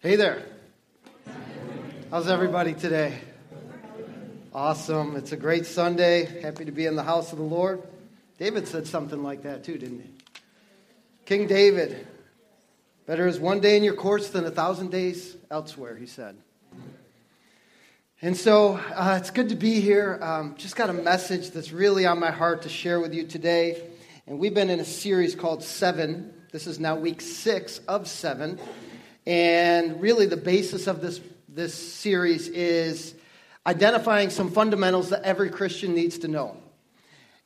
Hey 0.00 0.14
there. 0.14 0.44
How's 2.08 2.28
everybody 2.28 2.72
today? 2.72 3.18
Awesome. 4.54 5.16
It's 5.16 5.32
a 5.32 5.36
great 5.36 5.66
Sunday. 5.66 6.40
Happy 6.40 6.64
to 6.66 6.70
be 6.70 6.86
in 6.86 6.94
the 6.94 7.02
house 7.02 7.32
of 7.32 7.38
the 7.38 7.44
Lord. 7.44 7.82
David 8.38 8.68
said 8.68 8.86
something 8.86 9.24
like 9.24 9.42
that 9.42 9.64
too, 9.64 9.76
didn't 9.76 10.02
he? 10.02 10.10
King 11.26 11.48
David. 11.48 12.06
Better 13.06 13.26
is 13.26 13.40
one 13.40 13.58
day 13.58 13.76
in 13.76 13.82
your 13.82 13.96
courts 13.96 14.30
than 14.30 14.44
a 14.44 14.52
thousand 14.52 14.92
days 14.92 15.36
elsewhere, 15.50 15.96
he 15.96 16.06
said. 16.06 16.36
And 18.22 18.36
so 18.36 18.74
uh, 18.94 19.18
it's 19.20 19.30
good 19.30 19.48
to 19.48 19.56
be 19.56 19.80
here. 19.80 20.20
Um, 20.22 20.54
just 20.56 20.76
got 20.76 20.90
a 20.90 20.92
message 20.92 21.50
that's 21.50 21.72
really 21.72 22.06
on 22.06 22.20
my 22.20 22.30
heart 22.30 22.62
to 22.62 22.68
share 22.68 23.00
with 23.00 23.14
you 23.14 23.24
today. 23.26 23.82
And 24.28 24.38
we've 24.38 24.54
been 24.54 24.70
in 24.70 24.78
a 24.78 24.84
series 24.84 25.34
called 25.34 25.64
Seven. 25.64 26.32
This 26.52 26.68
is 26.68 26.78
now 26.78 26.94
week 26.94 27.20
six 27.20 27.78
of 27.88 28.06
seven. 28.06 28.60
And 29.28 30.00
really, 30.00 30.24
the 30.24 30.38
basis 30.38 30.86
of 30.86 31.02
this, 31.02 31.20
this 31.50 31.74
series 31.74 32.48
is 32.48 33.14
identifying 33.66 34.30
some 34.30 34.50
fundamentals 34.50 35.10
that 35.10 35.22
every 35.22 35.50
Christian 35.50 35.94
needs 35.94 36.20
to 36.20 36.28
know. 36.28 36.56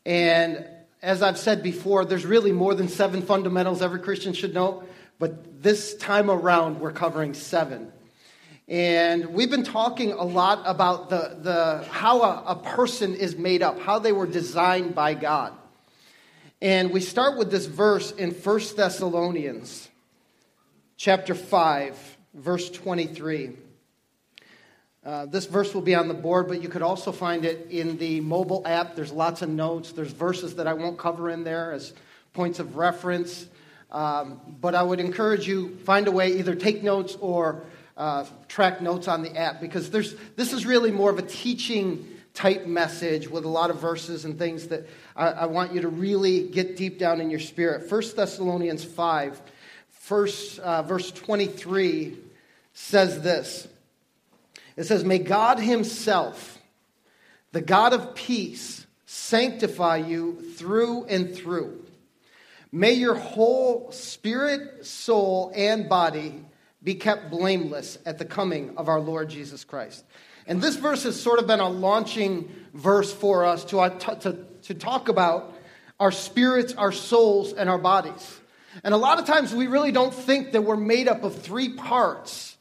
And 0.06 0.64
as 1.02 1.22
I've 1.22 1.38
said 1.38 1.60
before, 1.60 2.04
there's 2.04 2.24
really 2.24 2.52
more 2.52 2.76
than 2.76 2.86
seven 2.86 3.20
fundamentals 3.20 3.82
every 3.82 3.98
Christian 3.98 4.32
should 4.32 4.54
know, 4.54 4.84
but 5.18 5.60
this 5.60 5.96
time 5.96 6.30
around, 6.30 6.78
we're 6.78 6.92
covering 6.92 7.34
seven. 7.34 7.90
And 8.68 9.34
we've 9.34 9.50
been 9.50 9.64
talking 9.64 10.12
a 10.12 10.22
lot 10.22 10.62
about 10.64 11.10
the, 11.10 11.36
the, 11.40 11.88
how 11.90 12.22
a, 12.22 12.44
a 12.46 12.56
person 12.62 13.16
is 13.16 13.34
made 13.34 13.60
up, 13.60 13.80
how 13.80 13.98
they 13.98 14.12
were 14.12 14.28
designed 14.28 14.94
by 14.94 15.14
God. 15.14 15.52
And 16.60 16.92
we 16.92 17.00
start 17.00 17.36
with 17.36 17.50
this 17.50 17.66
verse 17.66 18.12
in 18.12 18.30
1 18.30 18.60
Thessalonians 18.76 19.88
chapter 21.02 21.34
5, 21.34 22.16
verse 22.32 22.70
23. 22.70 23.50
Uh, 25.04 25.26
this 25.26 25.46
verse 25.46 25.74
will 25.74 25.82
be 25.82 25.96
on 25.96 26.06
the 26.06 26.14
board, 26.14 26.46
but 26.46 26.62
you 26.62 26.68
could 26.68 26.80
also 26.80 27.10
find 27.10 27.44
it 27.44 27.66
in 27.70 27.98
the 27.98 28.20
mobile 28.20 28.62
app. 28.64 28.94
There's 28.94 29.10
lots 29.10 29.42
of 29.42 29.48
notes. 29.48 29.90
There's 29.90 30.12
verses 30.12 30.54
that 30.54 30.68
I 30.68 30.74
won't 30.74 31.00
cover 31.00 31.28
in 31.28 31.42
there 31.42 31.72
as 31.72 31.92
points 32.34 32.60
of 32.60 32.76
reference. 32.76 33.48
Um, 33.90 34.40
but 34.60 34.76
I 34.76 34.84
would 34.84 35.00
encourage 35.00 35.48
you 35.48 35.76
find 35.78 36.06
a 36.06 36.12
way 36.12 36.38
either 36.38 36.54
take 36.54 36.84
notes 36.84 37.16
or 37.20 37.64
uh, 37.96 38.24
track 38.46 38.80
notes 38.80 39.08
on 39.08 39.24
the 39.24 39.36
app 39.36 39.60
because 39.60 39.90
there's 39.90 40.14
this 40.36 40.52
is 40.52 40.64
really 40.64 40.92
more 40.92 41.10
of 41.10 41.18
a 41.18 41.22
teaching 41.22 42.06
type 42.32 42.64
message 42.68 43.28
with 43.28 43.44
a 43.44 43.48
lot 43.48 43.70
of 43.70 43.80
verses 43.80 44.24
and 44.24 44.38
things 44.38 44.68
that 44.68 44.86
I, 45.16 45.26
I 45.26 45.46
want 45.46 45.72
you 45.72 45.80
to 45.80 45.88
really 45.88 46.46
get 46.46 46.76
deep 46.76 47.00
down 47.00 47.20
in 47.20 47.28
your 47.28 47.40
spirit. 47.40 47.90
1 47.90 48.02
Thessalonians 48.14 48.84
5 48.84 49.42
first, 50.02 50.58
uh, 50.58 50.82
verse 50.82 51.10
23 51.12 52.18
says 52.74 53.22
this 53.22 53.68
It 54.76 54.84
says, 54.84 55.04
May 55.04 55.18
God 55.18 55.58
Himself, 55.58 56.58
the 57.52 57.60
God 57.60 57.92
of 57.92 58.14
peace, 58.14 58.86
sanctify 59.06 59.98
you 59.98 60.42
through 60.56 61.04
and 61.04 61.34
through. 61.34 61.84
May 62.72 62.92
your 62.92 63.14
whole 63.14 63.92
spirit, 63.92 64.86
soul, 64.86 65.52
and 65.54 65.88
body 65.88 66.44
be 66.82 66.94
kept 66.94 67.30
blameless 67.30 67.98
at 68.04 68.18
the 68.18 68.24
coming 68.24 68.76
of 68.76 68.88
our 68.88 69.00
Lord 69.00 69.28
Jesus 69.28 69.62
Christ. 69.62 70.04
And 70.46 70.60
this 70.60 70.76
verse 70.76 71.04
has 71.04 71.20
sort 71.20 71.38
of 71.38 71.46
been 71.46 71.60
a 71.60 71.68
launching 71.68 72.50
verse 72.74 73.12
for 73.12 73.44
us 73.44 73.64
to, 73.66 73.80
uh, 73.80 73.90
to, 73.90 74.38
to 74.62 74.74
talk 74.74 75.08
about 75.08 75.54
our 76.00 76.10
spirits, 76.10 76.74
our 76.74 76.90
souls, 76.90 77.52
and 77.52 77.68
our 77.68 77.78
bodies. 77.78 78.40
And 78.84 78.94
a 78.94 78.96
lot 78.96 79.18
of 79.18 79.26
times 79.26 79.54
we 79.54 79.66
really 79.66 79.92
don't 79.92 80.14
think 80.14 80.52
that 80.52 80.62
we're 80.62 80.76
made 80.76 81.08
up 81.08 81.24
of 81.24 81.40
three 81.42 81.70
parts 81.70 82.52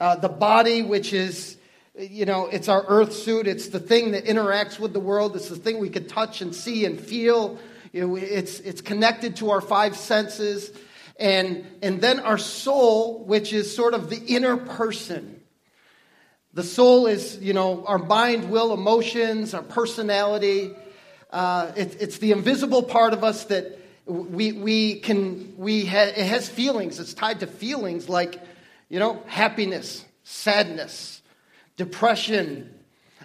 uh, 0.00 0.16
the 0.16 0.30
body, 0.30 0.82
which 0.82 1.12
is, 1.12 1.58
you 1.94 2.24
know, 2.24 2.46
it's 2.46 2.68
our 2.68 2.82
earth 2.88 3.12
suit, 3.12 3.46
it's 3.46 3.68
the 3.68 3.78
thing 3.78 4.12
that 4.12 4.24
interacts 4.24 4.80
with 4.80 4.94
the 4.94 5.00
world, 5.00 5.36
it's 5.36 5.50
the 5.50 5.56
thing 5.56 5.78
we 5.78 5.90
can 5.90 6.08
touch 6.08 6.40
and 6.40 6.54
see 6.54 6.86
and 6.86 6.98
feel. 6.98 7.58
It's, 7.92 8.60
it's 8.60 8.80
connected 8.80 9.36
to 9.36 9.50
our 9.50 9.60
five 9.60 9.94
senses. 9.94 10.72
And, 11.18 11.66
and 11.82 12.00
then 12.00 12.20
our 12.20 12.38
soul, 12.38 13.24
which 13.24 13.52
is 13.52 13.76
sort 13.76 13.92
of 13.92 14.08
the 14.08 14.16
inner 14.16 14.56
person. 14.56 15.42
The 16.54 16.62
soul 16.62 17.06
is, 17.06 17.38
you 17.38 17.52
know, 17.52 17.84
our 17.84 17.98
mind, 17.98 18.50
will, 18.50 18.72
emotions, 18.72 19.52
our 19.52 19.62
personality. 19.62 20.72
Uh, 21.30 21.72
it, 21.76 21.98
it's 22.00 22.18
the 22.18 22.32
invisible 22.32 22.82
part 22.82 23.12
of 23.12 23.22
us 23.22 23.44
that 23.44 23.79
we, 24.10 24.52
we 24.52 24.94
can, 24.96 25.54
we 25.56 25.86
ha- 25.86 26.12
it 26.16 26.26
has 26.26 26.48
feelings. 26.48 26.98
It's 26.98 27.14
tied 27.14 27.40
to 27.40 27.46
feelings 27.46 28.08
like, 28.08 28.40
you 28.88 28.98
know, 28.98 29.22
happiness, 29.26 30.04
sadness, 30.24 31.22
depression, 31.76 32.74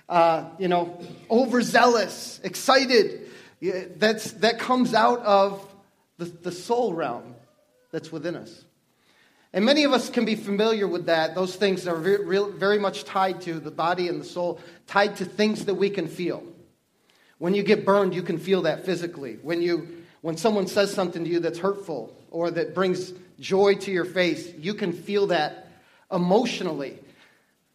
uh, 0.08 0.46
you 0.60 0.68
know, 0.68 1.00
overzealous, 1.30 2.40
excited. 2.44 3.28
That's, 3.98 4.34
that 4.34 4.60
comes 4.60 4.94
out 4.94 5.20
of 5.22 5.68
the, 6.18 6.26
the 6.26 6.52
soul 6.52 6.94
realm 6.94 7.36
that's 7.92 8.12
within 8.12 8.36
us. 8.36 8.64
And 9.52 9.66
many 9.66 9.86
of 9.86 9.94
us 9.94 10.10
can 10.10 10.26
be 10.26 10.36
familiar 10.36 10.88
with 10.88 11.06
that. 11.06 11.34
Those 11.34 11.56
things 11.56 11.88
are 11.88 11.96
very, 11.96 12.52
very 12.52 12.78
much 12.78 13.06
tied 13.06 13.42
to 13.42 13.60
the 13.60 13.72
body 13.72 14.10
and 14.10 14.20
the 14.20 14.26
soul, 14.26 14.60
tied 14.86 15.16
to 15.16 15.26
things 15.26 15.66
that 15.66 15.76
we 15.76 15.90
can 15.90 16.08
feel. 16.08 16.44
When 17.38 17.54
you 17.54 17.64
get 17.64 17.86
burned, 17.86 18.14
you 18.14 18.22
can 18.22 18.38
feel 18.38 18.64
that 18.64 18.86
physically. 18.86 19.40
When 19.42 19.62
you 19.62 20.05
when 20.26 20.38
someone 20.38 20.66
says 20.66 20.92
something 20.92 21.24
to 21.24 21.30
you 21.30 21.40
that's 21.40 21.60
hurtful 21.60 22.12
or 22.32 22.50
that 22.50 22.74
brings 22.74 23.14
joy 23.40 23.76
to 23.76 23.92
your 23.92 24.06
face, 24.06 24.52
you 24.58 24.74
can 24.74 24.92
feel 24.92 25.28
that 25.28 25.68
emotionally. 26.12 26.98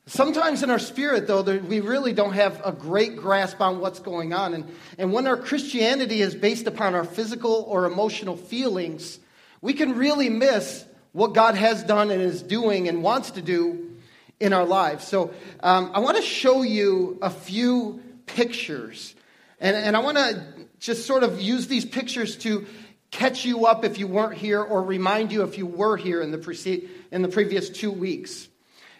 Sometimes 0.07 0.65
in 0.65 0.69
our 0.69 0.81
spirit, 0.81 1.29
though, 1.29 1.43
we 1.43 1.79
really 1.79 2.13
don't 2.13 2.33
have 2.33 2.61
a 2.65 2.73
great 2.73 3.17
grasp 3.17 3.61
on 3.61 3.79
what's 3.79 4.01
going 4.01 4.33
on. 4.33 4.55
And, 4.55 4.69
and 4.99 5.13
when 5.13 5.29
our 5.29 5.37
Christianity 5.37 6.23
is 6.23 6.35
based 6.35 6.67
upon 6.67 6.97
our 6.97 7.05
physical 7.05 7.65
or 7.69 7.85
emotional 7.85 8.37
feelings, 8.37 9.21
we 9.61 9.73
can 9.73 9.97
really 9.97 10.29
miss 10.29 10.85
what 11.13 11.35
God 11.35 11.55
has 11.55 11.85
done 11.85 12.11
and 12.11 12.21
is 12.21 12.43
doing 12.43 12.89
and 12.89 13.05
wants 13.05 13.31
to 13.31 13.43
do 13.43 13.97
in 14.41 14.53
our 14.53 14.65
lives. 14.65 15.07
So 15.07 15.33
um, 15.63 15.93
I 15.95 16.01
want 16.01 16.17
to 16.17 16.23
show 16.25 16.63
you 16.63 17.17
a 17.23 17.31
few 17.31 18.03
pictures. 18.27 19.15
And, 19.61 19.77
and 19.77 19.97
I 19.97 20.01
want 20.01 20.17
to 20.17 20.60
just 20.81 21.07
sort 21.07 21.23
of 21.23 21.41
use 21.41 21.69
these 21.69 21.85
pictures 21.85 22.37
to 22.39 22.67
catch 23.11 23.45
you 23.45 23.67
up 23.67 23.85
if 23.85 23.99
you 23.99 24.07
weren't 24.07 24.35
here 24.35 24.61
or 24.61 24.83
remind 24.83 25.31
you 25.31 25.43
if 25.43 25.59
you 25.59 25.67
were 25.67 25.97
here 25.97 26.23
in 26.23 26.31
the, 26.31 26.39
pre- 26.39 26.89
in 27.11 27.23
the 27.23 27.29
previous 27.29 27.69
two 27.69 27.91
weeks. 27.91 28.49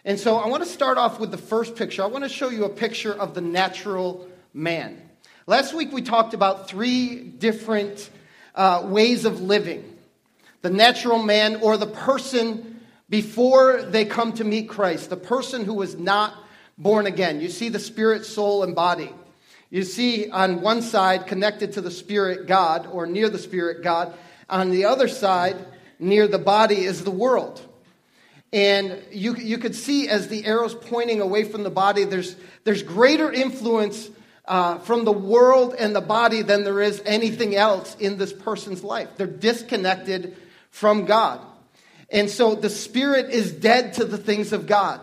And 0.05 0.19
so 0.19 0.37
I 0.37 0.47
want 0.47 0.63
to 0.63 0.69
start 0.69 0.97
off 0.97 1.19
with 1.19 1.31
the 1.31 1.37
first 1.37 1.75
picture. 1.75 2.03
I 2.03 2.07
want 2.07 2.23
to 2.23 2.29
show 2.29 2.49
you 2.49 2.65
a 2.65 2.69
picture 2.69 3.13
of 3.13 3.33
the 3.33 3.41
natural 3.41 4.27
man. 4.53 5.01
Last 5.47 5.73
week 5.73 5.91
we 5.91 6.01
talked 6.01 6.33
about 6.33 6.67
three 6.67 7.15
different 7.17 8.09
uh, 8.55 8.83
ways 8.85 9.25
of 9.25 9.41
living 9.41 9.87
the 10.61 10.69
natural 10.69 11.17
man 11.17 11.55
or 11.55 11.75
the 11.75 11.87
person 11.87 12.81
before 13.09 13.81
they 13.81 14.05
come 14.05 14.31
to 14.33 14.43
meet 14.43 14.69
Christ, 14.69 15.09
the 15.09 15.17
person 15.17 15.65
who 15.65 15.73
was 15.73 15.95
not 15.95 16.35
born 16.77 17.07
again. 17.07 17.41
You 17.41 17.49
see 17.49 17.69
the 17.69 17.79
spirit, 17.79 18.25
soul, 18.25 18.63
and 18.63 18.75
body. 18.75 19.11
You 19.71 19.83
see 19.83 20.29
on 20.29 20.61
one 20.61 20.81
side, 20.81 21.27
connected 21.27 21.71
to 21.73 21.81
the 21.81 21.89
Spirit 21.89 22.45
God, 22.45 22.87
or 22.91 23.07
near 23.07 23.29
the 23.29 23.39
Spirit 23.39 23.81
God. 23.81 24.13
On 24.49 24.69
the 24.69 24.85
other 24.85 25.07
side, 25.07 25.55
near 25.97 26.27
the 26.27 26.37
body, 26.37 26.83
is 26.83 27.05
the 27.05 27.09
world. 27.09 27.61
And 28.51 29.01
you, 29.11 29.35
you 29.37 29.57
could 29.57 29.73
see 29.73 30.09
as 30.09 30.27
the 30.27 30.45
arrow's 30.45 30.75
pointing 30.75 31.21
away 31.21 31.45
from 31.45 31.63
the 31.63 31.69
body, 31.69 32.03
there's, 32.03 32.35
there's 32.65 32.83
greater 32.83 33.31
influence 33.31 34.09
uh, 34.43 34.79
from 34.79 35.05
the 35.05 35.13
world 35.13 35.73
and 35.79 35.95
the 35.95 36.01
body 36.01 36.41
than 36.41 36.65
there 36.65 36.81
is 36.81 37.01
anything 37.05 37.55
else 37.55 37.95
in 37.95 38.17
this 38.17 38.33
person's 38.33 38.83
life. 38.83 39.07
They're 39.15 39.25
disconnected 39.25 40.35
from 40.69 41.05
God. 41.05 41.39
And 42.09 42.29
so 42.29 42.55
the 42.55 42.69
spirit 42.69 43.29
is 43.29 43.53
dead 43.53 43.93
to 43.93 44.03
the 44.03 44.17
things 44.17 44.51
of 44.51 44.67
God. 44.67 44.99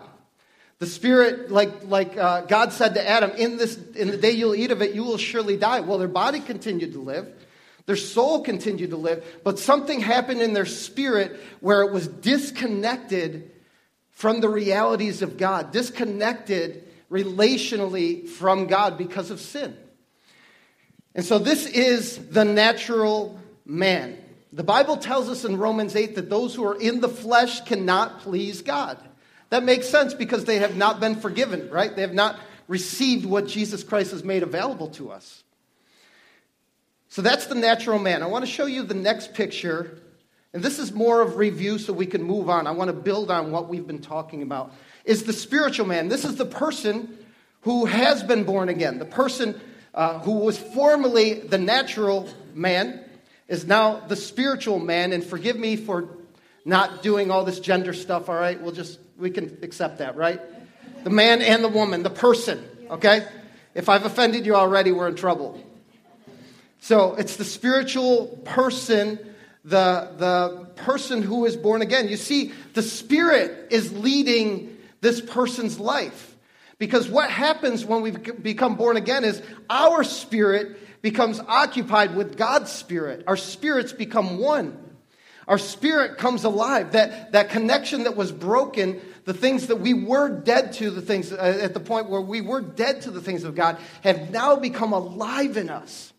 The 0.79 0.87
spirit, 0.87 1.51
like, 1.51 1.83
like 1.83 2.17
uh, 2.17 2.41
God 2.41 2.71
said 2.71 2.93
to 2.95 3.07
Adam, 3.07 3.31
in, 3.31 3.57
this, 3.57 3.77
in 3.95 4.09
the 4.09 4.17
day 4.17 4.31
you'll 4.31 4.55
eat 4.55 4.71
of 4.71 4.81
it, 4.81 4.95
you 4.95 5.03
will 5.03 5.17
surely 5.17 5.57
die. 5.57 5.81
Well, 5.81 5.97
their 5.97 6.07
body 6.07 6.39
continued 6.39 6.93
to 6.93 7.01
live. 7.01 7.27
Their 7.85 7.97
soul 7.97 8.43
continued 8.43 8.91
to 8.91 8.97
live, 8.97 9.25
but 9.43 9.57
something 9.57 9.99
happened 9.99 10.41
in 10.41 10.53
their 10.53 10.67
spirit 10.67 11.39
where 11.59 11.81
it 11.81 11.91
was 11.91 12.07
disconnected 12.07 13.49
from 14.11 14.41
the 14.41 14.49
realities 14.49 15.23
of 15.23 15.37
God, 15.37 15.71
disconnected 15.71 16.87
relationally 17.09 18.27
from 18.27 18.67
God 18.67 18.95
because 18.95 19.31
of 19.31 19.39
sin. 19.39 19.75
And 21.15 21.25
so 21.25 21.39
this 21.39 21.65
is 21.65 22.29
the 22.29 22.45
natural 22.45 23.39
man. 23.65 24.17
The 24.53 24.63
Bible 24.63 24.97
tells 24.97 25.27
us 25.27 25.43
in 25.43 25.57
Romans 25.57 25.95
8 25.95 26.13
that 26.13 26.29
those 26.29 26.53
who 26.53 26.65
are 26.67 26.79
in 26.79 27.01
the 27.01 27.09
flesh 27.09 27.61
cannot 27.61 28.19
please 28.19 28.61
God. 28.61 28.99
That 29.49 29.63
makes 29.63 29.87
sense 29.87 30.13
because 30.13 30.45
they 30.45 30.59
have 30.59 30.75
not 30.75 30.99
been 30.99 31.15
forgiven, 31.15 31.69
right? 31.69 31.95
They 31.95 32.01
have 32.03 32.13
not 32.13 32.39
received 32.67 33.25
what 33.25 33.47
Jesus 33.47 33.83
Christ 33.83 34.11
has 34.11 34.23
made 34.23 34.43
available 34.43 34.89
to 34.89 35.11
us. 35.11 35.43
So 37.07 37.23
that's 37.23 37.47
the 37.47 37.55
natural 37.55 37.97
man. 37.97 38.21
I 38.21 38.27
want 38.27 38.45
to 38.45 38.51
show 38.51 38.67
you 38.67 38.83
the 38.83 38.93
next 38.93 39.33
picture, 39.33 39.97
and 40.53 40.61
this 40.61 40.77
is 40.77 40.91
more 40.91 41.21
of 41.21 41.37
review 41.37 41.79
so 41.79 41.91
we 41.91 42.05
can 42.05 42.21
move 42.21 42.49
on. 42.49 42.67
I 42.67 42.71
want 42.71 42.89
to 42.89 42.93
build 42.93 43.31
on 43.31 43.51
what 43.51 43.67
we've 43.67 43.87
been 43.87 44.01
talking 44.01 44.43
about, 44.43 44.71
is 45.03 45.23
the 45.23 45.33
spiritual 45.33 45.87
man. 45.87 46.07
This 46.09 46.23
is 46.23 46.35
the 46.35 46.45
person 46.45 47.17
who 47.61 47.85
has 47.85 48.21
been 48.23 48.43
born 48.43 48.69
again. 48.69 48.99
The 48.99 49.05
person 49.05 49.59
uh, 49.93 50.19
who 50.19 50.33
was 50.33 50.57
formerly 50.57 51.33
the 51.33 51.57
natural 51.57 52.29
man 52.53 53.03
is 53.47 53.65
now 53.65 54.01
the 54.07 54.15
spiritual 54.15 54.79
man. 54.79 55.11
And 55.11 55.23
forgive 55.23 55.57
me 55.57 55.75
for 55.75 56.09
not 56.63 57.01
doing 57.01 57.31
all 57.31 57.43
this 57.43 57.59
gender 57.59 57.93
stuff, 57.93 58.29
all 58.29 58.35
right? 58.35 58.61
We'll 58.61 58.71
just, 58.71 58.99
we 59.19 59.29
can 59.29 59.57
accept 59.61 59.99
that, 59.99 60.15
right? 60.15 60.39
The 61.03 61.09
man 61.09 61.41
and 61.41 61.63
the 61.63 61.69
woman, 61.69 62.03
the 62.03 62.09
person, 62.09 62.63
okay? 62.89 63.27
If 63.75 63.89
I've 63.89 64.05
offended 64.05 64.45
you 64.45 64.55
already, 64.55 64.91
we're 64.91 65.07
in 65.07 65.15
trouble. 65.15 65.63
So 66.79 67.15
it's 67.15 67.35
the 67.35 67.45
spiritual 67.45 68.39
person 68.45 69.19
the, 69.65 70.11
the 70.17 70.65
person 70.83 71.21
who 71.21 71.45
is 71.45 71.55
born 71.55 71.81
again. 71.81 72.07
You 72.07 72.17
see, 72.17 72.53
the 72.73 72.81
Spirit 72.81 73.67
is 73.71 73.91
leading 73.93 74.77
this 75.01 75.21
person's 75.21 75.79
life. 75.79 76.35
Because 76.77 77.09
what 77.09 77.29
happens 77.29 77.85
when 77.85 78.01
we 78.01 78.11
become 78.11 78.75
born 78.75 78.95
again 78.95 79.25
is 79.25 79.41
our 79.69 80.03
spirit 80.03 81.01
becomes 81.01 81.39
occupied 81.41 82.15
with 82.15 82.37
God's 82.37 82.71
spirit. 82.71 83.25
Our 83.27 83.35
spirits 83.35 83.91
become 83.91 84.39
one. 84.39 84.77
Our 85.49 85.57
spirit 85.57 86.19
comes 86.19 86.43
alive. 86.43 86.91
That, 86.91 87.31
that 87.31 87.49
connection 87.49 88.03
that 88.03 88.15
was 88.15 88.31
broken, 88.31 89.01
the 89.25 89.33
things 89.33 89.67
that 89.67 89.77
we 89.77 89.95
were 89.95 90.29
dead 90.29 90.73
to, 90.73 90.91
the 90.91 91.01
things 91.01 91.33
uh, 91.33 91.59
at 91.61 91.73
the 91.73 91.79
point 91.79 92.07
where 92.07 92.21
we 92.21 92.39
were 92.39 92.61
dead 92.61 93.01
to 93.01 93.11
the 93.11 93.19
things 93.19 93.43
of 93.43 93.55
God, 93.55 93.77
have 94.03 94.29
now 94.29 94.55
become 94.55 94.93
alive 94.93 95.57
in 95.57 95.71
us. 95.71 96.13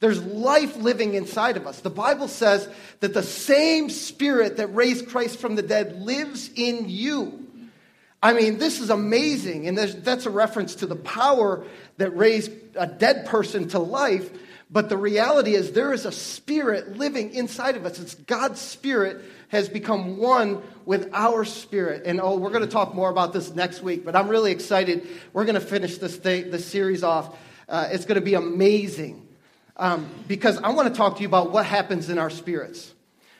There's 0.00 0.22
life 0.22 0.76
living 0.76 1.14
inside 1.14 1.56
of 1.56 1.66
us. 1.66 1.80
The 1.80 1.88
Bible 1.88 2.28
says 2.28 2.68
that 3.00 3.14
the 3.14 3.22
same 3.22 3.88
spirit 3.88 4.58
that 4.58 4.74
raised 4.74 5.08
Christ 5.08 5.38
from 5.38 5.54
the 5.54 5.62
dead 5.62 6.02
lives 6.02 6.50
in 6.54 6.86
you. 6.86 7.46
I 8.22 8.34
mean, 8.34 8.58
this 8.58 8.80
is 8.80 8.90
amazing. 8.90 9.66
And 9.66 9.78
that's 9.78 10.26
a 10.26 10.30
reference 10.30 10.74
to 10.76 10.86
the 10.86 10.96
power 10.96 11.64
that 11.96 12.14
raised 12.14 12.52
a 12.74 12.86
dead 12.86 13.24
person 13.24 13.68
to 13.68 13.78
life. 13.78 14.30
But 14.74 14.88
the 14.88 14.96
reality 14.96 15.54
is, 15.54 15.70
there 15.70 15.92
is 15.92 16.04
a 16.04 16.10
spirit 16.10 16.98
living 16.98 17.32
inside 17.32 17.76
of 17.76 17.86
us. 17.86 18.00
It's 18.00 18.16
God's 18.16 18.60
spirit 18.60 19.22
has 19.50 19.68
become 19.68 20.16
one 20.16 20.64
with 20.84 21.10
our 21.12 21.44
spirit. 21.44 22.02
And 22.06 22.20
oh, 22.20 22.38
we're 22.38 22.50
going 22.50 22.64
to 22.64 22.68
talk 22.68 22.92
more 22.92 23.08
about 23.08 23.32
this 23.32 23.54
next 23.54 23.84
week, 23.84 24.04
but 24.04 24.16
I'm 24.16 24.26
really 24.26 24.50
excited. 24.50 25.06
We're 25.32 25.44
going 25.44 25.54
to 25.54 25.60
finish 25.60 25.98
this, 25.98 26.16
thing, 26.16 26.50
this 26.50 26.66
series 26.66 27.04
off. 27.04 27.38
Uh, 27.68 27.86
it's 27.92 28.04
going 28.04 28.16
to 28.16 28.24
be 28.24 28.34
amazing 28.34 29.24
um, 29.76 30.10
because 30.26 30.58
I 30.58 30.70
want 30.70 30.88
to 30.88 30.94
talk 30.94 31.18
to 31.18 31.22
you 31.22 31.28
about 31.28 31.52
what 31.52 31.64
happens 31.66 32.10
in 32.10 32.18
our 32.18 32.28
spirits. 32.28 32.92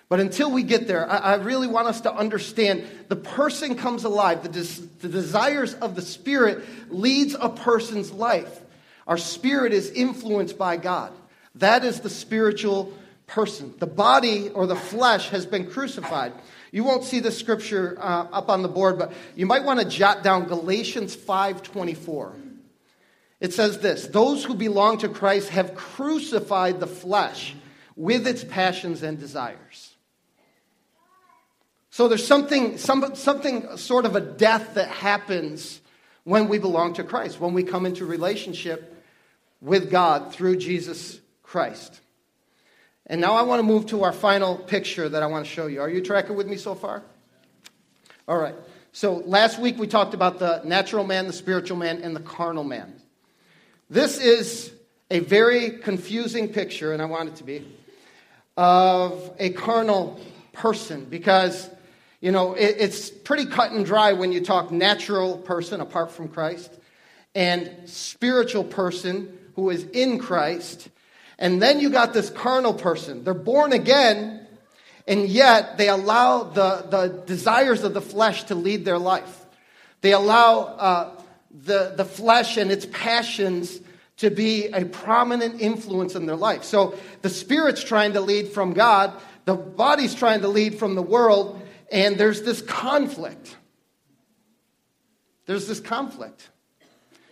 But 0.08 0.20
until 0.20 0.52
we 0.52 0.62
get 0.62 0.87
there, 0.87 1.10
I, 1.10 1.16
I 1.16 1.34
really 1.34 1.66
want 1.66 1.88
us 1.88 2.02
to 2.02 2.14
understand 2.14 2.84
the 3.08 3.16
person 3.16 3.75
comes 3.75 4.04
alive. 4.04 4.44
The, 4.44 4.50
des- 4.50 4.87
the 5.00 5.08
desires 5.08 5.75
of 5.75 5.96
the 5.96 6.02
spirit 6.02 6.64
leads 6.92 7.34
a 7.34 7.48
person's 7.48 8.12
life. 8.12 8.60
Our 9.08 9.19
spirit 9.19 9.72
is 9.72 9.90
influenced 9.90 10.56
by 10.56 10.76
God. 10.76 11.12
That 11.56 11.84
is 11.84 12.00
the 12.00 12.10
spiritual 12.10 12.92
person. 13.26 13.74
The 13.78 13.86
body 13.86 14.50
or 14.50 14.66
the 14.66 14.76
flesh 14.76 15.30
has 15.30 15.46
been 15.46 15.70
crucified. 15.70 16.32
You 16.72 16.84
won't 16.84 17.04
see 17.04 17.20
the 17.20 17.30
scripture 17.30 17.96
uh, 18.00 18.26
up 18.32 18.48
on 18.48 18.62
the 18.62 18.68
board, 18.68 18.98
but 18.98 19.12
you 19.36 19.46
might 19.46 19.64
want 19.64 19.80
to 19.80 19.86
jot 19.86 20.22
down 20.22 20.46
Galatians 20.46 21.16
5:24. 21.16 22.32
It 23.40 23.52
says 23.52 23.78
this 23.78 24.06
Those 24.06 24.44
who 24.44 24.54
belong 24.54 24.98
to 24.98 25.08
Christ 25.08 25.50
have 25.50 25.74
crucified 25.74 26.80
the 26.80 26.86
flesh 26.86 27.54
with 27.96 28.26
its 28.26 28.42
passions 28.42 29.02
and 29.02 29.18
desires. 29.18 29.94
So 31.90 32.08
there's 32.08 32.26
something, 32.26 32.76
some, 32.76 33.14
something 33.14 33.76
sort 33.76 34.04
of 34.04 34.16
a 34.16 34.20
death 34.20 34.74
that 34.74 34.88
happens 34.88 35.80
when 36.24 36.48
we 36.48 36.58
belong 36.58 36.94
to 36.94 37.04
Christ, 37.04 37.38
when 37.38 37.54
we 37.54 37.62
come 37.62 37.86
into 37.86 38.04
relationship 38.04 39.04
with 39.60 39.92
God 39.92 40.32
through 40.32 40.56
Jesus 40.56 41.20
Christ. 41.54 42.00
And 43.06 43.20
now 43.20 43.34
I 43.34 43.42
want 43.42 43.60
to 43.60 43.62
move 43.62 43.86
to 43.86 44.02
our 44.02 44.12
final 44.12 44.56
picture 44.56 45.08
that 45.08 45.22
I 45.22 45.28
want 45.28 45.46
to 45.46 45.50
show 45.52 45.68
you. 45.68 45.80
Are 45.80 45.88
you 45.88 46.02
tracking 46.02 46.34
with 46.34 46.48
me 46.48 46.56
so 46.56 46.74
far? 46.74 47.04
All 48.26 48.36
right. 48.36 48.56
So 48.90 49.22
last 49.24 49.60
week 49.60 49.78
we 49.78 49.86
talked 49.86 50.14
about 50.14 50.40
the 50.40 50.62
natural 50.64 51.06
man, 51.06 51.28
the 51.28 51.32
spiritual 51.32 51.76
man, 51.76 52.02
and 52.02 52.16
the 52.16 52.18
carnal 52.18 52.64
man. 52.64 52.92
This 53.88 54.18
is 54.18 54.72
a 55.12 55.20
very 55.20 55.78
confusing 55.78 56.48
picture, 56.48 56.92
and 56.92 57.00
I 57.00 57.04
want 57.04 57.28
it 57.28 57.36
to 57.36 57.44
be, 57.44 57.64
of 58.56 59.32
a 59.38 59.50
carnal 59.50 60.20
person 60.54 61.04
because, 61.04 61.70
you 62.20 62.32
know, 62.32 62.54
it, 62.54 62.78
it's 62.80 63.10
pretty 63.10 63.46
cut 63.46 63.70
and 63.70 63.86
dry 63.86 64.12
when 64.12 64.32
you 64.32 64.40
talk 64.40 64.72
natural 64.72 65.38
person 65.38 65.80
apart 65.80 66.10
from 66.10 66.26
Christ 66.26 66.72
and 67.32 67.70
spiritual 67.84 68.64
person 68.64 69.38
who 69.54 69.70
is 69.70 69.84
in 69.92 70.18
Christ. 70.18 70.88
And 71.38 71.60
then 71.60 71.81
you 71.81 71.90
got 71.90 72.12
this 72.12 72.31
carnal 72.31 72.75
person. 72.75 73.25
They're 73.25 73.34
born 73.34 73.72
again, 73.72 74.46
and 75.06 75.28
yet 75.28 75.78
they 75.78 75.88
allow 75.88 76.44
the, 76.44 76.86
the 76.88 77.22
desires 77.26 77.82
of 77.82 77.94
the 77.94 78.00
flesh 78.00 78.44
to 78.44 78.54
lead 78.54 78.84
their 78.84 78.98
life. 78.98 79.44
They 80.00 80.12
allow 80.12 80.60
uh, 80.60 81.10
the, 81.50 81.94
the 81.96 82.04
flesh 82.04 82.56
and 82.56 82.70
its 82.70 82.86
passions 82.92 83.81
to 84.19 84.31
be 84.31 84.66
a 84.69 84.84
prominent 84.84 85.60
influence 85.60 86.14
in 86.14 86.26
their 86.26 86.36
life. 86.36 86.64
So 86.64 86.98
the 87.22 87.31
spirit's 87.31 87.82
trying 87.82 88.12
to 88.12 88.20
lead 88.20 88.48
from 88.48 88.72
God, 88.72 89.12
the 89.44 89.54
body's 89.54 90.14
trying 90.14 90.42
to 90.42 90.48
lead 90.48 90.78
from 90.78 90.94
the 90.94 91.02
world, 91.02 91.60
and 91.90 92.16
there's 92.16 92.42
this 92.42 92.62
conflict. 92.62 93.56
There's 95.46 95.66
this 95.66 95.80
conflict 95.80 96.48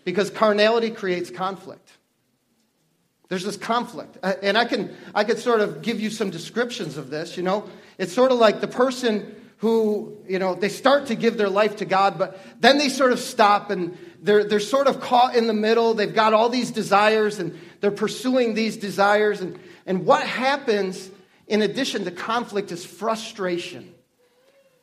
because 0.04 0.30
carnality 0.30 0.90
creates 0.90 1.30
conflict. 1.30 1.88
There's 3.32 3.44
this 3.44 3.56
conflict. 3.56 4.18
Uh, 4.22 4.34
and 4.42 4.58
I 4.58 4.66
can, 4.66 4.94
I 5.14 5.24
could 5.24 5.38
sort 5.38 5.62
of 5.62 5.80
give 5.80 5.98
you 5.98 6.10
some 6.10 6.28
descriptions 6.28 6.98
of 6.98 7.08
this, 7.08 7.38
you 7.38 7.42
know. 7.42 7.66
It's 7.96 8.12
sort 8.12 8.30
of 8.30 8.36
like 8.36 8.60
the 8.60 8.68
person 8.68 9.34
who, 9.56 10.18
you 10.28 10.38
know, 10.38 10.54
they 10.54 10.68
start 10.68 11.06
to 11.06 11.14
give 11.14 11.38
their 11.38 11.48
life 11.48 11.76
to 11.76 11.86
God, 11.86 12.18
but 12.18 12.38
then 12.60 12.76
they 12.76 12.90
sort 12.90 13.10
of 13.10 13.18
stop 13.18 13.70
and 13.70 13.96
they're, 14.20 14.44
they're 14.44 14.60
sort 14.60 14.86
of 14.86 15.00
caught 15.00 15.34
in 15.34 15.46
the 15.46 15.54
middle. 15.54 15.94
They've 15.94 16.14
got 16.14 16.34
all 16.34 16.50
these 16.50 16.70
desires 16.72 17.38
and 17.38 17.58
they're 17.80 17.90
pursuing 17.90 18.52
these 18.52 18.76
desires. 18.76 19.40
And, 19.40 19.58
and 19.86 20.04
what 20.04 20.26
happens 20.26 21.10
in 21.46 21.62
addition 21.62 22.04
to 22.04 22.10
conflict 22.10 22.70
is 22.70 22.84
frustration, 22.84 23.94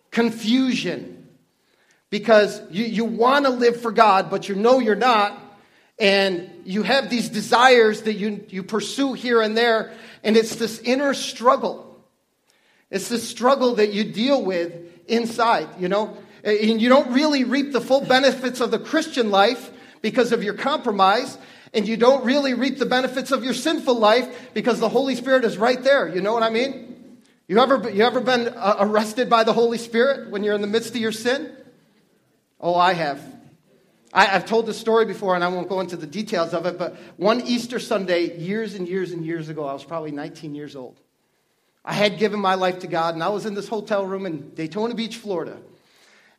confusion, 0.09 1.27
because 2.09 2.63
you, 2.71 2.83
you 2.83 3.05
want 3.05 3.45
to 3.45 3.51
live 3.51 3.79
for 3.79 3.91
God, 3.91 4.31
but 4.31 4.49
you 4.49 4.55
know 4.55 4.79
you're 4.79 4.95
not. 4.95 5.48
And 5.99 6.49
you 6.63 6.83
have 6.83 7.09
these 7.09 7.27
desires 7.29 8.03
that 8.03 8.13
you, 8.13 8.45
you 8.49 8.63
pursue 8.63 9.13
here 9.13 9.41
and 9.41 9.57
there, 9.57 9.91
and 10.23 10.37
it's 10.37 10.55
this 10.55 10.79
inner 10.79 11.13
struggle. 11.13 11.85
It's 12.89 13.09
this 13.09 13.27
struggle 13.27 13.75
that 13.75 13.93
you 13.93 14.05
deal 14.05 14.43
with 14.43 14.73
inside, 15.07 15.67
you 15.77 15.89
know? 15.89 16.17
And 16.43 16.81
you 16.81 16.87
don't 16.87 17.11
really 17.11 17.43
reap 17.43 17.73
the 17.73 17.81
full 17.81 18.01
benefits 18.01 18.61
of 18.61 18.71
the 18.71 18.79
Christian 18.79 19.29
life 19.29 19.71
because 20.01 20.31
of 20.31 20.43
your 20.43 20.53
compromise. 20.53 21.37
And 21.73 21.87
you 21.87 21.97
don't 21.97 22.23
really 22.23 22.53
reap 22.53 22.79
the 22.79 22.85
benefits 22.85 23.31
of 23.31 23.43
your 23.43 23.53
sinful 23.53 23.99
life 23.99 24.49
because 24.53 24.79
the 24.79 24.89
Holy 24.89 25.15
Spirit 25.15 25.43
is 25.43 25.57
right 25.57 25.83
there. 25.83 26.07
You 26.07 26.21
know 26.21 26.33
what 26.33 26.43
I 26.43 26.49
mean? 26.49 27.17
You 27.47 27.59
ever, 27.59 27.89
you 27.89 28.03
ever 28.03 28.21
been 28.21 28.47
uh, 28.47 28.77
arrested 28.79 29.29
by 29.29 29.43
the 29.43 29.53
Holy 29.53 29.77
Spirit 29.77 30.29
when 30.29 30.43
you're 30.43 30.55
in 30.55 30.61
the 30.61 30.67
midst 30.67 30.91
of 30.91 30.97
your 30.97 31.11
sin? 31.11 31.51
Oh, 32.59 32.75
I 32.75 32.93
have. 32.93 33.21
I, 34.13 34.25
have 34.25 34.45
told 34.45 34.65
this 34.65 34.77
story 34.77 35.05
before, 35.05 35.35
and 35.35 35.43
I 35.43 35.49
won't 35.49 35.69
go 35.69 35.79
into 35.79 35.95
the 35.95 36.07
details 36.07 36.53
of 36.53 36.65
it, 36.65 36.77
but 36.77 36.95
one 37.17 37.41
Easter 37.41 37.79
Sunday, 37.79 38.37
years 38.37 38.73
and 38.73 38.87
years 38.87 39.11
and 39.11 39.25
years 39.25 39.49
ago, 39.49 39.65
I 39.65 39.73
was 39.73 39.83
probably 39.83 40.11
19 40.11 40.55
years 40.55 40.75
old. 40.75 40.99
I 41.85 41.93
had 41.93 42.17
given 42.17 42.39
my 42.39 42.55
life 42.55 42.79
to 42.79 42.87
God, 42.87 43.13
and 43.13 43.23
I 43.23 43.29
was 43.29 43.45
in 43.45 43.53
this 43.53 43.67
hotel 43.67 44.05
room 44.05 44.25
in 44.25 44.53
Daytona 44.55 44.95
Beach, 44.95 45.17
Florida. 45.17 45.57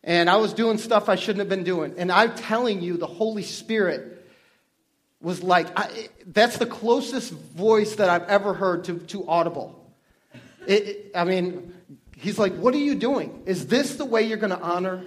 And 0.03 0.31
I 0.31 0.37
was 0.37 0.53
doing 0.53 0.79
stuff 0.79 1.09
I 1.09 1.17
shouldn't 1.17 1.41
have 1.41 1.49
been 1.49 1.65
doing. 1.65 1.95
And 1.99 2.11
I'm 2.11 2.35
telling 2.35 2.81
you, 2.81 2.97
the 2.97 3.07
Holy 3.07 3.43
Spirit 3.43 4.27
was 5.21 5.43
like, 5.43 5.67
I, 5.79 6.09
that's 6.27 6.57
the 6.59 6.67
closest 6.67 7.33
voice 7.33 7.97
that 7.97 8.09
I've 8.09 8.29
ever 8.29 8.55
heard 8.55 8.85
to, 8.85 8.99
to 8.99 9.29
audible. 9.29 9.77
It, 10.67 10.89
it, 10.89 11.11
I 11.15 11.25
mean, 11.25 11.75
he's 12.17 12.39
like, 12.39 12.55
What 12.55 12.75
are 12.75 12.79
you 12.79 12.95
doing? 12.95 13.43
Is 13.47 13.67
this 13.67 13.97
the 13.97 14.05
way 14.05 14.23
you're 14.23 14.39
going 14.39 14.57
to 14.57 14.61
honor 14.61 15.05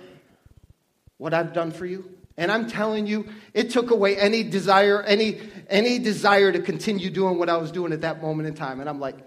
what 1.17 1.33
I've 1.33 1.53
done 1.53 1.71
for 1.71 1.85
you? 1.85 2.13
And 2.37 2.51
I'm 2.51 2.67
telling 2.67 3.05
you, 3.05 3.27
it 3.53 3.69
took 3.69 3.91
away 3.91 4.17
any 4.17 4.43
desire, 4.43 5.01
any, 5.03 5.39
any 5.69 5.99
desire 5.99 6.51
to 6.51 6.59
continue 6.59 7.09
doing 7.09 7.37
what 7.37 7.49
I 7.49 7.57
was 7.57 7.71
doing 7.71 7.93
at 7.93 8.01
that 8.01 8.21
moment 8.21 8.47
in 8.47 8.55
time. 8.55 8.79
And 8.79 8.89
I'm 8.89 8.99
like, 8.99 9.17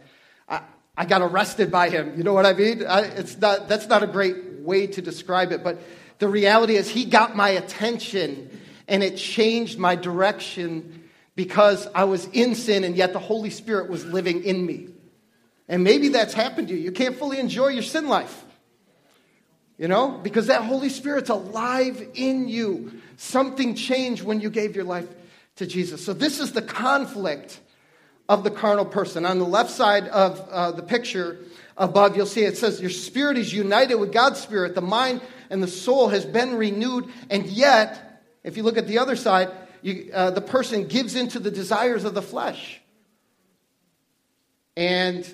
I, 0.49 0.63
I 0.97 1.05
got 1.05 1.23
arrested 1.23 1.71
by 1.71 1.89
him. 1.89 2.15
You 2.17 2.25
know 2.25 2.33
what 2.33 2.47
I 2.47 2.53
mean? 2.53 2.85
I, 2.87 3.03
it's 3.03 3.39
not, 3.39 3.69
that's 3.69 3.87
not 3.87 4.03
a 4.03 4.07
great 4.07 4.61
way 4.61 4.89
to 4.89 5.03
describe 5.03 5.53
it, 5.53 5.63
but 5.63 5.81
the 6.19 6.29
reality 6.29 6.77
is 6.77 6.89
he 6.89 7.05
got 7.05 7.37
my 7.37 7.51
attention 7.51 8.51
and 8.89 9.03
it 9.03 9.17
changed 9.17 9.79
my 9.79 9.95
direction 9.95 11.05
because 11.37 11.87
I 11.95 12.05
was 12.05 12.27
in 12.33 12.55
sin 12.55 12.83
and 12.83 12.97
yet 12.97 13.13
the 13.13 13.19
Holy 13.19 13.51
Spirit 13.51 13.91
was 13.91 14.05
living 14.05 14.43
in 14.43 14.65
me. 14.65 14.89
And 15.69 15.85
maybe 15.85 16.09
that's 16.09 16.35
happened 16.35 16.69
to 16.69 16.75
you. 16.75 16.81
You 16.81 16.93
can't 16.93 17.17
fully 17.17 17.39
enjoy 17.39 17.69
your 17.69 17.83
sin 17.83 18.09
life. 18.09 18.46
You 19.79 19.89
know, 19.89 20.19
because 20.23 20.47
that 20.47 20.63
Holy 20.63 20.89
Spirit's 20.89 21.29
alive 21.29 22.03
in 22.15 22.49
you. 22.49 22.93
Something 23.19 23.75
changed 23.75 24.23
when 24.23 24.41
you 24.41 24.49
gave 24.49 24.75
your 24.75 24.85
life 24.85 25.07
to 25.57 25.67
Jesus. 25.67 26.05
So, 26.05 26.13
this 26.13 26.41
is 26.41 26.53
the 26.53 26.63
conflict 26.63 27.61
of 28.29 28.43
the 28.43 28.51
carnal 28.51 28.87
person. 28.87 29.27
On 29.27 29.39
the 29.39 29.45
left 29.45 29.71
side 29.71 30.09
of 30.09 30.41
uh, 30.51 30.73
the 30.73 30.83
picture 30.83 31.39
above, 31.77 32.17
you'll 32.17 32.27
see 32.27 32.43
it 32.43 32.57
says, 32.57 32.81
Your 32.81 32.91
spirit 32.91 33.37
is 33.37 33.53
united 33.53 33.97
with 33.97 34.13
God's 34.13 34.41
spirit. 34.41 34.75
The 34.75 34.81
mind 34.81 35.21
and 35.51 35.63
the 35.63 35.69
soul 35.69 36.09
has 36.09 36.25
been 36.25 36.57
renewed. 36.57 37.13
And 37.31 37.47
yet, 37.47 38.23
if 38.45 38.57
you 38.57 38.63
look 38.63 38.79
at 38.79 38.87
the 38.87 38.99
other 38.99 39.17
side, 39.17 39.51
you, 39.83 40.11
uh, 40.13 40.31
the 40.31 40.41
person 40.41 40.89
gives 40.89 41.15
into 41.15 41.39
the 41.39 41.51
desires 41.51 42.05
of 42.05 42.15
the 42.15 42.23
flesh. 42.23 42.81
And 44.77 45.27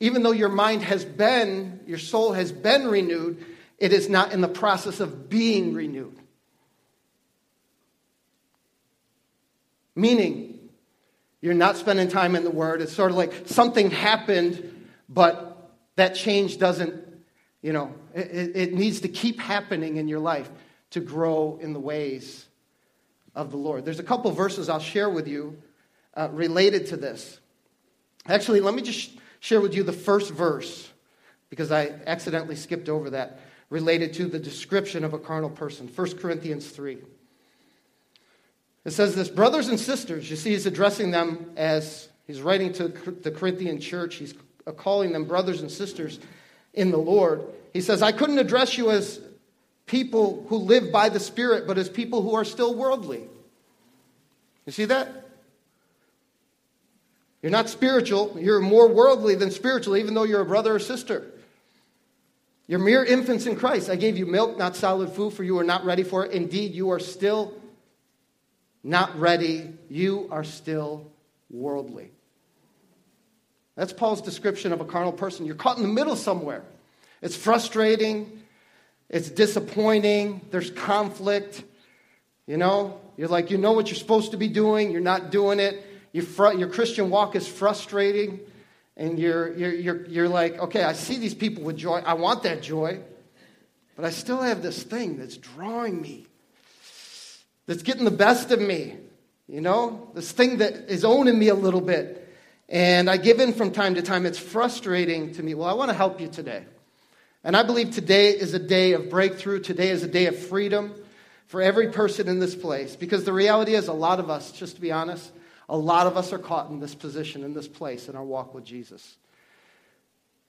even 0.00 0.22
though 0.22 0.32
your 0.32 0.48
mind 0.48 0.82
has 0.82 1.04
been, 1.04 1.80
your 1.86 1.98
soul 1.98 2.32
has 2.32 2.52
been 2.52 2.88
renewed, 2.88 3.44
it 3.78 3.92
is 3.92 4.08
not 4.08 4.32
in 4.32 4.40
the 4.40 4.48
process 4.48 5.00
of 5.00 5.28
being 5.28 5.74
renewed. 5.74 6.18
Meaning, 9.94 10.70
you're 11.40 11.54
not 11.54 11.76
spending 11.76 12.08
time 12.08 12.36
in 12.36 12.44
the 12.44 12.50
Word. 12.50 12.82
It's 12.82 12.92
sort 12.92 13.10
of 13.10 13.16
like 13.16 13.32
something 13.46 13.90
happened, 13.90 14.88
but 15.08 15.70
that 15.96 16.14
change 16.14 16.58
doesn't, 16.58 16.94
you 17.62 17.72
know, 17.72 17.94
it, 18.14 18.56
it 18.56 18.74
needs 18.74 19.00
to 19.00 19.08
keep 19.08 19.40
happening 19.40 19.96
in 19.96 20.08
your 20.08 20.20
life 20.20 20.50
to 20.90 21.00
grow 21.00 21.58
in 21.60 21.72
the 21.72 21.80
ways 21.80 22.46
of 23.34 23.50
the 23.50 23.56
Lord. 23.56 23.84
There's 23.84 24.00
a 24.00 24.04
couple 24.04 24.30
verses 24.32 24.68
I'll 24.68 24.78
share 24.78 25.10
with 25.10 25.28
you 25.28 25.62
uh, 26.14 26.28
related 26.32 26.86
to 26.88 26.96
this. 26.96 27.38
Actually, 28.26 28.60
let 28.60 28.74
me 28.74 28.82
just 28.82 29.10
share 29.40 29.60
with 29.60 29.74
you 29.74 29.82
the 29.82 29.92
first 29.92 30.32
verse 30.32 30.90
because 31.50 31.70
I 31.70 31.92
accidentally 32.06 32.56
skipped 32.56 32.88
over 32.88 33.10
that 33.10 33.38
related 33.70 34.12
to 34.14 34.26
the 34.26 34.38
description 34.38 35.04
of 35.04 35.12
a 35.12 35.18
carnal 35.18 35.50
person. 35.50 35.88
1 35.88 36.18
Corinthians 36.18 36.68
3. 36.68 36.98
It 38.84 38.92
says 38.92 39.14
this 39.14 39.28
Brothers 39.28 39.68
and 39.68 39.78
sisters, 39.78 40.30
you 40.30 40.36
see, 40.36 40.50
he's 40.50 40.66
addressing 40.66 41.10
them 41.10 41.52
as 41.56 42.08
he's 42.26 42.40
writing 42.40 42.72
to 42.74 42.88
the 42.88 43.30
Corinthian 43.30 43.80
church. 43.80 44.16
He's 44.16 44.34
calling 44.76 45.12
them 45.12 45.24
brothers 45.24 45.60
and 45.60 45.70
sisters 45.70 46.18
in 46.72 46.90
the 46.90 46.98
Lord. 46.98 47.42
He 47.72 47.80
says, 47.80 48.02
I 48.02 48.12
couldn't 48.12 48.38
address 48.38 48.78
you 48.78 48.90
as 48.90 49.20
people 49.86 50.46
who 50.48 50.56
live 50.56 50.92
by 50.92 51.08
the 51.08 51.20
Spirit, 51.20 51.66
but 51.66 51.78
as 51.78 51.88
people 51.88 52.22
who 52.22 52.34
are 52.34 52.44
still 52.44 52.74
worldly. 52.74 53.24
You 54.66 54.72
see 54.72 54.84
that? 54.86 55.26
You're 57.42 57.52
not 57.52 57.68
spiritual. 57.68 58.36
You're 58.38 58.60
more 58.60 58.88
worldly 58.88 59.36
than 59.36 59.50
spiritual, 59.50 59.96
even 59.96 60.14
though 60.14 60.24
you're 60.24 60.40
a 60.40 60.46
brother 60.46 60.74
or 60.74 60.78
sister. 60.80 61.32
You're 62.68 62.80
mere 62.80 63.04
infants 63.04 63.46
in 63.46 63.56
Christ. 63.56 63.88
I 63.88 63.96
gave 63.96 64.18
you 64.18 64.26
milk, 64.26 64.58
not 64.58 64.74
solid 64.74 65.10
food, 65.10 65.32
for 65.32 65.44
you 65.44 65.58
are 65.58 65.64
not 65.64 65.84
ready 65.84 66.02
for 66.02 66.26
it. 66.26 66.32
Indeed, 66.32 66.74
you 66.74 66.90
are 66.90 66.98
still 66.98 67.54
not 68.82 69.18
ready. 69.18 69.72
You 69.88 70.28
are 70.30 70.44
still 70.44 71.10
worldly. 71.50 72.10
That's 73.76 73.92
Paul's 73.92 74.22
description 74.22 74.72
of 74.72 74.80
a 74.80 74.84
carnal 74.84 75.12
person. 75.12 75.46
You're 75.46 75.54
caught 75.54 75.76
in 75.76 75.82
the 75.82 75.88
middle 75.88 76.16
somewhere. 76.16 76.62
It's 77.22 77.36
frustrating. 77.36 78.42
It's 79.08 79.30
disappointing. 79.30 80.40
There's 80.50 80.70
conflict. 80.70 81.62
You 82.46 82.56
know, 82.56 83.00
you're 83.16 83.28
like, 83.28 83.50
you 83.50 83.58
know 83.58 83.72
what 83.72 83.88
you're 83.88 83.96
supposed 83.96 84.30
to 84.30 84.36
be 84.36 84.48
doing, 84.48 84.92
you're 84.92 85.00
not 85.00 85.30
doing 85.30 85.58
it. 85.58 85.84
Your, 86.12 86.24
fr- 86.24 86.52
your 86.52 86.68
Christian 86.68 87.10
walk 87.10 87.34
is 87.34 87.46
frustrating. 87.46 88.40
And 88.96 89.18
you're, 89.18 89.52
you're, 89.54 89.74
you're, 89.74 90.06
you're 90.06 90.28
like, 90.28 90.58
okay, 90.58 90.82
I 90.82 90.94
see 90.94 91.18
these 91.18 91.34
people 91.34 91.64
with 91.64 91.76
joy. 91.76 91.98
I 91.98 92.14
want 92.14 92.44
that 92.44 92.62
joy. 92.62 93.00
But 93.94 94.04
I 94.04 94.10
still 94.10 94.40
have 94.42 94.62
this 94.62 94.82
thing 94.82 95.18
that's 95.18 95.36
drawing 95.36 96.00
me, 96.00 96.26
that's 97.66 97.82
getting 97.82 98.04
the 98.04 98.10
best 98.10 98.50
of 98.50 98.60
me. 98.60 98.96
You 99.48 99.60
know, 99.60 100.10
this 100.14 100.32
thing 100.32 100.58
that 100.58 100.90
is 100.90 101.04
owning 101.04 101.38
me 101.38 101.48
a 101.48 101.54
little 101.54 101.80
bit. 101.80 102.22
And 102.68 103.08
I 103.08 103.16
give 103.16 103.38
in 103.38 103.52
from 103.52 103.70
time 103.70 103.94
to 103.94 104.02
time. 104.02 104.26
It's 104.26 104.38
frustrating 104.38 105.32
to 105.34 105.42
me. 105.42 105.54
Well, 105.54 105.68
I 105.68 105.74
want 105.74 105.90
to 105.90 105.96
help 105.96 106.20
you 106.20 106.28
today. 106.28 106.64
And 107.44 107.56
I 107.56 107.62
believe 107.62 107.92
today 107.92 108.30
is 108.30 108.54
a 108.54 108.58
day 108.58 108.92
of 108.92 109.08
breakthrough. 109.08 109.60
Today 109.60 109.90
is 109.90 110.02
a 110.02 110.08
day 110.08 110.26
of 110.26 110.36
freedom 110.36 110.92
for 111.46 111.62
every 111.62 111.92
person 111.92 112.28
in 112.28 112.40
this 112.40 112.56
place. 112.56 112.96
Because 112.96 113.22
the 113.22 113.32
reality 113.32 113.74
is, 113.74 113.86
a 113.86 113.92
lot 113.92 114.18
of 114.18 114.30
us, 114.30 114.50
just 114.50 114.74
to 114.74 114.80
be 114.80 114.90
honest, 114.90 115.30
a 115.68 115.76
lot 115.76 116.06
of 116.06 116.16
us 116.16 116.32
are 116.32 116.38
caught 116.38 116.70
in 116.70 116.80
this 116.80 116.94
position, 116.94 117.42
in 117.42 117.54
this 117.54 117.68
place, 117.68 118.08
in 118.08 118.16
our 118.16 118.24
walk 118.24 118.54
with 118.54 118.64
Jesus. 118.64 119.16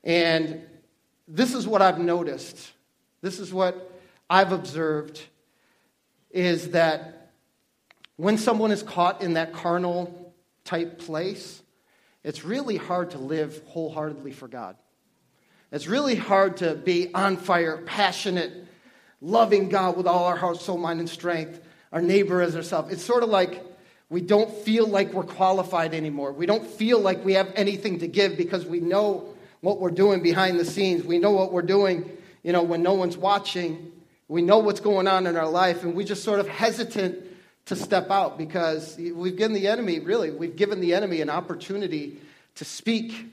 And 0.03 0.61
this 1.27 1.53
is 1.53 1.67
what 1.67 1.81
I've 1.81 1.99
noticed. 1.99 2.71
This 3.21 3.39
is 3.39 3.51
what 3.51 3.91
I've 4.29 4.51
observed 4.51 5.21
is 6.31 6.71
that 6.71 7.31
when 8.15 8.37
someone 8.37 8.71
is 8.71 8.83
caught 8.83 9.21
in 9.21 9.33
that 9.33 9.53
carnal 9.53 10.33
type 10.65 10.99
place, 10.99 11.61
it's 12.23 12.43
really 12.43 12.77
hard 12.77 13.11
to 13.11 13.17
live 13.17 13.61
wholeheartedly 13.67 14.31
for 14.31 14.47
God. 14.47 14.75
It's 15.71 15.87
really 15.87 16.15
hard 16.15 16.57
to 16.57 16.75
be 16.75 17.13
on 17.13 17.37
fire, 17.37 17.77
passionate, 17.85 18.53
loving 19.21 19.69
God 19.69 19.97
with 19.97 20.07
all 20.07 20.25
our 20.25 20.35
heart, 20.35 20.61
soul, 20.61 20.77
mind, 20.77 20.99
and 20.99 21.09
strength, 21.09 21.59
our 21.91 22.01
neighbor 22.01 22.41
as 22.41 22.55
ourselves. 22.55 22.93
It's 22.93 23.03
sort 23.03 23.23
of 23.23 23.29
like 23.29 23.63
we 24.09 24.21
don't 24.21 24.49
feel 24.49 24.87
like 24.87 25.13
we're 25.13 25.23
qualified 25.23 25.93
anymore. 25.93 26.31
We 26.31 26.45
don't 26.45 26.65
feel 26.65 26.99
like 26.99 27.25
we 27.25 27.33
have 27.33 27.51
anything 27.55 27.99
to 27.99 28.07
give 28.07 28.37
because 28.37 28.65
we 28.65 28.79
know 28.79 29.33
what 29.61 29.79
we're 29.79 29.91
doing 29.91 30.21
behind 30.21 30.59
the 30.59 30.65
scenes. 30.65 31.03
We 31.03 31.19
know 31.19 31.31
what 31.31 31.51
we're 31.51 31.61
doing, 31.61 32.09
you 32.43 32.53
know, 32.53 32.63
when 32.63 32.83
no 32.83 32.93
one's 32.93 33.17
watching. 33.17 33.91
We 34.29 34.41
know 34.41 34.59
what's 34.59 34.79
going 34.79 35.07
on 35.07 35.27
in 35.27 35.35
our 35.35 35.49
life, 35.49 35.83
and 35.83 35.93
we 35.93 36.05
just 36.05 36.23
sort 36.23 36.39
of 36.39 36.47
hesitant 36.47 37.17
to 37.65 37.75
step 37.75 38.09
out 38.09 38.37
because 38.37 38.95
we've 38.97 39.35
given 39.35 39.53
the 39.53 39.67
enemy, 39.67 39.99
really, 39.99 40.31
we've 40.31 40.55
given 40.55 40.79
the 40.79 40.93
enemy 40.93 41.19
an 41.19 41.29
opportunity 41.29 42.17
to 42.55 42.65
speak, 42.65 43.27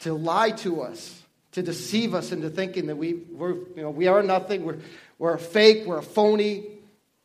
to 0.00 0.14
lie 0.14 0.50
to 0.50 0.82
us, 0.82 1.20
to 1.52 1.62
deceive 1.62 2.14
us 2.14 2.30
into 2.30 2.48
thinking 2.48 2.86
that 2.86 2.96
we, 2.96 3.14
we're, 3.14 3.54
you 3.54 3.82
know, 3.82 3.90
we 3.90 4.06
are 4.06 4.22
nothing, 4.22 4.64
we're, 4.64 4.78
we're 5.18 5.34
a 5.34 5.38
fake, 5.38 5.84
we're 5.84 5.98
a 5.98 6.02
phony, 6.02 6.64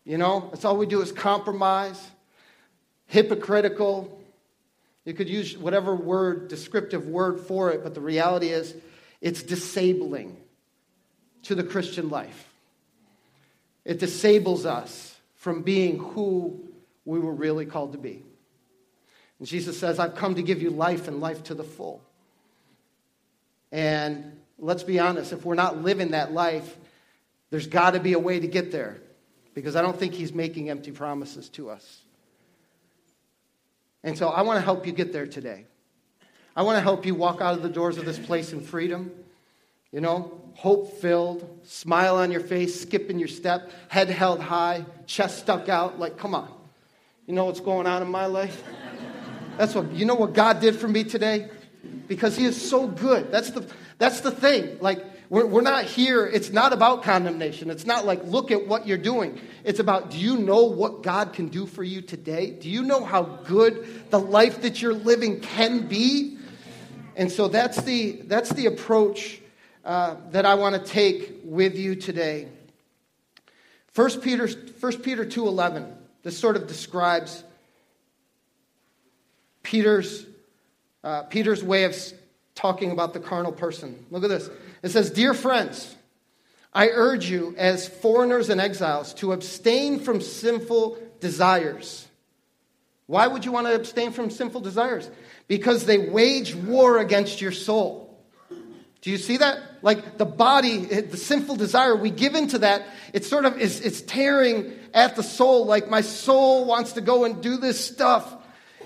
you 0.03 0.17
know, 0.17 0.49
that's 0.51 0.65
all 0.65 0.77
we 0.77 0.87
do 0.87 1.01
is 1.01 1.11
compromise 1.11 2.09
hypocritical. 3.09 4.21
You 5.03 5.13
could 5.13 5.27
use 5.27 5.57
whatever 5.57 5.95
word, 5.95 6.47
descriptive 6.47 7.07
word 7.07 7.39
for 7.41 7.71
it, 7.71 7.83
but 7.83 7.93
the 7.93 8.01
reality 8.01 8.49
is 8.49 8.73
it's 9.19 9.43
disabling 9.43 10.37
to 11.43 11.55
the 11.55 11.63
Christian 11.63 12.09
life. 12.09 12.47
It 13.83 13.99
disables 13.99 14.65
us 14.65 15.15
from 15.35 15.63
being 15.63 15.97
who 15.97 16.59
we 17.03 17.19
were 17.19 17.33
really 17.33 17.65
called 17.65 17.93
to 17.93 17.97
be. 17.97 18.23
And 19.39 19.47
Jesus 19.47 19.79
says, 19.79 19.99
I've 19.99 20.15
come 20.15 20.35
to 20.35 20.43
give 20.43 20.61
you 20.61 20.69
life 20.69 21.07
and 21.07 21.19
life 21.19 21.43
to 21.45 21.55
the 21.55 21.63
full. 21.63 22.01
And 23.71 24.39
let's 24.59 24.83
be 24.83 24.99
honest, 24.99 25.33
if 25.33 25.45
we're 25.45 25.55
not 25.55 25.81
living 25.81 26.11
that 26.11 26.31
life, 26.31 26.77
there's 27.49 27.67
got 27.67 27.91
to 27.91 27.99
be 27.99 28.13
a 28.13 28.19
way 28.19 28.39
to 28.39 28.47
get 28.47 28.71
there 28.71 28.97
because 29.55 29.75
I 29.75 29.81
don't 29.81 29.97
think 29.97 30.13
he's 30.13 30.33
making 30.33 30.69
empty 30.69 30.91
promises 30.91 31.49
to 31.49 31.71
us. 31.71 32.03
And 34.03 34.17
so 34.17 34.29
I 34.29 34.41
want 34.41 34.57
to 34.57 34.61
help 34.61 34.85
you 34.85 34.93
get 34.93 35.11
there 35.11 35.27
today. 35.27 35.65
I 36.55 36.63
want 36.63 36.77
to 36.77 36.81
help 36.81 37.05
you 37.05 37.15
walk 37.15 37.41
out 37.41 37.55
of 37.55 37.63
the 37.63 37.69
doors 37.69 37.97
of 37.97 38.05
this 38.05 38.19
place 38.19 38.53
in 38.53 38.61
freedom. 38.61 39.11
You 39.91 40.01
know, 40.01 40.39
hope 40.53 40.99
filled, 40.99 41.47
smile 41.63 42.17
on 42.17 42.31
your 42.31 42.41
face, 42.41 42.79
skip 42.81 43.09
in 43.09 43.17
your 43.17 43.27
step, 43.27 43.71
head 43.87 44.09
held 44.09 44.39
high, 44.39 44.85
chest 45.07 45.39
stuck 45.39 45.67
out. 45.67 45.99
Like, 45.99 46.17
come 46.17 46.35
on. 46.35 46.51
You 47.25 47.33
know 47.33 47.45
what's 47.45 47.59
going 47.59 47.87
on 47.87 48.01
in 48.01 48.09
my 48.09 48.25
life? 48.25 48.63
That's 49.57 49.75
what, 49.75 49.91
you 49.91 50.05
know 50.05 50.15
what 50.15 50.33
God 50.33 50.59
did 50.59 50.75
for 50.75 50.87
me 50.87 51.03
today? 51.03 51.49
Because 52.07 52.35
He 52.35 52.45
is 52.45 52.69
so 52.69 52.87
good. 52.87 53.31
That's 53.31 53.51
the, 53.51 53.65
that's 53.97 54.21
the 54.21 54.31
thing. 54.31 54.77
Like, 54.79 55.03
we're, 55.29 55.45
we're 55.45 55.61
not 55.61 55.85
here, 55.85 56.25
it's 56.25 56.51
not 56.51 56.73
about 56.73 57.03
condemnation. 57.03 57.69
It's 57.69 57.85
not 57.85 58.05
like, 58.05 58.23
look 58.25 58.49
at 58.49 58.67
what 58.67 58.87
you're 58.87 58.97
doing. 58.97 59.39
It's 59.63 59.79
about, 59.79 60.09
do 60.09 60.17
you 60.17 60.37
know 60.37 60.65
what 60.65 61.03
God 61.03 61.33
can 61.33 61.49
do 61.49 61.67
for 61.67 61.83
you 61.83 62.01
today? 62.01 62.49
Do 62.49 62.67
you 62.67 62.81
know 62.81 63.03
how 63.03 63.23
good 63.23 64.09
the 64.09 64.19
life 64.19 64.63
that 64.63 64.81
you're 64.81 64.93
living 64.93 65.39
can 65.39 65.87
be? 65.87 66.37
And 67.15 67.31
so 67.31 67.47
that's 67.47 67.81
the, 67.81 68.21
that's 68.23 68.49
the 68.49 68.65
approach 68.65 69.39
uh, 69.85 70.15
that 70.31 70.45
I 70.45 70.55
want 70.55 70.75
to 70.75 70.91
take 70.91 71.41
with 71.43 71.77
you 71.77 71.95
today. 71.95 72.47
1 73.93 74.21
Peter, 74.21 74.47
1 74.47 74.97
Peter 75.01 75.25
2.11, 75.25 75.93
this 76.23 76.37
sort 76.37 76.55
of 76.55 76.65
describes 76.65 77.43
Peter's, 79.61 80.25
uh, 81.03 81.23
Peter's 81.23 81.63
way 81.63 81.83
of 81.83 81.95
talking 82.55 82.91
about 82.91 83.13
the 83.13 83.19
carnal 83.19 83.51
person. 83.51 84.05
Look 84.09 84.23
at 84.23 84.29
this. 84.29 84.49
It 84.81 84.89
says, 84.89 85.11
Dear 85.11 85.33
friends, 85.33 85.95
I 86.73 86.89
urge 86.89 87.29
you, 87.29 87.55
as 87.57 87.87
foreigners 87.87 88.49
and 88.49 88.61
exiles, 88.61 89.13
to 89.15 89.33
abstain 89.33 89.99
from 89.99 90.21
sinful 90.21 90.97
desires. 91.19 92.07
Why 93.07 93.27
would 93.27 93.43
you 93.43 93.51
want 93.51 93.67
to 93.67 93.75
abstain 93.75 94.11
from 94.11 94.29
sinful 94.29 94.61
desires? 94.61 95.09
because 95.49 95.85
they 95.85 95.97
wage 95.97 96.55
war 96.55 96.99
against 96.99 97.41
your 97.41 97.51
soul. 97.51 98.05
Do 99.01 99.11
you 99.11 99.17
see 99.17 99.37
that? 99.37 99.59
Like 99.81 100.17
the 100.17 100.25
body, 100.25 100.85
the 100.85 101.17
sinful 101.17 101.55
desire, 101.55 101.95
we 101.95 102.11
give 102.11 102.35
into 102.35 102.59
that. 102.59 102.85
It 103.13 103.25
sort 103.25 103.45
of 103.45 103.57
is 103.57 103.81
it's 103.81 104.01
tearing 104.01 104.73
at 104.93 105.15
the 105.15 105.23
soul. 105.23 105.65
Like 105.65 105.89
my 105.89 106.01
soul 106.01 106.65
wants 106.65 106.93
to 106.93 107.01
go 107.01 107.25
and 107.25 107.41
do 107.41 107.57
this 107.57 107.83
stuff. 107.83 108.35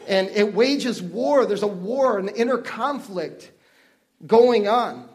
And 0.07 0.29
it 0.29 0.53
wages 0.53 1.01
war. 1.01 1.45
There's 1.45 1.63
a 1.63 1.67
war, 1.67 2.17
an 2.17 2.29
inner 2.29 2.57
conflict 2.57 3.51
going 4.25 4.67
on. 4.67 5.09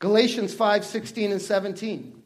Galatians 0.00 0.52
5 0.54 0.84
16 0.84 1.30
and 1.30 1.40
17. 1.40 2.22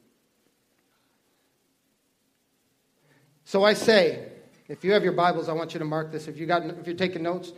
So 3.44 3.62
I 3.62 3.74
say, 3.74 4.26
if 4.68 4.84
you 4.84 4.92
have 4.92 5.04
your 5.04 5.12
Bibles, 5.12 5.48
I 5.48 5.52
want 5.52 5.74
you 5.74 5.78
to 5.80 5.84
mark 5.84 6.10
this. 6.10 6.26
If, 6.28 6.38
you 6.38 6.46
got, 6.46 6.64
if 6.64 6.86
you're 6.86 6.96
taking 6.96 7.22
notes, 7.22 7.52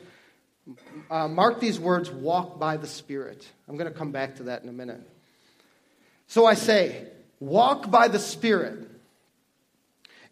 uh, 1.11 1.29
mark 1.29 1.61
these 1.61 1.79
words 1.79 2.11
walk 2.11 2.59
by 2.59 2.77
the 2.77 2.89
Spirit. 2.89 3.47
I'm 3.69 3.77
going 3.77 3.91
to 3.91 3.97
come 3.97 4.11
back 4.11 4.37
to 4.37 4.45
that 4.45 4.63
in 4.63 4.69
a 4.69 4.73
minute. 4.73 5.01
So 6.27 6.45
I 6.45 6.55
say, 6.55 7.07
walk 7.39 7.91
by 7.91 8.09
the 8.09 8.19
Spirit, 8.19 8.91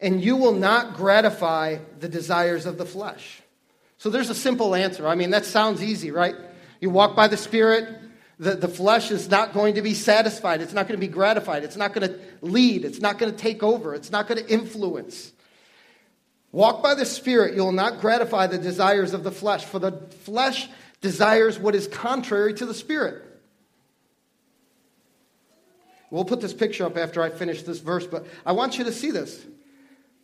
and 0.00 0.20
you 0.20 0.36
will 0.36 0.54
not 0.54 0.94
gratify 0.94 1.78
the 2.00 2.08
desires 2.08 2.66
of 2.66 2.78
the 2.78 2.86
flesh. 2.86 3.40
So 3.98 4.10
there's 4.10 4.30
a 4.30 4.34
simple 4.34 4.74
answer. 4.74 5.06
I 5.06 5.14
mean, 5.14 5.30
that 5.30 5.44
sounds 5.44 5.82
easy, 5.82 6.10
right? 6.10 6.34
You 6.80 6.90
walk 6.90 7.14
by 7.14 7.28
the 7.28 7.36
Spirit, 7.36 7.96
the, 8.38 8.56
the 8.56 8.68
flesh 8.68 9.10
is 9.10 9.28
not 9.28 9.52
going 9.52 9.76
to 9.76 9.82
be 9.82 9.94
satisfied. 9.94 10.60
It's 10.60 10.72
not 10.72 10.88
going 10.88 11.00
to 11.00 11.06
be 11.06 11.12
gratified. 11.12 11.64
It's 11.64 11.76
not 11.76 11.92
going 11.92 12.08
to 12.08 12.18
lead. 12.42 12.84
It's 12.84 13.00
not 13.00 13.18
going 13.18 13.32
to 13.32 13.38
take 13.38 13.62
over. 13.62 13.94
It's 13.94 14.10
not 14.10 14.26
going 14.26 14.44
to 14.44 14.52
influence. 14.52 15.32
Walk 16.52 16.82
by 16.82 16.94
the 16.94 17.04
Spirit, 17.04 17.54
you 17.54 17.64
will 17.64 17.72
not 17.72 18.00
gratify 18.00 18.46
the 18.46 18.58
desires 18.58 19.12
of 19.12 19.24
the 19.24 19.32
flesh, 19.32 19.64
for 19.64 19.80
the 19.80 19.92
flesh 20.22 20.68
desires 21.00 21.58
what 21.58 21.74
is 21.74 21.88
contrary 21.88 22.54
to 22.54 22.64
the 22.64 22.74
Spirit. 22.74 23.24
We'll 26.10 26.24
put 26.24 26.40
this 26.40 26.54
picture 26.54 26.86
up 26.86 26.96
after 26.96 27.20
I 27.22 27.30
finish 27.30 27.64
this 27.64 27.80
verse, 27.80 28.06
but 28.06 28.24
I 28.46 28.52
want 28.52 28.78
you 28.78 28.84
to 28.84 28.92
see 28.92 29.10
this. 29.10 29.44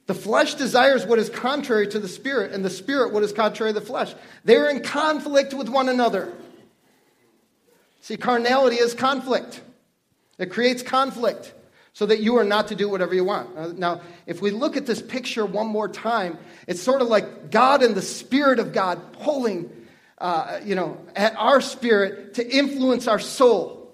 The 0.06 0.14
flesh 0.14 0.54
desires 0.54 1.04
what 1.04 1.18
is 1.18 1.28
contrary 1.28 1.88
to 1.88 1.98
the 1.98 2.06
Spirit, 2.06 2.52
and 2.52 2.64
the 2.64 2.70
Spirit 2.70 3.12
what 3.12 3.24
is 3.24 3.32
contrary 3.32 3.72
to 3.72 3.80
the 3.80 3.84
flesh. 3.84 4.14
They're 4.44 4.70
in 4.70 4.82
conflict 4.82 5.52
with 5.52 5.68
one 5.68 5.88
another. 5.88 6.32
See, 8.00 8.16
carnality 8.16 8.76
is 8.76 8.94
conflict, 8.94 9.60
it 10.38 10.50
creates 10.50 10.82
conflict 10.82 11.54
so 11.92 12.06
that 12.06 12.20
you 12.20 12.36
are 12.38 12.44
not 12.44 12.68
to 12.68 12.74
do 12.74 12.88
whatever 12.88 13.14
you 13.14 13.24
want. 13.24 13.78
Now, 13.78 14.00
if 14.26 14.40
we 14.40 14.52
look 14.52 14.76
at 14.76 14.86
this 14.86 15.02
picture 15.02 15.44
one 15.44 15.66
more 15.66 15.88
time, 15.88 16.38
it's 16.66 16.80
sort 16.80 17.02
of 17.02 17.08
like 17.08 17.50
God 17.50 17.82
and 17.82 17.94
the 17.94 18.02
Spirit 18.02 18.58
of 18.58 18.72
God 18.72 19.12
pulling, 19.14 19.70
uh, 20.18 20.60
you 20.64 20.76
know, 20.76 20.98
at 21.16 21.36
our 21.36 21.60
spirit 21.60 22.34
to 22.34 22.48
influence 22.48 23.08
our 23.08 23.18
soul. 23.18 23.92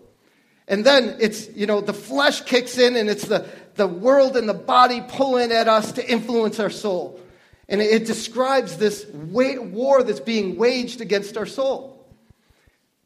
And 0.68 0.84
then 0.84 1.16
it's, 1.20 1.48
you 1.50 1.66
know, 1.66 1.80
the 1.80 1.94
flesh 1.94 2.42
kicks 2.42 2.76
in 2.76 2.96
and 2.96 3.08
it's 3.08 3.26
the, 3.26 3.48
the 3.76 3.86
world 3.86 4.36
and 4.36 4.48
the 4.48 4.54
body 4.54 5.02
pulling 5.08 5.50
at 5.50 5.66
us 5.66 5.92
to 5.92 6.08
influence 6.08 6.60
our 6.60 6.70
soul. 6.70 7.20
And 7.68 7.80
it, 7.80 8.02
it 8.02 8.06
describes 8.06 8.76
this 8.76 9.06
war 9.06 10.02
that's 10.02 10.20
being 10.20 10.56
waged 10.56 11.00
against 11.00 11.36
our 11.36 11.46
soul. 11.46 11.95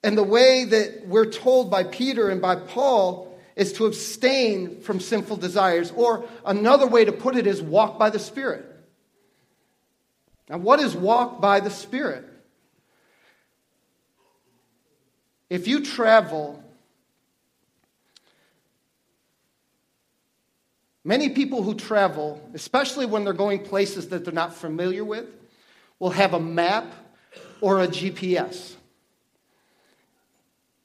And 0.02 0.16
the 0.16 0.22
way 0.22 0.64
that 0.64 1.06
we're 1.06 1.30
told 1.30 1.70
by 1.70 1.84
Peter 1.84 2.30
and 2.30 2.40
by 2.40 2.56
Paul 2.56 3.38
is 3.56 3.74
to 3.74 3.86
abstain 3.86 4.80
from 4.80 5.00
sinful 5.00 5.36
desires. 5.36 5.92
Or 5.94 6.26
another 6.46 6.86
way 6.86 7.04
to 7.04 7.12
put 7.12 7.36
it 7.36 7.46
is 7.46 7.60
walk 7.60 7.98
by 7.98 8.10
the 8.10 8.18
Spirit. 8.18 8.64
Now, 10.48 10.58
what 10.58 10.80
is 10.80 10.96
walk 10.96 11.40
by 11.40 11.60
the 11.60 11.70
Spirit? 11.70 12.24
If 15.50 15.68
you 15.68 15.84
travel, 15.84 16.62
many 21.04 21.28
people 21.28 21.62
who 21.62 21.74
travel, 21.74 22.40
especially 22.54 23.04
when 23.04 23.24
they're 23.24 23.32
going 23.32 23.64
places 23.64 24.08
that 24.08 24.24
they're 24.24 24.32
not 24.32 24.54
familiar 24.54 25.04
with, 25.04 25.26
will 25.98 26.10
have 26.10 26.34
a 26.34 26.40
map 26.40 26.86
or 27.60 27.82
a 27.82 27.88
GPS. 27.88 28.76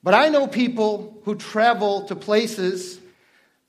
But 0.05 0.13
I 0.13 0.29
know 0.29 0.45
people 0.45 1.19
who 1.25 1.33
travel 1.33 2.03
to 2.09 2.15
places 2.15 2.99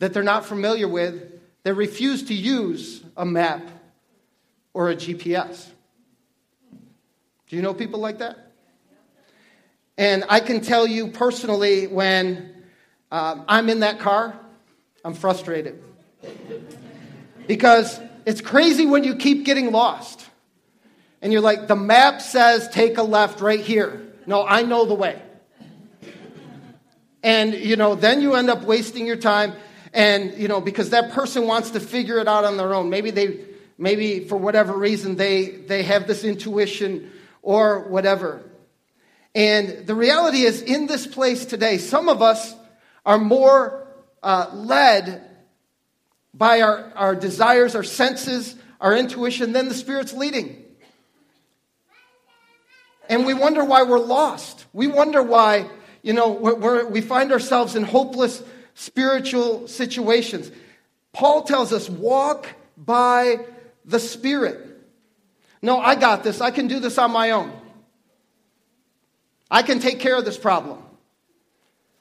that 0.00 0.12
they're 0.12 0.22
not 0.22 0.44
familiar 0.44 0.86
with 0.86 1.32
that 1.62 1.72
refuse 1.72 2.24
to 2.24 2.34
use 2.34 3.02
a 3.16 3.24
map 3.24 3.66
or 4.74 4.90
a 4.90 4.94
GPS. 4.94 5.66
Do 7.48 7.56
you 7.56 7.62
know 7.62 7.72
people 7.72 8.00
like 8.00 8.18
that? 8.18 8.52
And 9.96 10.24
I 10.28 10.40
can 10.40 10.60
tell 10.60 10.86
you 10.86 11.08
personally 11.08 11.86
when 11.86 12.54
um, 13.10 13.46
I'm 13.48 13.70
in 13.70 13.80
that 13.80 13.98
car, 13.98 14.38
I'm 15.06 15.14
frustrated. 15.14 15.82
because 17.46 17.98
it's 18.26 18.42
crazy 18.42 18.84
when 18.84 19.04
you 19.04 19.16
keep 19.16 19.46
getting 19.46 19.72
lost. 19.72 20.26
And 21.22 21.32
you're 21.32 21.40
like, 21.40 21.66
the 21.66 21.76
map 21.76 22.20
says 22.20 22.68
take 22.68 22.98
a 22.98 23.02
left 23.02 23.40
right 23.40 23.60
here. 23.60 24.02
No, 24.26 24.44
I 24.46 24.64
know 24.64 24.84
the 24.84 24.92
way. 24.92 25.22
And, 27.26 27.54
you 27.54 27.74
know, 27.74 27.96
then 27.96 28.22
you 28.22 28.36
end 28.36 28.50
up 28.50 28.62
wasting 28.62 29.04
your 29.04 29.16
time. 29.16 29.54
And, 29.92 30.38
you 30.38 30.46
know, 30.46 30.60
because 30.60 30.90
that 30.90 31.10
person 31.10 31.48
wants 31.48 31.70
to 31.70 31.80
figure 31.80 32.18
it 32.18 32.28
out 32.28 32.44
on 32.44 32.56
their 32.56 32.72
own. 32.72 32.88
Maybe 32.88 33.10
they, 33.10 33.40
maybe 33.76 34.20
for 34.28 34.36
whatever 34.36 34.72
reason, 34.72 35.16
they, 35.16 35.46
they 35.46 35.82
have 35.82 36.06
this 36.06 36.22
intuition 36.22 37.10
or 37.42 37.80
whatever. 37.88 38.44
And 39.34 39.88
the 39.88 39.94
reality 39.96 40.42
is, 40.42 40.62
in 40.62 40.86
this 40.86 41.04
place 41.04 41.44
today, 41.44 41.78
some 41.78 42.08
of 42.08 42.22
us 42.22 42.54
are 43.04 43.18
more 43.18 43.88
uh, 44.22 44.48
led 44.52 45.28
by 46.32 46.60
our, 46.60 46.92
our 46.94 47.16
desires, 47.16 47.74
our 47.74 47.82
senses, 47.82 48.54
our 48.80 48.96
intuition 48.96 49.52
than 49.52 49.66
the 49.66 49.74
Spirit's 49.74 50.12
leading. 50.12 50.64
And 53.08 53.26
we 53.26 53.34
wonder 53.34 53.64
why 53.64 53.82
we're 53.82 53.98
lost. 53.98 54.64
We 54.72 54.86
wonder 54.86 55.24
why 55.24 55.68
you 56.06 56.12
know, 56.12 56.30
we're, 56.30 56.86
we 56.86 57.00
find 57.00 57.32
ourselves 57.32 57.74
in 57.74 57.82
hopeless 57.82 58.40
spiritual 58.74 59.66
situations. 59.66 60.52
Paul 61.12 61.42
tells 61.42 61.72
us, 61.72 61.90
walk 61.90 62.46
by 62.76 63.40
the 63.84 63.98
Spirit. 63.98 64.64
No, 65.60 65.80
I 65.80 65.96
got 65.96 66.22
this. 66.22 66.40
I 66.40 66.52
can 66.52 66.68
do 66.68 66.78
this 66.78 66.96
on 66.96 67.10
my 67.10 67.32
own. 67.32 67.52
I 69.50 69.62
can 69.62 69.80
take 69.80 69.98
care 69.98 70.16
of 70.16 70.24
this 70.24 70.38
problem. 70.38 70.78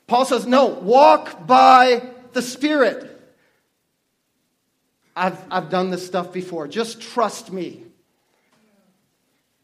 Paul 0.06 0.26
says, 0.26 0.46
no, 0.46 0.68
walk 0.68 1.48
by 1.48 2.08
the 2.34 2.44
Spirit. 2.44 3.12
I've, 5.16 5.44
I've 5.50 5.72
done 5.72 5.90
this 5.90 6.06
stuff 6.06 6.32
before. 6.32 6.68
Just 6.68 7.02
trust 7.02 7.52
me. 7.52 7.82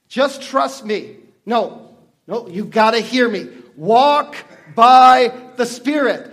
Just 0.08 0.41
trust 0.41 0.84
me. 0.84 1.17
No, 1.45 1.95
no, 2.25 2.47
you've 2.47 2.71
got 2.71 2.91
to 2.91 3.01
hear 3.01 3.30
me. 3.30 3.61
Walk 3.76 4.36
by 4.76 5.34
the 5.58 5.66
Spirit. 5.66 6.32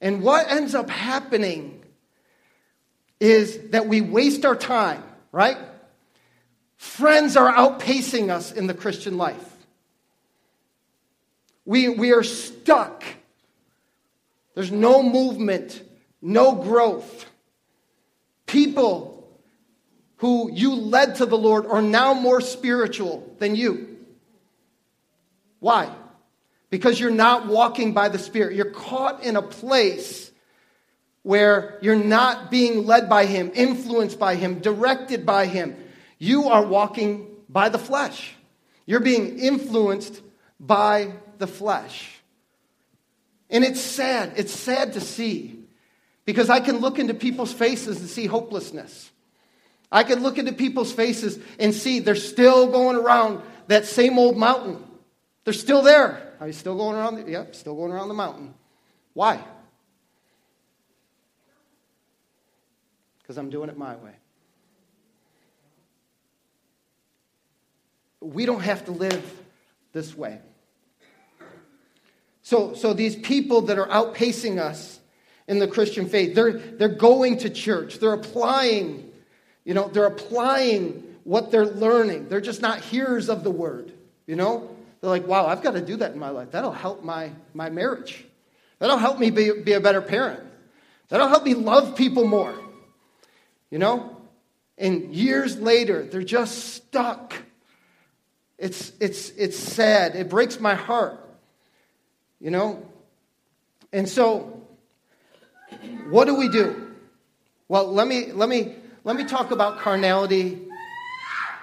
And 0.00 0.22
what 0.22 0.50
ends 0.50 0.74
up 0.74 0.88
happening 0.88 1.84
is 3.18 3.70
that 3.70 3.86
we 3.86 4.00
waste 4.00 4.44
our 4.44 4.56
time, 4.56 5.02
right? 5.30 5.58
Friends 6.76 7.36
are 7.36 7.52
outpacing 7.52 8.30
us 8.30 8.52
in 8.52 8.66
the 8.66 8.74
Christian 8.74 9.18
life. 9.18 9.44
We, 11.66 11.90
we 11.90 12.12
are 12.12 12.22
stuck. 12.22 13.04
There's 14.54 14.72
no 14.72 15.02
movement, 15.02 15.82
no 16.22 16.54
growth. 16.54 17.26
People 18.46 19.38
who 20.16 20.50
you 20.52 20.74
led 20.74 21.16
to 21.16 21.26
the 21.26 21.38
Lord 21.38 21.66
are 21.66 21.82
now 21.82 22.14
more 22.14 22.40
spiritual 22.40 23.34
than 23.38 23.54
you. 23.54 23.89
Why? 25.60 25.94
Because 26.70 26.98
you're 26.98 27.10
not 27.10 27.46
walking 27.46 27.92
by 27.92 28.08
the 28.08 28.18
Spirit. 28.18 28.56
You're 28.56 28.70
caught 28.70 29.22
in 29.22 29.36
a 29.36 29.42
place 29.42 30.30
where 31.22 31.78
you're 31.82 31.96
not 31.96 32.50
being 32.50 32.86
led 32.86 33.08
by 33.08 33.26
Him, 33.26 33.52
influenced 33.54 34.18
by 34.18 34.34
Him, 34.36 34.60
directed 34.60 35.24
by 35.24 35.46
Him. 35.46 35.76
You 36.18 36.48
are 36.48 36.64
walking 36.64 37.28
by 37.48 37.68
the 37.68 37.78
flesh. 37.78 38.34
You're 38.86 39.00
being 39.00 39.38
influenced 39.38 40.22
by 40.58 41.12
the 41.38 41.46
flesh. 41.46 42.20
And 43.50 43.64
it's 43.64 43.80
sad. 43.80 44.34
It's 44.36 44.52
sad 44.52 44.94
to 44.94 45.00
see 45.00 45.64
because 46.24 46.48
I 46.48 46.60
can 46.60 46.78
look 46.78 46.98
into 46.98 47.14
people's 47.14 47.52
faces 47.52 48.00
and 48.00 48.08
see 48.08 48.26
hopelessness. 48.26 49.10
I 49.90 50.04
can 50.04 50.22
look 50.22 50.38
into 50.38 50.52
people's 50.52 50.92
faces 50.92 51.38
and 51.58 51.74
see 51.74 51.98
they're 51.98 52.14
still 52.14 52.70
going 52.70 52.96
around 52.96 53.42
that 53.66 53.86
same 53.86 54.18
old 54.18 54.36
mountain. 54.36 54.82
They're 55.44 55.54
still 55.54 55.82
there. 55.82 56.34
Are 56.40 56.46
you 56.46 56.52
still 56.52 56.76
going 56.76 56.96
around? 56.96 57.16
The, 57.16 57.30
yep, 57.30 57.54
still 57.54 57.74
going 57.74 57.92
around 57.92 58.08
the 58.08 58.14
mountain. 58.14 58.54
Why? 59.14 59.42
Because 63.22 63.38
I'm 63.38 63.50
doing 63.50 63.68
it 63.68 63.76
my 63.76 63.96
way. 63.96 64.12
we 68.20 68.46
don't 68.46 68.60
have 68.60 68.84
to 68.84 68.92
live 68.92 69.40
this 69.92 70.16
way. 70.16 70.38
So, 72.42 72.74
so 72.74 72.92
these 72.92 73.16
people 73.16 73.62
that 73.62 73.78
are 73.78 73.88
outpacing 73.88 74.58
us 74.58 75.00
in 75.48 75.58
the 75.58 75.68
Christian 75.68 76.08
faith, 76.08 76.34
they're, 76.34 76.52
they're 76.52 76.88
going 76.88 77.38
to 77.38 77.50
church. 77.50 77.98
They're 77.98 78.12
applying, 78.12 79.10
you 79.64 79.74
know, 79.74 79.88
they're 79.88 80.06
applying 80.06 81.16
what 81.24 81.50
they're 81.50 81.66
learning. 81.66 82.28
They're 82.28 82.40
just 82.40 82.62
not 82.62 82.80
hearers 82.80 83.28
of 83.28 83.44
the 83.44 83.50
word, 83.50 83.92
you 84.26 84.36
know? 84.36 84.76
They're 85.00 85.10
like, 85.10 85.26
wow, 85.26 85.46
I've 85.46 85.62
got 85.62 85.72
to 85.72 85.80
do 85.80 85.96
that 85.96 86.12
in 86.12 86.18
my 86.18 86.30
life. 86.30 86.50
That'll 86.50 86.72
help 86.72 87.02
my, 87.02 87.32
my 87.54 87.70
marriage. 87.70 88.24
That'll 88.78 88.98
help 88.98 89.18
me 89.18 89.30
be, 89.30 89.50
be 89.62 89.72
a 89.72 89.80
better 89.80 90.02
parent. 90.02 90.42
That'll 91.08 91.28
help 91.28 91.44
me 91.44 91.54
love 91.54 91.96
people 91.96 92.26
more. 92.26 92.54
You 93.70 93.78
know? 93.78 94.16
And 94.76 95.14
years 95.14 95.58
later, 95.58 96.02
they're 96.04 96.22
just 96.22 96.74
stuck. 96.74 97.34
It's, 98.58 98.92
it's, 99.00 99.30
it's 99.30 99.58
sad. 99.58 100.16
It 100.16 100.28
breaks 100.28 100.60
my 100.60 100.74
heart. 100.74 101.18
You 102.38 102.50
know? 102.50 102.86
And 103.92 104.08
so, 104.08 104.62
what 106.10 106.26
do 106.26 106.34
we 106.34 106.48
do? 106.48 106.94
Well, 107.68 107.92
let 107.92 108.06
me, 108.06 108.32
let 108.32 108.48
me, 108.48 108.74
let 109.04 109.16
me 109.16 109.24
talk 109.24 109.50
about 109.50 109.78
carnality 109.78 110.66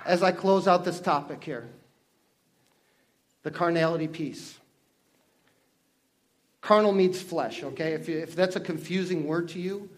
as 0.06 0.24
I 0.24 0.32
close 0.32 0.68
out 0.68 0.86
this 0.86 1.00
topic 1.00 1.44
here 1.44 1.68
the 3.48 3.52
carnality 3.52 4.10
piece. 4.10 4.58
Carnal 6.60 6.92
means 6.92 7.22
flesh, 7.22 7.64
okay? 7.64 7.94
If, 7.94 8.10
you, 8.10 8.18
if 8.18 8.36
that's 8.36 8.58
a 8.58 8.60
confusing 8.60 9.26
word 9.26 9.48
to 9.50 9.60
you, 9.60 9.90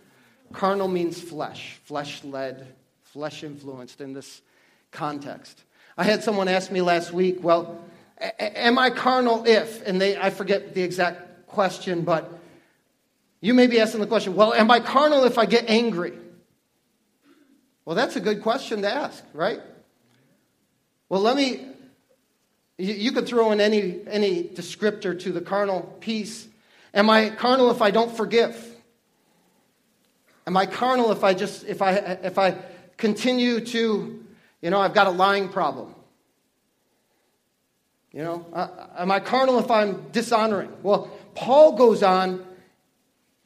carnal 0.54 0.88
means 0.88 1.20
flesh, 1.20 1.80
flesh 1.86 2.24
led, 2.24 2.68
flesh 3.02 3.44
influenced 3.44 4.02
in 4.02 4.14
this 4.14 4.44
context. 4.92 5.64
I 5.98 6.04
had 6.04 6.24
someone 6.24 6.48
ask 6.48 6.72
me 6.72 6.84
last 6.84 7.12
week, 7.12 7.40
well, 7.42 7.84
am 8.38 8.78
I 8.78 8.92
carnal 8.92 9.48
if? 9.48 9.82
And 9.88 10.00
they, 10.00 10.16
I 10.16 10.30
forget 10.30 10.76
the 10.76 10.84
exact 10.84 11.48
question, 11.48 12.04
but 12.04 12.32
you 13.42 13.56
may 13.56 13.66
be 13.66 13.80
asking 13.80 14.02
the 14.02 14.06
question, 14.06 14.36
well, 14.36 14.54
am 14.54 14.70
I 14.70 14.80
carnal 14.80 15.24
if 15.24 15.40
I 15.40 15.48
get 15.48 15.68
angry? 15.68 16.14
Well, 17.84 17.96
that's 17.96 18.16
a 18.16 18.22
good 18.22 18.44
question 18.44 18.84
to 18.84 18.94
ask, 18.94 19.24
right? 19.34 19.60
Well, 21.10 21.22
let 21.22 21.36
me 21.36 21.69
you, 22.80 23.12
could 23.12 23.28
throw 23.28 23.52
in 23.52 23.60
any, 23.60 24.00
any 24.08 24.44
descriptor 24.44 25.20
to 25.20 25.32
the 25.32 25.42
carnal 25.42 25.82
piece. 26.00 26.48
Am 26.94 27.10
I 27.10 27.30
carnal 27.30 27.70
if 27.72 27.82
I 27.82 27.92
don't 27.92 28.16
forgive? 28.16 28.66
Am 30.48 30.56
I 30.56 30.66
carnal 30.66 31.12
if 31.12 31.24
I 31.24 31.34
just 31.34 31.66
if 31.66 31.82
I 31.82 31.92
if 31.92 32.40
I 32.40 32.58
continue 32.98 33.60
to, 33.60 34.26
you 34.62 34.70
know, 34.70 34.80
I've 34.80 34.94
got 34.94 35.08
a 35.08 35.12
lying 35.12 35.50
problem? 35.50 35.94
You 38.12 38.24
know, 38.24 38.46
uh, 38.54 38.68
am 38.98 39.12
I 39.12 39.20
carnal 39.20 39.60
if 39.60 39.70
I'm 39.70 40.10
dishonoring? 40.10 40.72
Well, 40.82 41.12
Paul 41.36 41.74
goes 41.74 42.02
on 42.02 42.44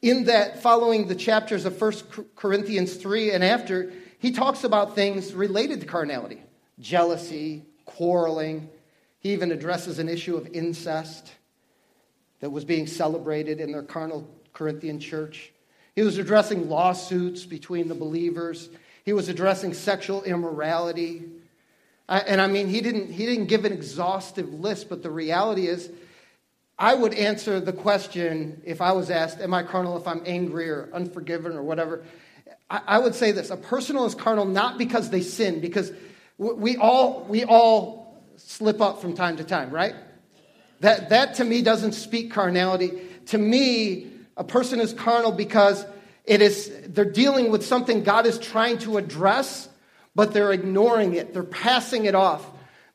in 0.00 0.24
that 0.24 0.62
following 0.62 1.08
the 1.08 1.14
chapters 1.14 1.66
of 1.66 1.78
1 1.78 1.92
Corinthians 2.36 2.94
3 2.94 3.32
and 3.32 3.44
after, 3.44 3.92
he 4.18 4.32
talks 4.32 4.64
about 4.64 4.94
things 4.94 5.34
related 5.34 5.80
to 5.80 5.86
carnality 5.86 6.40
jealousy, 6.78 7.64
quarreling, 7.84 8.70
he 9.24 9.32
even 9.32 9.50
addresses 9.50 9.98
an 9.98 10.08
issue 10.08 10.36
of 10.36 10.46
incest 10.52 11.32
that 12.40 12.50
was 12.50 12.64
being 12.66 12.86
celebrated 12.86 13.58
in 13.58 13.72
their 13.72 13.82
carnal 13.82 14.28
Corinthian 14.52 15.00
church. 15.00 15.50
He 15.96 16.02
was 16.02 16.18
addressing 16.18 16.68
lawsuits 16.68 17.46
between 17.46 17.88
the 17.88 17.94
believers. 17.94 18.68
He 19.02 19.14
was 19.14 19.30
addressing 19.30 19.72
sexual 19.72 20.22
immorality. 20.24 21.22
And 22.06 22.38
I 22.38 22.48
mean, 22.48 22.68
he 22.68 22.82
didn't, 22.82 23.12
he 23.12 23.24
didn't 23.24 23.46
give 23.46 23.64
an 23.64 23.72
exhaustive 23.72 24.52
list, 24.52 24.90
but 24.90 25.02
the 25.02 25.10
reality 25.10 25.68
is, 25.68 25.90
I 26.78 26.94
would 26.94 27.14
answer 27.14 27.60
the 27.60 27.72
question 27.72 28.60
if 28.66 28.82
I 28.82 28.92
was 28.92 29.08
asked, 29.08 29.40
Am 29.40 29.54
I 29.54 29.62
carnal 29.62 29.96
if 29.96 30.06
I'm 30.06 30.22
angry 30.26 30.68
or 30.68 30.90
unforgiven 30.92 31.52
or 31.52 31.62
whatever? 31.62 32.04
I, 32.68 32.98
would 32.98 33.14
say 33.14 33.30
this 33.30 33.50
a 33.50 33.56
person 33.56 33.96
is 33.96 34.14
carnal 34.14 34.44
not 34.44 34.76
because 34.76 35.08
they 35.08 35.20
sin, 35.22 35.60
because 35.60 35.92
we 36.36 36.76
all, 36.76 37.24
we 37.28 37.44
all 37.44 38.03
slip 38.36 38.80
up 38.80 39.00
from 39.00 39.14
time 39.14 39.36
to 39.36 39.44
time, 39.44 39.70
right? 39.70 39.94
That, 40.80 41.08
that 41.10 41.34
to 41.36 41.44
me 41.44 41.62
doesn't 41.62 41.92
speak 41.92 42.32
carnality. 42.32 42.92
To 43.26 43.38
me, 43.38 44.10
a 44.36 44.44
person 44.44 44.80
is 44.80 44.92
carnal 44.92 45.32
because 45.32 45.84
it 46.24 46.42
is, 46.42 46.72
they're 46.88 47.04
dealing 47.04 47.50
with 47.50 47.64
something 47.64 48.02
God 48.02 48.26
is 48.26 48.38
trying 48.38 48.78
to 48.78 48.96
address, 48.96 49.68
but 50.14 50.32
they're 50.32 50.52
ignoring 50.52 51.14
it. 51.14 51.32
They're 51.32 51.42
passing 51.42 52.06
it 52.06 52.14
off. 52.14 52.48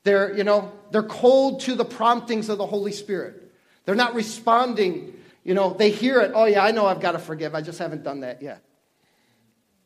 They're, 0.04 0.36
you 0.36 0.43
know, 0.43 0.71
they're 0.91 1.04
cold 1.04 1.62
to 1.62 1.75
the 1.75 1.86
promptings 1.86 2.49
of 2.49 2.58
the 2.58 2.65
Holy 2.65 2.91
Spirit. 2.91 3.52
They're 3.86 3.95
not 3.95 4.13
responding. 4.15 5.13
You 5.43 5.54
know, 5.54 5.73
they 5.73 5.89
hear 5.89 6.21
it. 6.21 6.32
Oh, 6.34 6.45
yeah, 6.45 6.63
I 6.63 6.71
know 6.71 6.86
I've 6.86 7.02
got 7.02 7.13
to 7.13 7.19
forgive. 7.19 7.56
I 7.56 7.62
just 7.62 7.80
haven't 7.80 8.04
done 8.04 8.21
that 8.21 8.41
yet. 8.41 8.63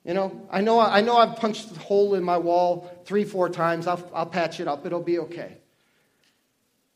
You 0.03 0.13
know, 0.13 0.47
I 0.51 0.61
know, 0.61 0.79
I 0.79 1.01
know 1.01 1.17
I've 1.17 1.37
punched 1.37 1.71
a 1.71 1.79
hole 1.79 2.13
in 2.15 2.23
my 2.23 2.37
wall 2.37 2.91
three, 3.05 3.23
four 3.23 3.49
times. 3.49 3.87
I'll, 3.87 4.09
I'll 4.13 4.25
patch 4.25 4.59
it 4.59 4.67
up. 4.67 4.85
It'll 4.85 5.01
be 5.01 5.19
okay. 5.19 5.57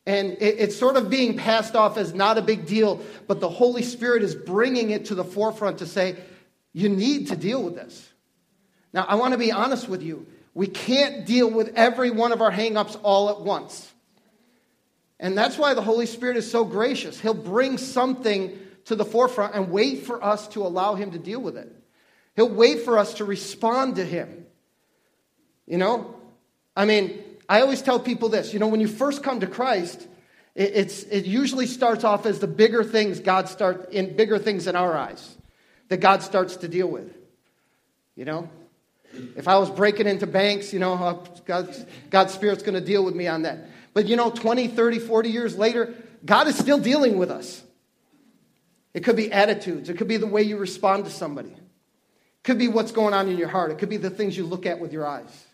And 0.05 0.31
it, 0.33 0.55
it's 0.59 0.75
sort 0.75 0.97
of 0.97 1.09
being 1.09 1.37
passed 1.37 1.75
off 1.75 1.97
as 1.97 2.13
not 2.13 2.37
a 2.37 2.41
big 2.41 2.65
deal, 2.65 3.01
but 3.27 3.39
the 3.39 3.49
Holy 3.49 3.81
Spirit 3.81 4.23
is 4.23 4.35
bringing 4.35 4.89
it 4.89 5.05
to 5.05 5.15
the 5.15 5.23
forefront 5.23 5.79
to 5.79 5.85
say, 5.85 6.17
you 6.73 6.89
need 6.89 7.27
to 7.27 7.35
deal 7.35 7.63
with 7.63 7.75
this. 7.75 8.09
Now, 8.93 9.05
I 9.07 9.15
want 9.15 9.33
to 9.33 9.37
be 9.37 9.51
honest 9.51 9.87
with 9.87 10.01
you. 10.01 10.27
We 10.53 10.67
can't 10.67 11.25
deal 11.25 11.49
with 11.49 11.73
every 11.75 12.09
one 12.09 12.31
of 12.31 12.41
our 12.41 12.51
hangups 12.51 12.99
all 13.03 13.29
at 13.29 13.41
once. 13.41 13.91
And 15.19 15.37
that's 15.37 15.57
why 15.57 15.73
the 15.73 15.81
Holy 15.81 16.05
Spirit 16.05 16.37
is 16.37 16.49
so 16.49 16.65
gracious. 16.65 17.19
He'll 17.19 17.33
bring 17.33 17.77
something 17.77 18.57
to 18.85 18.95
the 18.95 19.05
forefront 19.05 19.55
and 19.55 19.71
wait 19.71 20.05
for 20.05 20.23
us 20.23 20.47
to 20.49 20.63
allow 20.65 20.95
Him 20.95 21.11
to 21.11 21.19
deal 21.19 21.39
with 21.39 21.57
it. 21.57 21.76
He'll 22.37 22.47
wait 22.47 22.81
for 22.81 22.99
us 22.99 23.15
to 23.15 23.25
respond 23.25 23.97
to 23.97 24.05
Him. 24.05 24.45
You 25.65 25.77
know? 25.77 26.15
I 26.75 26.85
mean, 26.85 27.21
I 27.49 27.61
always 27.61 27.81
tell 27.81 27.99
people 27.99 28.29
this 28.29 28.53
you 28.53 28.59
know, 28.59 28.67
when 28.67 28.79
you 28.79 28.87
first 28.87 29.23
come 29.23 29.41
to 29.41 29.47
Christ, 29.47 30.07
it, 30.55 30.71
it's, 30.75 31.03
it 31.03 31.25
usually 31.25 31.65
starts 31.65 32.05
off 32.05 32.25
as 32.25 32.39
the 32.39 32.47
bigger 32.47 32.83
things 32.83 33.19
God 33.19 33.49
starts 33.49 33.91
in 33.91 34.15
bigger 34.15 34.37
things 34.37 34.67
in 34.67 34.75
our 34.75 34.95
eyes 34.95 35.35
that 35.89 35.97
God 35.97 36.21
starts 36.21 36.57
to 36.57 36.67
deal 36.67 36.87
with. 36.87 37.11
You 38.15 38.25
know? 38.25 38.49
If 39.35 39.47
I 39.47 39.57
was 39.57 39.71
breaking 39.71 40.05
into 40.07 40.27
banks, 40.27 40.71
you 40.71 40.79
know, 40.79 41.23
God's, 41.45 41.85
God's 42.11 42.33
Spirit's 42.33 42.61
going 42.61 42.75
to 42.75 42.85
deal 42.85 43.03
with 43.03 43.15
me 43.15 43.25
on 43.25 43.43
that. 43.43 43.65
But 43.95 44.05
you 44.05 44.15
know, 44.15 44.29
20, 44.29 44.67
30, 44.67 44.99
40 44.99 45.29
years 45.29 45.57
later, 45.57 45.95
God 46.23 46.47
is 46.47 46.55
still 46.55 46.77
dealing 46.77 47.17
with 47.17 47.31
us. 47.31 47.63
It 48.93 49.03
could 49.03 49.15
be 49.15 49.31
attitudes, 49.31 49.89
it 49.89 49.97
could 49.97 50.07
be 50.07 50.17
the 50.17 50.27
way 50.27 50.43
you 50.43 50.57
respond 50.57 51.05
to 51.05 51.11
somebody 51.11 51.55
could 52.47 52.57
be 52.57 52.69
what's 52.69 52.93
going 52.93 53.13
on 53.13 53.27
in 53.27 53.37
your 53.37 53.49
heart. 53.49 53.71
It 53.71 53.77
could 53.77 53.89
be 53.89 53.97
the 53.97 54.09
things 54.09 54.37
you 54.37 54.45
look 54.45 54.65
at 54.65 54.79
with 54.79 54.93
your 54.93 55.05
eyes. 55.05 55.45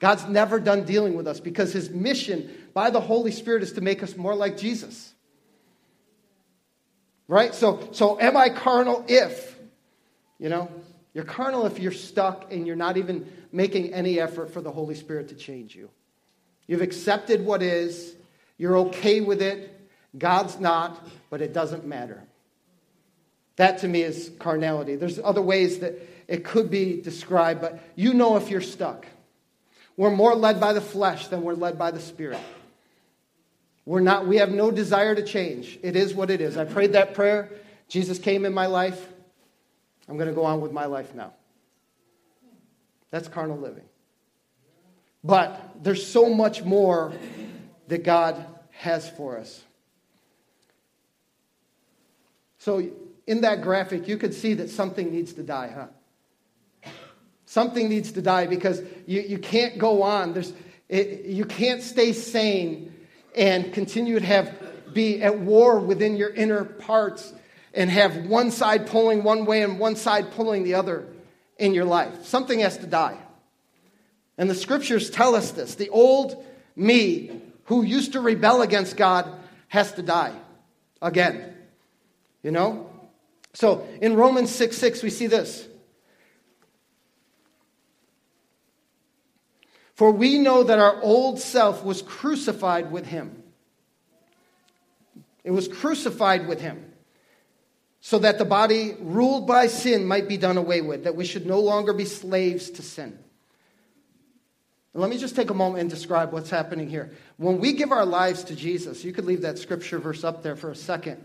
God's 0.00 0.24
never 0.26 0.58
done 0.58 0.84
dealing 0.84 1.14
with 1.14 1.26
us 1.26 1.38
because 1.38 1.70
his 1.70 1.90
mission 1.90 2.50
by 2.72 2.88
the 2.88 3.00
Holy 3.00 3.30
Spirit 3.30 3.62
is 3.62 3.72
to 3.72 3.82
make 3.82 4.02
us 4.02 4.16
more 4.16 4.34
like 4.34 4.56
Jesus. 4.56 5.12
Right? 7.28 7.54
So, 7.54 7.90
so 7.92 8.18
am 8.18 8.38
I 8.38 8.48
carnal 8.48 9.04
if, 9.06 9.58
you 10.38 10.48
know, 10.48 10.70
you're 11.12 11.24
carnal 11.24 11.66
if 11.66 11.78
you're 11.78 11.92
stuck 11.92 12.50
and 12.54 12.66
you're 12.66 12.74
not 12.74 12.96
even 12.96 13.30
making 13.52 13.92
any 13.92 14.18
effort 14.18 14.50
for 14.50 14.62
the 14.62 14.72
Holy 14.72 14.94
Spirit 14.94 15.28
to 15.28 15.34
change 15.34 15.76
you. 15.76 15.90
You've 16.66 16.80
accepted 16.80 17.44
what 17.44 17.62
is, 17.62 18.14
you're 18.56 18.78
okay 18.78 19.20
with 19.20 19.42
it, 19.42 19.78
God's 20.16 20.58
not, 20.58 21.06
but 21.28 21.42
it 21.42 21.52
doesn't 21.52 21.86
matter. 21.86 22.22
That 23.58 23.78
to 23.78 23.88
me 23.88 24.02
is 24.02 24.30
carnality. 24.38 24.94
There's 24.94 25.18
other 25.18 25.42
ways 25.42 25.80
that 25.80 25.94
it 26.28 26.44
could 26.44 26.70
be 26.70 27.00
described, 27.00 27.60
but 27.60 27.80
you 27.96 28.14
know 28.14 28.36
if 28.36 28.50
you're 28.50 28.60
stuck. 28.60 29.04
We're 29.96 30.12
more 30.12 30.36
led 30.36 30.60
by 30.60 30.72
the 30.72 30.80
flesh 30.80 31.26
than 31.26 31.42
we're 31.42 31.54
led 31.54 31.76
by 31.76 31.90
the 31.90 31.98
Spirit. 31.98 32.38
We're 33.84 34.00
not, 34.00 34.28
we 34.28 34.36
have 34.36 34.50
no 34.50 34.70
desire 34.70 35.12
to 35.12 35.24
change. 35.24 35.76
It 35.82 35.96
is 35.96 36.14
what 36.14 36.30
it 36.30 36.40
is. 36.40 36.56
I 36.56 36.66
prayed 36.66 36.92
that 36.92 37.14
prayer. 37.14 37.50
Jesus 37.88 38.20
came 38.20 38.44
in 38.44 38.54
my 38.54 38.66
life. 38.66 39.08
I'm 40.08 40.16
going 40.16 40.28
to 40.28 40.34
go 40.34 40.44
on 40.44 40.60
with 40.60 40.70
my 40.70 40.86
life 40.86 41.12
now. 41.14 41.32
That's 43.10 43.26
carnal 43.26 43.58
living. 43.58 43.84
But 45.24 45.82
there's 45.82 46.06
so 46.06 46.32
much 46.32 46.62
more 46.62 47.12
that 47.88 48.04
God 48.04 48.46
has 48.70 49.08
for 49.10 49.36
us. 49.36 49.64
So 52.58 52.88
in 53.28 53.42
that 53.42 53.60
graphic, 53.60 54.08
you 54.08 54.16
could 54.16 54.32
see 54.32 54.54
that 54.54 54.70
something 54.70 55.12
needs 55.12 55.34
to 55.34 55.42
die, 55.42 55.70
huh? 55.72 56.90
Something 57.44 57.90
needs 57.90 58.12
to 58.12 58.22
die 58.22 58.46
because 58.46 58.80
you, 59.06 59.20
you 59.20 59.38
can't 59.38 59.78
go 59.78 60.02
on. 60.02 60.32
There's, 60.32 60.52
it, 60.88 61.26
you 61.26 61.44
can't 61.44 61.82
stay 61.82 62.14
sane 62.14 62.94
and 63.36 63.72
continue 63.74 64.18
to 64.18 64.24
have 64.24 64.94
be 64.94 65.22
at 65.22 65.38
war 65.38 65.78
within 65.78 66.16
your 66.16 66.30
inner 66.30 66.64
parts 66.64 67.34
and 67.74 67.90
have 67.90 68.16
one 68.26 68.50
side 68.50 68.86
pulling 68.86 69.22
one 69.22 69.44
way 69.44 69.62
and 69.62 69.78
one 69.78 69.96
side 69.96 70.32
pulling 70.32 70.64
the 70.64 70.74
other 70.74 71.06
in 71.58 71.74
your 71.74 71.84
life. 71.84 72.24
Something 72.24 72.60
has 72.60 72.78
to 72.78 72.86
die. 72.86 73.18
And 74.38 74.48
the 74.48 74.54
scriptures 74.54 75.10
tell 75.10 75.34
us 75.34 75.50
this. 75.50 75.74
The 75.74 75.90
old 75.90 76.42
me, 76.74 77.42
who 77.64 77.82
used 77.82 78.12
to 78.14 78.20
rebel 78.20 78.62
against 78.62 78.96
God, 78.96 79.30
has 79.68 79.92
to 79.92 80.02
die 80.02 80.34
again. 81.02 81.54
You 82.42 82.52
know? 82.52 82.87
So 83.54 83.86
in 84.00 84.14
Romans 84.14 84.50
6 84.50 84.76
6, 84.76 85.02
we 85.02 85.10
see 85.10 85.26
this. 85.26 85.66
For 89.94 90.12
we 90.12 90.38
know 90.38 90.62
that 90.62 90.78
our 90.78 91.02
old 91.02 91.40
self 91.40 91.84
was 91.84 92.02
crucified 92.02 92.92
with 92.92 93.06
him. 93.06 93.42
It 95.42 95.50
was 95.50 95.66
crucified 95.66 96.46
with 96.46 96.60
him 96.60 96.84
so 98.00 98.18
that 98.20 98.38
the 98.38 98.44
body 98.44 98.94
ruled 99.00 99.46
by 99.46 99.66
sin 99.66 100.06
might 100.06 100.28
be 100.28 100.36
done 100.36 100.56
away 100.56 100.80
with, 100.82 101.04
that 101.04 101.16
we 101.16 101.24
should 101.24 101.46
no 101.46 101.58
longer 101.58 101.92
be 101.92 102.04
slaves 102.04 102.70
to 102.70 102.82
sin. 102.82 103.18
Let 104.94 105.10
me 105.10 105.18
just 105.18 105.36
take 105.36 105.50
a 105.50 105.54
moment 105.54 105.82
and 105.82 105.90
describe 105.90 106.32
what's 106.32 106.50
happening 106.50 106.88
here. 106.88 107.12
When 107.36 107.58
we 107.58 107.72
give 107.72 107.92
our 107.92 108.06
lives 108.06 108.44
to 108.44 108.56
Jesus, 108.56 109.04
you 109.04 109.12
could 109.12 109.26
leave 109.26 109.42
that 109.42 109.58
scripture 109.58 109.98
verse 109.98 110.24
up 110.24 110.42
there 110.42 110.56
for 110.56 110.70
a 110.70 110.76
second. 110.76 111.22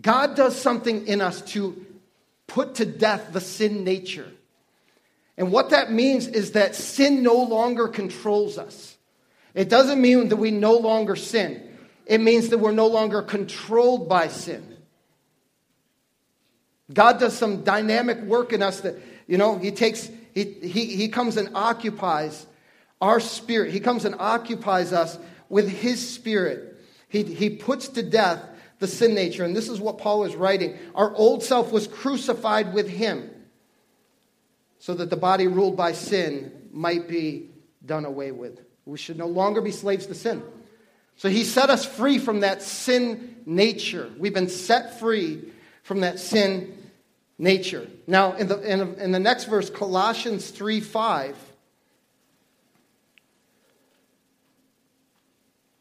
God 0.00 0.36
does 0.36 0.60
something 0.60 1.06
in 1.06 1.20
us 1.20 1.42
to 1.52 1.84
put 2.46 2.76
to 2.76 2.86
death 2.86 3.32
the 3.32 3.40
sin 3.40 3.84
nature. 3.84 4.30
And 5.36 5.52
what 5.52 5.70
that 5.70 5.92
means 5.92 6.26
is 6.26 6.52
that 6.52 6.74
sin 6.74 7.22
no 7.22 7.42
longer 7.42 7.88
controls 7.88 8.58
us. 8.58 8.96
It 9.54 9.68
doesn't 9.68 10.00
mean 10.00 10.28
that 10.28 10.36
we 10.36 10.50
no 10.50 10.74
longer 10.74 11.16
sin, 11.16 11.62
it 12.06 12.20
means 12.20 12.48
that 12.48 12.58
we're 12.58 12.72
no 12.72 12.86
longer 12.86 13.22
controlled 13.22 14.08
by 14.08 14.28
sin. 14.28 14.76
God 16.92 17.20
does 17.20 17.36
some 17.36 17.64
dynamic 17.64 18.18
work 18.20 18.52
in 18.52 18.62
us 18.62 18.80
that, 18.80 18.96
you 19.26 19.36
know, 19.36 19.58
He 19.58 19.70
takes, 19.70 20.10
He, 20.34 20.44
he, 20.44 20.96
he 20.96 21.08
comes 21.08 21.36
and 21.36 21.50
occupies 21.54 22.46
our 23.00 23.20
spirit. 23.20 23.72
He 23.72 23.80
comes 23.80 24.04
and 24.04 24.14
occupies 24.18 24.92
us 24.92 25.18
with 25.48 25.68
His 25.68 26.06
spirit. 26.08 26.76
He, 27.08 27.22
he 27.22 27.50
puts 27.50 27.88
to 27.88 28.02
death 28.02 28.42
the 28.78 28.86
sin 28.86 29.14
nature. 29.14 29.44
And 29.44 29.56
this 29.56 29.68
is 29.68 29.80
what 29.80 29.98
Paul 29.98 30.24
is 30.24 30.36
writing. 30.36 30.76
Our 30.94 31.14
old 31.14 31.42
self 31.42 31.72
was 31.72 31.86
crucified 31.86 32.72
with 32.72 32.88
Him 32.88 33.30
so 34.78 34.94
that 34.94 35.10
the 35.10 35.16
body 35.16 35.46
ruled 35.46 35.76
by 35.76 35.92
sin 35.92 36.68
might 36.72 37.08
be 37.08 37.50
done 37.84 38.04
away 38.04 38.32
with. 38.32 38.60
We 38.86 38.98
should 38.98 39.18
no 39.18 39.26
longer 39.26 39.60
be 39.60 39.72
slaves 39.72 40.06
to 40.06 40.14
sin. 40.14 40.42
So 41.16 41.28
he 41.28 41.42
set 41.42 41.68
us 41.68 41.84
free 41.84 42.18
from 42.18 42.40
that 42.40 42.62
sin 42.62 43.36
nature. 43.44 44.10
We've 44.18 44.32
been 44.32 44.48
set 44.48 45.00
free 45.00 45.52
from 45.82 46.00
that 46.00 46.20
sin 46.20 46.90
nature. 47.38 47.88
Now, 48.06 48.34
in 48.34 48.46
the, 48.46 48.60
in, 48.60 48.94
in 48.94 49.10
the 49.10 49.18
next 49.18 49.44
verse, 49.44 49.68
Colossians 49.68 50.50
3 50.50 50.80
5, 50.80 51.36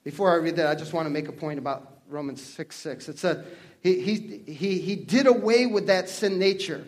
before 0.03 0.31
I 0.31 0.35
read 0.37 0.55
that, 0.55 0.67
I 0.67 0.75
just 0.75 0.91
want 0.91 1.05
to 1.05 1.11
make 1.11 1.27
a 1.27 1.33
point 1.33 1.59
about 1.59 1.96
Romans 2.07 2.41
6 2.41 2.75
6. 2.75 3.09
It 3.09 3.19
said, 3.19 3.45
he, 3.81 4.01
he, 4.01 4.43
he, 4.51 4.79
he 4.79 4.95
did 4.95 5.27
away 5.27 5.65
with 5.65 5.87
that 5.87 6.09
sin 6.09 6.39
nature. 6.39 6.85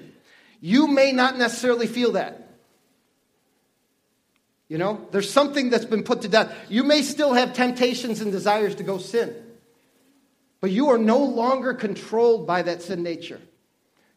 You 0.61 0.87
may 0.87 1.11
not 1.11 1.37
necessarily 1.37 1.87
feel 1.87 2.13
that. 2.13 2.49
You 4.67 4.77
know, 4.77 5.07
there's 5.11 5.29
something 5.29 5.69
that's 5.69 5.85
been 5.85 6.03
put 6.03 6.21
to 6.21 6.27
death. 6.27 6.53
You 6.69 6.83
may 6.83 7.01
still 7.01 7.33
have 7.33 7.53
temptations 7.53 8.21
and 8.21 8.31
desires 8.31 8.75
to 8.75 8.83
go 8.83 8.99
sin, 8.99 9.35
but 10.61 10.69
you 10.69 10.89
are 10.89 10.97
no 10.97 11.17
longer 11.17 11.73
controlled 11.73 12.45
by 12.45 12.61
that 12.61 12.83
sin 12.83 13.01
nature. 13.01 13.41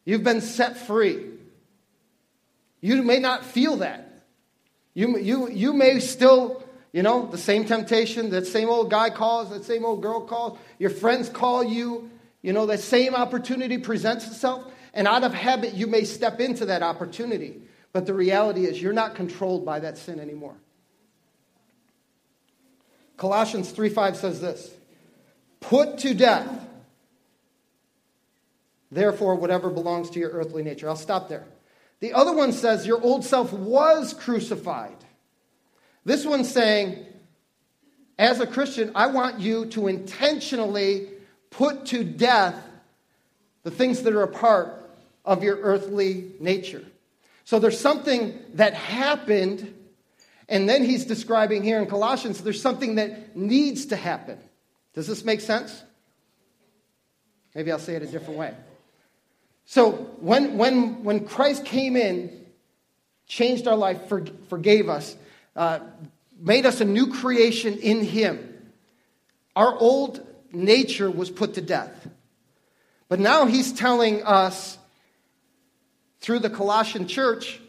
You've 0.05 0.23
been 0.23 0.41
set 0.41 0.77
free. 0.77 1.25
You 2.81 3.01
may 3.01 3.19
not 3.19 3.45
feel 3.45 3.77
that. 3.77 4.25
You, 4.93 5.17
you, 5.17 5.49
you 5.49 5.73
may 5.73 5.99
still, 5.99 6.62
you 6.93 7.03
know, 7.03 7.25
the 7.25 7.37
same 7.37 7.65
temptation, 7.65 8.29
that 8.29 8.47
same 8.47 8.69
old 8.69 8.89
guy 8.89 9.09
calls, 9.09 9.49
that 9.49 9.65
same 9.65 9.83
old 9.83 10.01
girl 10.01 10.21
calls, 10.21 10.57
your 10.79 10.91
friends 10.91 11.27
call 11.27 11.63
you, 11.63 12.09
you 12.41 12.53
know, 12.53 12.67
that 12.67 12.79
same 12.79 13.15
opportunity 13.15 13.77
presents 13.77 14.25
itself. 14.27 14.71
And 14.93 15.07
out 15.07 15.23
of 15.23 15.33
habit, 15.33 15.73
you 15.73 15.87
may 15.87 16.05
step 16.05 16.39
into 16.39 16.67
that 16.67 16.83
opportunity. 16.83 17.61
But 17.91 18.05
the 18.05 18.13
reality 18.13 18.65
is, 18.65 18.81
you're 18.81 18.93
not 18.93 19.15
controlled 19.15 19.65
by 19.65 19.79
that 19.79 19.97
sin 19.97 20.19
anymore. 20.19 20.55
Colossians 23.17 23.71
3 23.71 23.89
5 23.89 24.15
says 24.15 24.39
this 24.39 24.71
Put 25.59 25.97
to 25.99 26.13
death 26.13 26.63
Therefore, 28.93 29.35
whatever 29.35 29.71
belongs 29.71 30.11
to 30.11 30.19
your 30.19 30.29
earthly 30.29 30.61
nature. 30.61 30.87
I'll 30.87 30.95
stop 30.95 31.27
there. 31.27 31.45
The 31.99 32.13
other 32.13 32.33
one 32.33 32.51
says, 32.51 32.85
Your 32.85 33.01
old 33.01 33.25
self 33.25 33.51
was 33.51 34.13
crucified. 34.13 34.97
This 36.05 36.25
one's 36.25 36.51
saying, 36.51 37.05
As 38.17 38.39
a 38.39 38.47
Christian, 38.47 38.91
I 38.95 39.07
want 39.07 39.39
you 39.39 39.65
to 39.67 39.87
intentionally 39.87 41.07
put 41.49 41.87
to 41.87 42.03
death 42.03 42.55
the 43.63 43.71
things 43.71 44.01
that 44.03 44.13
are 44.13 44.23
a 44.23 44.27
part 44.27 44.73
of 45.23 45.43
your 45.43 45.57
earthly 45.57 46.31
nature. 46.39 46.83
So 47.45 47.59
there's 47.59 47.79
something 47.79 48.37
that 48.55 48.73
happened, 48.73 49.73
and 50.49 50.67
then 50.67 50.83
he's 50.83 51.05
describing 51.05 51.63
here 51.63 51.79
in 51.79 51.87
Colossians, 51.87 52.41
there's 52.41 52.61
something 52.61 52.95
that 52.95 53.35
needs 53.35 53.87
to 53.87 53.95
happen. 53.95 54.37
Does 54.93 55.07
this 55.07 55.23
make 55.23 55.41
sense? 55.41 55.83
Maybe 57.55 57.71
I'll 57.71 57.79
say 57.79 57.95
it 57.95 58.03
a 58.03 58.07
different 58.07 58.39
way. 58.39 58.53
So 59.65 59.91
when, 60.19 60.57
when, 60.57 61.03
when 61.03 61.25
Christ 61.25 61.65
came 61.65 61.95
in, 61.95 62.45
changed 63.27 63.67
our 63.67 63.77
life, 63.77 63.99
forgave 64.49 64.89
us, 64.89 65.15
uh, 65.55 65.79
made 66.39 66.65
us 66.65 66.81
a 66.81 66.85
new 66.85 67.07
creation 67.07 67.77
in 67.77 68.03
Him, 68.03 68.71
our 69.55 69.77
old 69.77 70.25
nature 70.51 71.09
was 71.09 71.29
put 71.29 71.55
to 71.55 71.61
death. 71.61 72.07
But 73.09 73.19
now 73.19 73.45
He's 73.45 73.73
telling 73.73 74.23
us 74.23 74.77
through 76.19 76.39
the 76.39 76.49
Colossian 76.49 77.07
church 77.07 77.59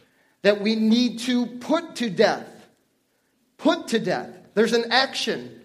that 0.43 0.61
we 0.61 0.77
need 0.77 1.21
to 1.21 1.47
put 1.47 1.97
to 1.97 2.11
death. 2.11 2.49
Put 3.59 3.89
to 3.89 3.99
death. 3.99 4.31
There's 4.55 4.73
an 4.73 4.93
action. 4.93 5.63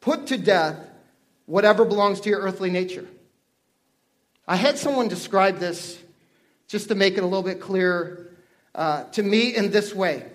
Put 0.00 0.28
to 0.28 0.38
death 0.38 0.76
whatever 1.46 1.84
belongs 1.84 2.20
to 2.20 2.28
your 2.28 2.40
earthly 2.40 2.70
nature. 2.70 3.06
I 4.46 4.56
had 4.56 4.78
someone 4.78 5.08
describe 5.08 5.58
this 5.58 5.98
just 6.68 6.88
to 6.88 6.94
make 6.94 7.14
it 7.14 7.20
a 7.20 7.26
little 7.26 7.42
bit 7.42 7.60
clearer 7.60 8.28
uh, 8.74 9.04
to 9.04 9.22
me 9.22 9.56
in 9.56 9.70
this 9.70 9.94
way. 9.94 10.26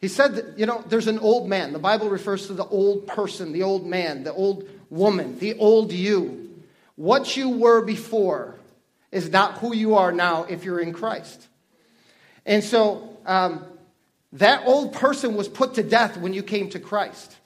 He 0.00 0.08
said 0.08 0.36
that, 0.36 0.58
you 0.58 0.64
know, 0.64 0.82
there's 0.88 1.08
an 1.08 1.18
old 1.18 1.48
man. 1.48 1.72
The 1.72 1.78
Bible 1.78 2.08
refers 2.08 2.46
to 2.46 2.54
the 2.54 2.64
old 2.64 3.06
person, 3.06 3.52
the 3.52 3.62
old 3.62 3.86
man, 3.86 4.24
the 4.24 4.32
old 4.32 4.68
woman, 4.88 5.38
the 5.38 5.54
old 5.58 5.92
you. 5.92 6.62
What 6.96 7.36
you 7.36 7.50
were 7.50 7.82
before 7.82 8.56
is 9.12 9.30
not 9.30 9.58
who 9.58 9.74
you 9.74 9.96
are 9.96 10.12
now 10.12 10.44
if 10.44 10.64
you're 10.64 10.80
in 10.80 10.92
Christ. 10.92 11.46
And 12.46 12.64
so 12.64 13.18
um, 13.26 13.64
that 14.32 14.66
old 14.66 14.94
person 14.94 15.34
was 15.34 15.48
put 15.48 15.74
to 15.74 15.82
death 15.82 16.16
when 16.16 16.32
you 16.32 16.42
came 16.42 16.70
to 16.70 16.78
Christ. 16.78 17.36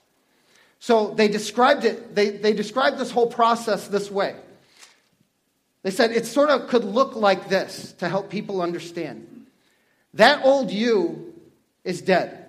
So 0.79 1.14
they 1.14 1.29
described 1.29 1.85
it, 1.85 2.14
they, 2.14 2.31
they 2.31 2.53
described 2.53 2.99
this 2.99 3.11
whole 3.11 3.27
process 3.29 3.88
this 3.88 4.11
way. 4.11 4.37
They 5.83 5.90
said 5.90 6.12
it 6.12 6.27
sort 6.27 6.51
of 6.51 6.69
could 6.69 6.85
look 6.85 7.17
like 7.17 7.49
this 7.49 7.93
to 7.95 8.09
help 8.09 8.31
people 8.31 8.62
understand. 8.62 9.47
That 10.14 10.45
old 10.45 10.71
you 10.71 11.35
is 11.85 12.01
dead. 12.01 12.44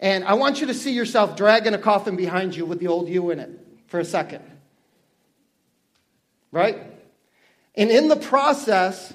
And 0.00 0.24
I 0.24 0.34
want 0.34 0.62
you 0.62 0.66
to 0.68 0.74
see 0.74 0.92
yourself 0.92 1.36
dragging 1.36 1.74
a 1.74 1.78
coffin 1.78 2.16
behind 2.16 2.56
you 2.56 2.64
with 2.64 2.80
the 2.80 2.88
old 2.88 3.08
you 3.08 3.30
in 3.30 3.38
it 3.38 3.50
for 3.86 4.00
a 4.00 4.04
second. 4.04 4.42
Right? 6.50 6.78
And 7.74 7.90
in 7.90 8.08
the 8.08 8.16
process, 8.16 9.12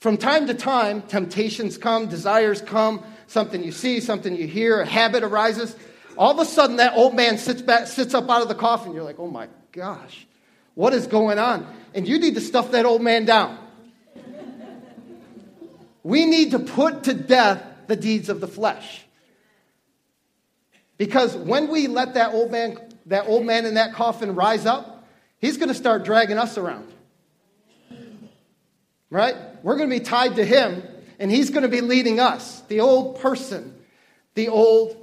from 0.00 0.16
time 0.16 0.48
to 0.48 0.54
time, 0.54 1.02
temptations 1.02 1.78
come, 1.78 2.08
desires 2.08 2.60
come, 2.60 3.04
something 3.28 3.62
you 3.62 3.70
see, 3.70 4.00
something 4.00 4.34
you 4.34 4.48
hear, 4.48 4.80
a 4.80 4.86
habit 4.86 5.22
arises. 5.22 5.76
All 6.18 6.32
of 6.32 6.38
a 6.40 6.44
sudden, 6.44 6.76
that 6.76 6.94
old 6.96 7.14
man 7.14 7.38
sits, 7.38 7.62
back, 7.62 7.86
sits 7.86 8.12
up 8.12 8.28
out 8.28 8.42
of 8.42 8.48
the 8.48 8.54
coffin. 8.56 8.92
You're 8.92 9.04
like, 9.04 9.20
oh 9.20 9.30
my 9.30 9.46
gosh, 9.70 10.26
what 10.74 10.92
is 10.92 11.06
going 11.06 11.38
on? 11.38 11.72
And 11.94 12.06
you 12.06 12.18
need 12.18 12.34
to 12.34 12.40
stuff 12.40 12.72
that 12.72 12.84
old 12.84 13.00
man 13.00 13.26
down. 13.26 13.58
we 16.02 16.26
need 16.26 16.50
to 16.50 16.58
put 16.58 17.04
to 17.04 17.14
death 17.14 17.62
the 17.86 17.96
deeds 17.96 18.28
of 18.28 18.40
the 18.40 18.48
flesh. 18.48 19.04
Because 21.00 21.34
when 21.34 21.68
we 21.68 21.86
let 21.86 22.12
that 22.12 22.34
old 22.34 22.50
man, 22.50 22.76
that 23.06 23.26
old 23.26 23.46
man 23.46 23.64
in 23.64 23.72
that 23.72 23.94
coffin 23.94 24.34
rise 24.34 24.66
up, 24.66 25.08
he's 25.38 25.56
going 25.56 25.70
to 25.70 25.74
start 25.74 26.04
dragging 26.04 26.36
us 26.36 26.58
around. 26.58 26.92
Right? 29.08 29.34
We're 29.62 29.78
going 29.78 29.88
to 29.88 29.98
be 29.98 30.04
tied 30.04 30.36
to 30.36 30.44
him, 30.44 30.82
and 31.18 31.30
he's 31.30 31.48
going 31.48 31.62
to 31.62 31.70
be 31.70 31.80
leading 31.80 32.20
us, 32.20 32.60
the 32.68 32.80
old 32.80 33.18
person, 33.18 33.74
the 34.34 34.50
old 34.50 34.94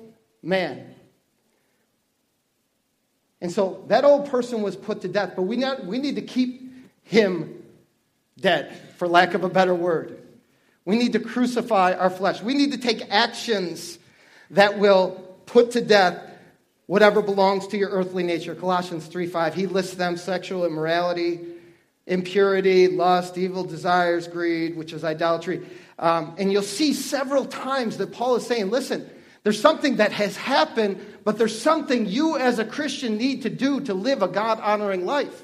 man. 0.43 0.93
And 3.41 3.51
so 3.51 3.83
that 3.87 4.03
old 4.03 4.29
person 4.29 4.61
was 4.61 4.75
put 4.75 5.01
to 5.01 5.07
death, 5.07 5.33
but 5.35 5.41
we, 5.41 5.55
not, 5.55 5.83
we 5.83 5.97
need 5.97 6.17
to 6.17 6.21
keep 6.21 6.91
him 7.01 7.63
dead, 8.39 8.71
for 8.97 9.07
lack 9.07 9.33
of 9.33 9.43
a 9.43 9.49
better 9.49 9.73
word. 9.73 10.21
We 10.85 10.95
need 10.95 11.13
to 11.13 11.19
crucify 11.19 11.93
our 11.93 12.11
flesh. 12.11 12.43
We 12.43 12.53
need 12.53 12.73
to 12.73 12.77
take 12.77 13.01
actions 13.11 13.97
that 14.51 14.77
will 14.77 15.26
put 15.47 15.71
to 15.71 15.81
death 15.81 16.21
whatever 16.85 17.21
belongs 17.21 17.67
to 17.67 17.77
your 17.77 17.89
earthly 17.89 18.23
nature. 18.23 18.53
Colossians 18.53 19.07
3 19.07 19.27
5, 19.27 19.55
he 19.55 19.65
lists 19.65 19.95
them 19.95 20.17
sexual 20.17 20.65
immorality, 20.65 21.39
impurity, 22.05 22.87
lust, 22.87 23.37
evil 23.37 23.63
desires, 23.63 24.27
greed, 24.27 24.77
which 24.77 24.93
is 24.93 25.03
idolatry. 25.03 25.65
Um, 25.99 26.35
and 26.37 26.51
you'll 26.51 26.61
see 26.61 26.93
several 26.93 27.45
times 27.45 27.97
that 27.97 28.13
Paul 28.13 28.35
is 28.35 28.45
saying, 28.45 28.69
listen, 28.69 29.09
there's 29.43 29.59
something 29.59 29.97
that 29.97 30.11
has 30.11 30.35
happened, 30.37 31.03
but 31.23 31.37
there's 31.37 31.59
something 31.59 32.05
you 32.05 32.37
as 32.37 32.59
a 32.59 32.65
Christian 32.65 33.17
need 33.17 33.43
to 33.43 33.49
do 33.49 33.81
to 33.81 33.93
live 33.93 34.21
a 34.21 34.27
God 34.27 34.59
honoring 34.59 35.05
life. 35.05 35.43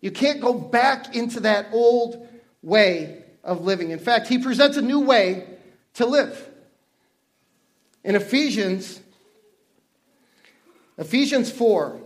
You 0.00 0.10
can't 0.10 0.40
go 0.40 0.54
back 0.54 1.14
into 1.16 1.40
that 1.40 1.68
old 1.72 2.28
way 2.62 3.22
of 3.42 3.64
living. 3.64 3.90
In 3.90 3.98
fact, 3.98 4.28
he 4.28 4.38
presents 4.38 4.76
a 4.76 4.82
new 4.82 5.00
way 5.00 5.46
to 5.94 6.06
live. 6.06 6.48
In 8.04 8.14
Ephesians, 8.14 9.00
Ephesians 10.98 11.50
4, 11.50 12.00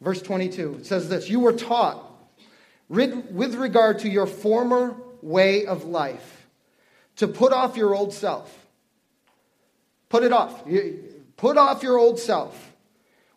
verse 0.00 0.22
22, 0.22 0.76
it 0.80 0.86
says 0.86 1.08
this 1.08 1.28
You 1.28 1.40
were 1.40 1.52
taught 1.52 2.02
with 2.88 3.54
regard 3.54 3.98
to 4.00 4.08
your 4.08 4.26
former 4.26 4.96
way 5.20 5.66
of 5.66 5.84
life 5.84 6.46
to 7.16 7.28
put 7.28 7.52
off 7.52 7.76
your 7.76 7.94
old 7.94 8.12
self. 8.14 8.66
Put 10.08 10.22
it 10.22 10.32
off. 10.32 10.64
Put 11.36 11.58
off 11.58 11.82
your 11.82 11.98
old 11.98 12.18
self, 12.18 12.72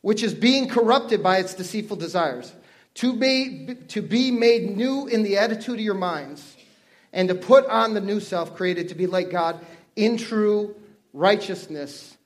which 0.02 0.24
is 0.24 0.34
being 0.34 0.70
corrupted 0.70 1.22
by 1.22 1.38
its 1.40 1.54
deceitful 1.54 1.98
desires, 1.98 2.54
to 2.96 3.14
be, 3.14 3.76
to 3.90 4.02
be 4.02 4.32
made 4.32 4.78
new 4.78 5.08
in 5.08 5.24
the 5.24 5.38
attitude 5.38 5.76
of 5.76 5.82
your 5.82 5.96
minds, 5.96 6.56
and 7.12 7.28
to 7.28 7.36
put 7.36 7.66
on 7.66 7.94
the 7.94 8.02
new 8.02 8.20
self 8.20 8.56
created 8.56 8.90
to 8.90 8.96
be 8.96 9.08
like 9.08 9.32
God 9.32 9.66
in 9.96 10.18
true 10.18 10.76
righteousness 11.14 12.18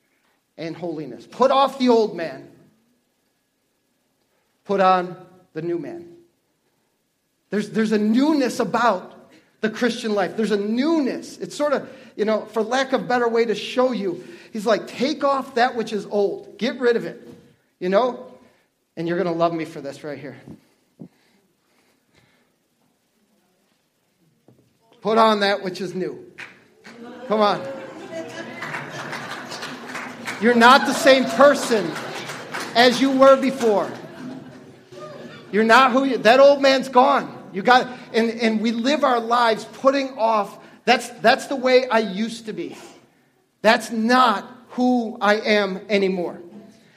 and 0.56 0.76
holiness. 0.76 1.26
Put 1.26 1.50
off 1.50 1.78
the 1.78 1.88
old 1.88 2.16
man, 2.16 2.50
put 4.64 4.80
on 4.80 5.16
the 5.52 5.62
new 5.62 5.78
man. 5.78 6.10
There's, 7.50 7.70
there's 7.70 7.92
a 7.92 7.98
newness 7.98 8.60
about 8.60 9.30
the 9.60 9.70
Christian 9.70 10.14
life. 10.14 10.36
There's 10.36 10.50
a 10.50 10.58
newness. 10.58 11.38
It's 11.38 11.54
sort 11.54 11.72
of, 11.72 11.88
you 12.16 12.24
know, 12.24 12.46
for 12.46 12.62
lack 12.62 12.92
of 12.92 13.08
better 13.08 13.28
way 13.28 13.44
to 13.44 13.54
show 13.54 13.92
you, 13.92 14.24
he's 14.52 14.66
like, 14.66 14.86
take 14.86 15.24
off 15.24 15.54
that 15.54 15.74
which 15.74 15.92
is 15.92 16.04
old, 16.06 16.58
get 16.58 16.78
rid 16.78 16.96
of 16.96 17.06
it, 17.06 17.26
you 17.78 17.88
know? 17.88 18.30
And 18.96 19.08
you're 19.08 19.16
going 19.16 19.32
to 19.32 19.38
love 19.38 19.52
me 19.52 19.64
for 19.64 19.80
this 19.80 20.04
right 20.04 20.18
here. 20.18 20.36
Put 25.00 25.18
on 25.18 25.40
that 25.40 25.62
which 25.62 25.80
is 25.80 25.94
new. 25.94 26.32
Come 27.28 27.40
on. 27.40 27.66
You're 30.40 30.54
not 30.54 30.86
the 30.86 30.92
same 30.92 31.24
person 31.24 31.90
as 32.74 33.00
you 33.00 33.10
were 33.12 33.40
before. 33.40 33.90
You're 35.50 35.64
not 35.64 35.92
who 35.92 36.04
you, 36.04 36.18
that 36.18 36.40
old 36.40 36.60
man's 36.60 36.88
gone. 36.88 37.30
You 37.52 37.62
got, 37.62 37.88
and, 38.12 38.30
and 38.30 38.60
we 38.60 38.72
live 38.72 39.04
our 39.04 39.20
lives 39.20 39.64
putting 39.64 40.18
off, 40.18 40.58
that's, 40.84 41.08
that's 41.20 41.46
the 41.46 41.56
way 41.56 41.88
I 41.88 42.00
used 42.00 42.46
to 42.46 42.52
be. 42.52 42.76
That's 43.62 43.90
not 43.90 44.50
who 44.70 45.16
I 45.20 45.36
am 45.36 45.80
anymore. 45.88 46.40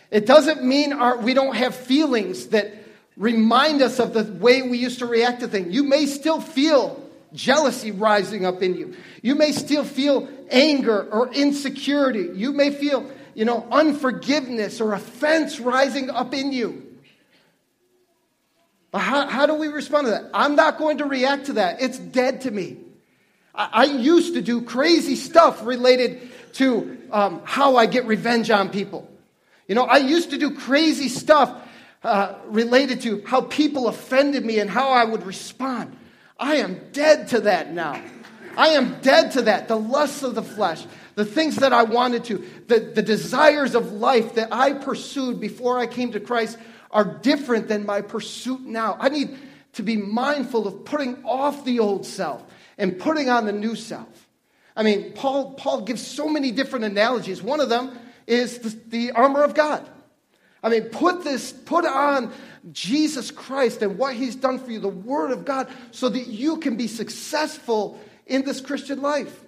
It 0.09 0.25
doesn't 0.25 0.63
mean 0.63 0.91
our, 0.91 1.17
we 1.17 1.33
don't 1.33 1.55
have 1.55 1.75
feelings 1.75 2.47
that 2.47 2.73
remind 3.15 3.81
us 3.81 3.99
of 3.99 4.13
the 4.13 4.23
way 4.23 4.63
we 4.63 4.77
used 4.77 4.99
to 4.99 5.05
react 5.05 5.41
to 5.41 5.47
things. 5.47 5.73
You 5.73 5.83
may 5.83 6.05
still 6.05 6.41
feel 6.41 7.06
jealousy 7.37 7.91
rising 7.91 8.45
up 8.45 8.61
in 8.61 8.75
you. 8.75 8.95
You 9.21 9.35
may 9.35 9.53
still 9.53 9.85
feel 9.85 10.27
anger 10.49 11.07
or 11.09 11.31
insecurity. 11.31 12.29
You 12.33 12.51
may 12.51 12.71
feel, 12.71 13.09
you 13.33 13.45
know, 13.45 13.65
unforgiveness 13.71 14.81
or 14.81 14.93
offense 14.93 15.59
rising 15.59 16.09
up 16.09 16.33
in 16.33 16.51
you. 16.51 16.83
But 18.91 18.99
how, 18.99 19.27
how 19.27 19.45
do 19.45 19.53
we 19.53 19.67
respond 19.67 20.07
to 20.07 20.11
that? 20.11 20.29
I'm 20.33 20.55
not 20.55 20.77
going 20.77 20.97
to 20.97 21.05
react 21.05 21.45
to 21.45 21.53
that. 21.53 21.81
It's 21.81 21.97
dead 21.97 22.41
to 22.41 22.51
me. 22.51 22.77
I, 23.53 23.69
I 23.71 23.83
used 23.85 24.33
to 24.33 24.41
do 24.41 24.61
crazy 24.61 25.15
stuff 25.15 25.65
related 25.65 26.29
to 26.53 26.97
um, 27.11 27.41
how 27.45 27.75
I 27.75 27.85
get 27.85 28.05
revenge 28.05 28.49
on 28.49 28.69
people. 28.69 29.09
You 29.67 29.75
know, 29.75 29.83
I 29.83 29.97
used 29.97 30.31
to 30.31 30.37
do 30.37 30.55
crazy 30.55 31.09
stuff 31.09 31.53
uh, 32.03 32.35
related 32.47 33.01
to 33.01 33.23
how 33.25 33.41
people 33.41 33.87
offended 33.87 34.45
me 34.45 34.59
and 34.59 34.69
how 34.69 34.89
I 34.91 35.03
would 35.03 35.25
respond. 35.25 35.95
I 36.39 36.57
am 36.57 36.79
dead 36.91 37.29
to 37.29 37.41
that 37.41 37.71
now. 37.71 38.01
I 38.55 38.69
am 38.69 38.99
dead 39.01 39.31
to 39.33 39.43
that. 39.43 39.67
The 39.67 39.77
lusts 39.77 40.23
of 40.23 40.35
the 40.35 40.41
flesh, 40.41 40.85
the 41.15 41.25
things 41.25 41.57
that 41.57 41.73
I 41.73 41.83
wanted 41.83 42.25
to, 42.25 42.43
the, 42.67 42.79
the 42.79 43.01
desires 43.01 43.75
of 43.75 43.91
life 43.91 44.35
that 44.35 44.51
I 44.51 44.73
pursued 44.73 45.39
before 45.39 45.77
I 45.77 45.87
came 45.87 46.11
to 46.13 46.19
Christ 46.19 46.57
are 46.91 47.05
different 47.05 47.67
than 47.67 47.85
my 47.85 48.01
pursuit 48.01 48.61
now. 48.61 48.97
I 48.99 49.09
need 49.09 49.37
to 49.73 49.83
be 49.83 49.95
mindful 49.95 50.67
of 50.67 50.85
putting 50.85 51.23
off 51.23 51.65
the 51.65 51.79
old 51.79 52.05
self 52.05 52.43
and 52.77 52.97
putting 52.97 53.29
on 53.29 53.45
the 53.45 53.51
new 53.51 53.75
self. 53.75 54.27
I 54.75 54.83
mean, 54.83 55.13
Paul, 55.13 55.53
Paul 55.53 55.81
gives 55.81 56.05
so 56.05 56.27
many 56.29 56.51
different 56.51 56.85
analogies. 56.85 57.41
One 57.41 57.59
of 57.59 57.69
them 57.69 57.97
is 58.25 58.59
the, 58.59 58.69
the 58.87 59.11
armor 59.11 59.43
of 59.43 59.53
God. 59.53 59.87
I 60.63 60.69
mean, 60.69 60.85
put 60.85 61.23
this, 61.23 61.51
put 61.51 61.85
on 61.85 62.33
Jesus 62.71 63.31
Christ 63.31 63.81
and 63.81 63.97
what 63.97 64.15
he's 64.15 64.35
done 64.35 64.59
for 64.59 64.71
you, 64.71 64.79
the 64.79 64.87
Word 64.87 65.31
of 65.31 65.45
God, 65.45 65.67
so 65.91 66.09
that 66.09 66.27
you 66.27 66.57
can 66.57 66.75
be 66.75 66.87
successful 66.87 67.99
in 68.25 68.43
this 68.43 68.61
Christian 68.61 69.01
life. 69.01 69.43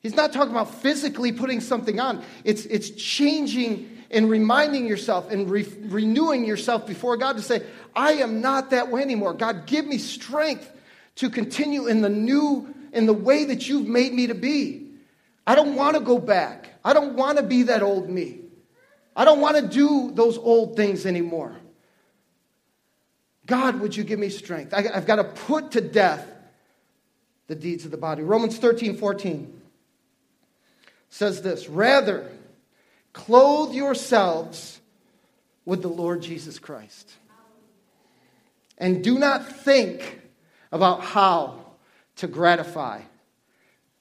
He's 0.00 0.14
not 0.14 0.32
talking 0.32 0.50
about 0.50 0.74
physically 0.74 1.32
putting 1.32 1.60
something 1.60 1.98
on, 1.98 2.22
it's, 2.44 2.66
it's 2.66 2.90
changing 2.90 3.90
and 4.10 4.30
reminding 4.30 4.86
yourself 4.86 5.30
and 5.30 5.50
re- 5.50 5.66
renewing 5.80 6.44
yourself 6.44 6.86
before 6.86 7.16
God 7.16 7.36
to 7.36 7.42
say, 7.42 7.62
I 7.96 8.12
am 8.14 8.40
not 8.40 8.70
that 8.70 8.90
way 8.90 9.02
anymore. 9.02 9.34
God, 9.34 9.66
give 9.66 9.86
me 9.86 9.98
strength 9.98 10.70
to 11.16 11.30
continue 11.30 11.86
in 11.86 12.02
the 12.02 12.08
new, 12.08 12.74
in 12.92 13.06
the 13.06 13.12
way 13.12 13.44
that 13.46 13.68
you've 13.68 13.88
made 13.88 14.12
me 14.12 14.26
to 14.28 14.34
be. 14.34 14.88
I 15.46 15.54
don't 15.54 15.74
want 15.74 15.96
to 15.96 16.00
go 16.00 16.18
back. 16.18 16.68
I 16.84 16.92
don't 16.92 17.14
want 17.14 17.38
to 17.38 17.44
be 17.44 17.64
that 17.64 17.82
old 17.82 18.08
me. 18.08 18.40
I 19.16 19.24
don't 19.24 19.40
want 19.40 19.56
to 19.56 19.66
do 19.66 20.10
those 20.12 20.38
old 20.38 20.76
things 20.76 21.06
anymore. 21.06 21.56
God, 23.46 23.80
would 23.80 23.96
you 23.96 24.04
give 24.04 24.18
me 24.18 24.30
strength? 24.30 24.72
I, 24.72 24.82
have 24.82 25.06
got 25.06 25.16
to 25.16 25.24
put 25.24 25.72
to 25.72 25.80
death 25.80 26.26
the 27.46 27.54
deeds 27.54 27.84
of 27.84 27.90
the 27.90 27.96
body. 27.96 28.22
Romans 28.22 28.56
13, 28.58 28.96
14 28.96 29.60
says 31.10 31.42
this 31.42 31.68
Rather, 31.68 32.30
clothe 33.12 33.74
yourselves 33.74 34.80
with 35.64 35.82
the 35.82 35.88
Lord 35.88 36.22
Jesus 36.22 36.58
Christ. 36.58 37.12
And 38.78 39.04
do 39.04 39.18
not 39.18 39.46
think 39.46 40.20
about 40.72 41.02
how 41.02 41.60
to 42.16 42.26
gratify 42.26 43.00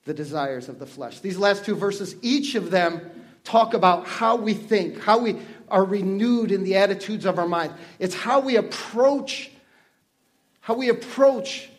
the 0.06 0.14
desires 0.14 0.68
of 0.70 0.80
the 0.80 0.86
flesh. 0.86 1.20
These 1.20 1.38
last 1.38 1.64
two 1.66 1.76
verses, 1.76 2.16
each 2.22 2.56
of 2.56 2.72
them 2.72 3.02
talk 3.44 3.74
about 3.74 4.08
how 4.08 4.36
we 4.36 4.54
think, 4.54 5.00
how 5.00 5.20
we 5.20 5.38
are 5.70 5.84
renewed 5.84 6.52
in 6.52 6.64
the 6.64 6.78
attitudes 6.78 7.26
of 7.26 7.40
our 7.40 7.48
mind. 7.48 7.74
It's 8.00 8.16
how 8.16 8.40
we 8.40 8.56
approach 8.56 9.50
how 10.62 10.76
we 10.76 10.88
approach 10.88 11.70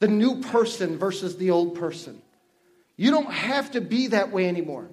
the 0.00 0.08
new 0.08 0.40
person 0.40 0.98
versus 0.98 1.36
the 1.36 1.52
old 1.52 1.76
person. 1.76 2.20
You 2.96 3.12
don't 3.12 3.32
have 3.32 3.70
to 3.72 3.80
be 3.80 4.08
that 4.08 4.32
way 4.32 4.48
anymore. 4.48 4.88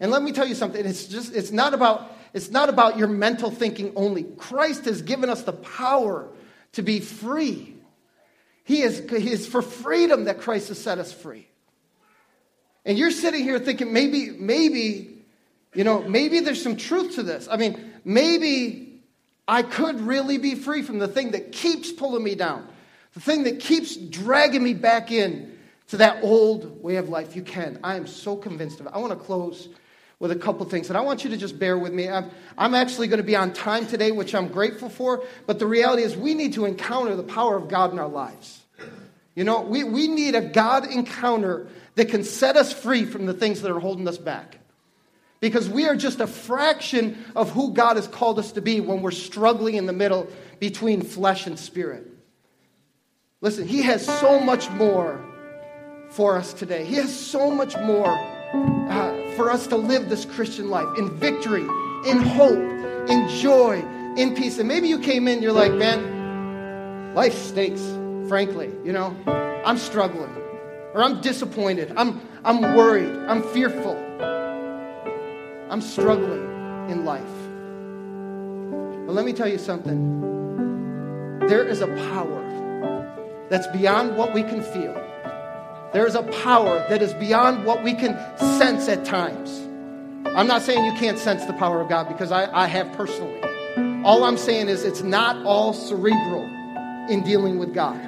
And 0.00 0.10
let 0.10 0.22
me 0.22 0.32
tell 0.32 0.46
you 0.46 0.54
something, 0.54 0.84
it's 0.84 1.04
just 1.06 1.34
it's 1.34 1.50
not 1.50 1.74
about 1.74 2.10
it's 2.32 2.50
not 2.50 2.68
about 2.68 2.96
your 2.96 3.08
mental 3.08 3.50
thinking 3.50 3.92
only. 3.94 4.24
Christ 4.24 4.86
has 4.86 5.02
given 5.02 5.28
us 5.28 5.42
the 5.42 5.52
power 5.52 6.28
to 6.72 6.82
be 6.82 7.00
free. 7.00 7.76
He 8.64 8.82
is, 8.82 9.00
he 9.10 9.30
is 9.30 9.46
for 9.46 9.60
freedom 9.60 10.24
that 10.24 10.40
Christ 10.40 10.68
has 10.68 10.78
set 10.78 10.98
us 10.98 11.12
free. 11.12 11.48
And 12.84 12.98
you're 12.98 13.10
sitting 13.10 13.42
here 13.42 13.58
thinking 13.58 13.92
maybe, 13.92 14.30
maybe 14.30 15.11
you 15.74 15.84
know, 15.84 16.02
maybe 16.02 16.40
there's 16.40 16.62
some 16.62 16.76
truth 16.76 17.14
to 17.14 17.22
this. 17.22 17.48
I 17.50 17.56
mean, 17.56 17.92
maybe 18.04 19.00
I 19.48 19.62
could 19.62 20.00
really 20.00 20.38
be 20.38 20.54
free 20.54 20.82
from 20.82 20.98
the 20.98 21.08
thing 21.08 21.32
that 21.32 21.52
keeps 21.52 21.90
pulling 21.90 22.22
me 22.22 22.34
down, 22.34 22.68
the 23.14 23.20
thing 23.20 23.44
that 23.44 23.60
keeps 23.60 23.96
dragging 23.96 24.62
me 24.62 24.74
back 24.74 25.10
in 25.10 25.58
to 25.88 25.96
that 25.98 26.22
old 26.22 26.82
way 26.82 26.96
of 26.96 27.08
life. 27.08 27.36
You 27.36 27.42
can. 27.42 27.78
I 27.82 27.96
am 27.96 28.06
so 28.06 28.36
convinced 28.36 28.80
of 28.80 28.86
it. 28.86 28.92
I 28.94 28.98
want 28.98 29.12
to 29.12 29.18
close 29.18 29.68
with 30.18 30.30
a 30.30 30.36
couple 30.36 30.64
things, 30.66 30.88
and 30.88 30.96
I 30.96 31.00
want 31.00 31.24
you 31.24 31.30
to 31.30 31.36
just 31.36 31.58
bear 31.58 31.76
with 31.76 31.92
me. 31.92 32.08
I'm, 32.08 32.30
I'm 32.56 32.74
actually 32.74 33.08
going 33.08 33.18
to 33.18 33.24
be 33.24 33.34
on 33.34 33.52
time 33.52 33.86
today, 33.86 34.12
which 34.12 34.34
I'm 34.34 34.48
grateful 34.48 34.88
for, 34.88 35.24
but 35.46 35.58
the 35.58 35.66
reality 35.66 36.02
is 36.02 36.16
we 36.16 36.34
need 36.34 36.52
to 36.52 36.64
encounter 36.64 37.16
the 37.16 37.24
power 37.24 37.56
of 37.56 37.68
God 37.68 37.92
in 37.92 37.98
our 37.98 38.08
lives. 38.08 38.60
You 39.34 39.42
know, 39.42 39.62
we, 39.62 39.82
we 39.82 40.06
need 40.06 40.36
a 40.36 40.40
God 40.40 40.86
encounter 40.86 41.66
that 41.96 42.08
can 42.08 42.22
set 42.22 42.56
us 42.56 42.72
free 42.72 43.04
from 43.04 43.26
the 43.26 43.34
things 43.34 43.62
that 43.62 43.70
are 43.72 43.80
holding 43.80 44.06
us 44.06 44.18
back 44.18 44.58
because 45.42 45.68
we 45.68 45.86
are 45.86 45.96
just 45.96 46.20
a 46.20 46.26
fraction 46.26 47.18
of 47.34 47.50
who 47.50 47.74
God 47.74 47.96
has 47.96 48.06
called 48.06 48.38
us 48.38 48.52
to 48.52 48.62
be 48.62 48.80
when 48.80 49.02
we're 49.02 49.10
struggling 49.10 49.74
in 49.74 49.86
the 49.86 49.92
middle 49.92 50.28
between 50.60 51.02
flesh 51.02 51.48
and 51.48 51.58
spirit. 51.58 52.06
Listen, 53.40 53.66
He 53.66 53.82
has 53.82 54.06
so 54.06 54.38
much 54.38 54.70
more 54.70 55.22
for 56.10 56.38
us 56.38 56.52
today. 56.52 56.84
He 56.84 56.94
has 56.94 57.12
so 57.12 57.50
much 57.50 57.76
more 57.78 58.16
uh, 58.88 59.32
for 59.32 59.50
us 59.50 59.66
to 59.66 59.76
live 59.76 60.08
this 60.08 60.24
Christian 60.24 60.70
life 60.70 60.96
in 60.96 61.10
victory, 61.18 61.66
in 62.06 62.18
hope, 62.18 63.10
in 63.10 63.28
joy, 63.40 63.84
in 64.16 64.36
peace. 64.36 64.60
And 64.60 64.68
maybe 64.68 64.86
you 64.86 65.00
came 65.00 65.26
in, 65.26 65.42
you're 65.42 65.50
like, 65.50 65.72
man, 65.72 67.14
life 67.16 67.34
stinks, 67.34 67.82
frankly. 68.28 68.70
You 68.84 68.92
know, 68.92 69.16
I'm 69.66 69.78
struggling, 69.78 70.30
or 70.94 71.02
I'm 71.02 71.20
disappointed, 71.20 71.92
I'm, 71.96 72.20
I'm 72.44 72.76
worried, 72.76 73.12
I'm 73.28 73.42
fearful, 73.42 73.96
I'm 75.72 75.80
struggling 75.80 76.90
in 76.90 77.06
life. 77.06 77.22
But 79.06 79.14
let 79.14 79.24
me 79.24 79.32
tell 79.32 79.48
you 79.48 79.56
something 79.56 80.20
there 81.48 81.66
is 81.66 81.80
a 81.80 81.86
power 82.12 83.46
that's 83.48 83.66
beyond 83.68 84.18
what 84.18 84.34
we 84.34 84.42
can 84.42 84.62
feel. 84.62 84.92
There 85.94 86.06
is 86.06 86.14
a 86.14 86.24
power 86.44 86.86
that 86.90 87.00
is 87.00 87.14
beyond 87.14 87.64
what 87.64 87.82
we 87.82 87.94
can 87.94 88.14
sense 88.58 88.86
at 88.86 89.06
times. 89.06 89.60
I'm 90.36 90.46
not 90.46 90.60
saying 90.60 90.84
you 90.84 90.92
can't 91.00 91.18
sense 91.18 91.46
the 91.46 91.54
power 91.54 91.80
of 91.80 91.88
God 91.88 92.06
because 92.06 92.32
I, 92.32 92.52
I 92.54 92.66
have 92.66 92.92
personally. 92.92 93.40
All 94.04 94.24
I'm 94.24 94.36
saying 94.36 94.68
is 94.68 94.84
it's 94.84 95.00
not 95.00 95.42
all 95.46 95.72
cerebral 95.72 96.44
in 97.08 97.22
dealing 97.24 97.58
with 97.58 97.72
God. 97.72 97.98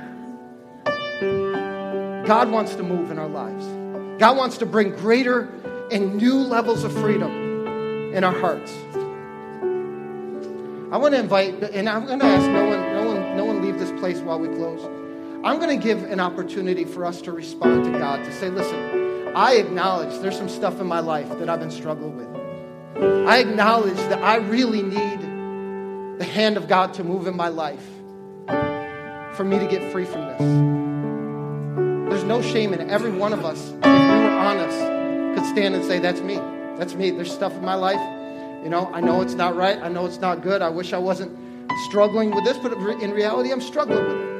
God 2.27 2.51
wants 2.51 2.75
to 2.75 2.83
move 2.83 3.11
in 3.11 3.19
our 3.19 3.29
lives. 3.29 3.65
God 4.21 4.37
wants 4.37 4.59
to 4.59 4.67
bring 4.67 4.91
greater 4.91 5.49
and 5.91 6.17
new 6.17 6.35
levels 6.35 6.85
of 6.85 6.93
freedom 6.93 7.44
in 8.15 8.23
our 8.23 8.33
hearts. 8.33 8.73
I 10.93 10.97
want 10.97 11.15
to 11.15 11.21
invite, 11.21 11.61
and 11.63 11.89
I'm 11.89 12.07
going 12.07 12.21
to 12.21 12.25
ask 12.25 12.49
no 12.49 12.67
one, 12.67 12.81
no 12.93 13.07
one, 13.07 13.37
no 13.37 13.45
one 13.45 13.61
leave 13.61 13.81
this 13.81 13.91
place 13.99 14.21
while 14.21 14.39
we 14.39 14.47
close. 14.47 14.85
I'm 15.45 15.59
going 15.59 15.77
to 15.77 15.83
give 15.83 16.05
an 16.05 16.21
opportunity 16.21 16.85
for 16.85 17.05
us 17.05 17.21
to 17.23 17.33
respond 17.33 17.85
to 17.85 17.91
God, 17.99 18.25
to 18.25 18.33
say, 18.33 18.51
listen, 18.51 19.35
I 19.35 19.55
acknowledge 19.55 20.17
there's 20.21 20.37
some 20.37 20.49
stuff 20.49 20.81
in 20.81 20.87
my 20.87 21.01
life 21.01 21.29
that 21.41 21.49
I've 21.49 21.59
been 21.59 21.73
struggling 21.73 22.17
with. 22.17 23.29
I 23.29 23.39
acknowledge 23.39 23.97
that 23.97 24.23
I 24.23 24.37
really 24.37 24.83
need 24.83 25.21
the 26.19 26.25
hand 26.25 26.57
of 26.57 26.69
God 26.69 26.95
to 26.95 27.05
move 27.05 27.27
in 27.27 27.37
my 27.37 27.49
life 27.49 27.85
for 29.37 29.43
me 29.43 29.59
to 29.59 29.67
get 29.67 29.91
free 29.91 30.05
from 30.05 30.29
this. 30.29 32.11
There's 32.11 32.25
no 32.25 32.41
shame 32.41 32.73
in. 32.73 32.89
Every 32.89 33.11
one 33.11 33.33
of 33.33 33.45
us, 33.45 33.71
if 33.71 33.85
we 33.85 33.91
were 33.91 34.39
honest, 34.39 34.79
could 35.37 35.51
stand 35.51 35.75
and 35.75 35.85
say, 35.85 35.99
That's 35.99 36.21
me. 36.21 36.39
That's 36.79 36.95
me. 36.95 37.11
There's 37.11 37.33
stuff 37.33 37.53
in 37.53 37.65
my 37.65 37.75
life. 37.75 38.01
You 38.65 38.71
know, 38.71 38.91
I 38.93 39.01
know 39.01 39.21
it's 39.21 39.35
not 39.35 39.55
right. 39.55 39.79
I 39.79 39.89
know 39.89 40.07
it's 40.07 40.19
not 40.19 40.43
good. 40.43 40.63
I 40.63 40.71
wish 40.71 40.93
I 40.93 40.99
wasn't 40.99 41.37
struggling 41.87 42.35
with 42.35 42.45
this, 42.45 42.59
but 42.59 42.73
in 42.73 43.11
reality, 43.11 43.53
I'm 43.53 43.61
struggling 43.61 44.03
with 44.03 44.17
it. 44.17 44.35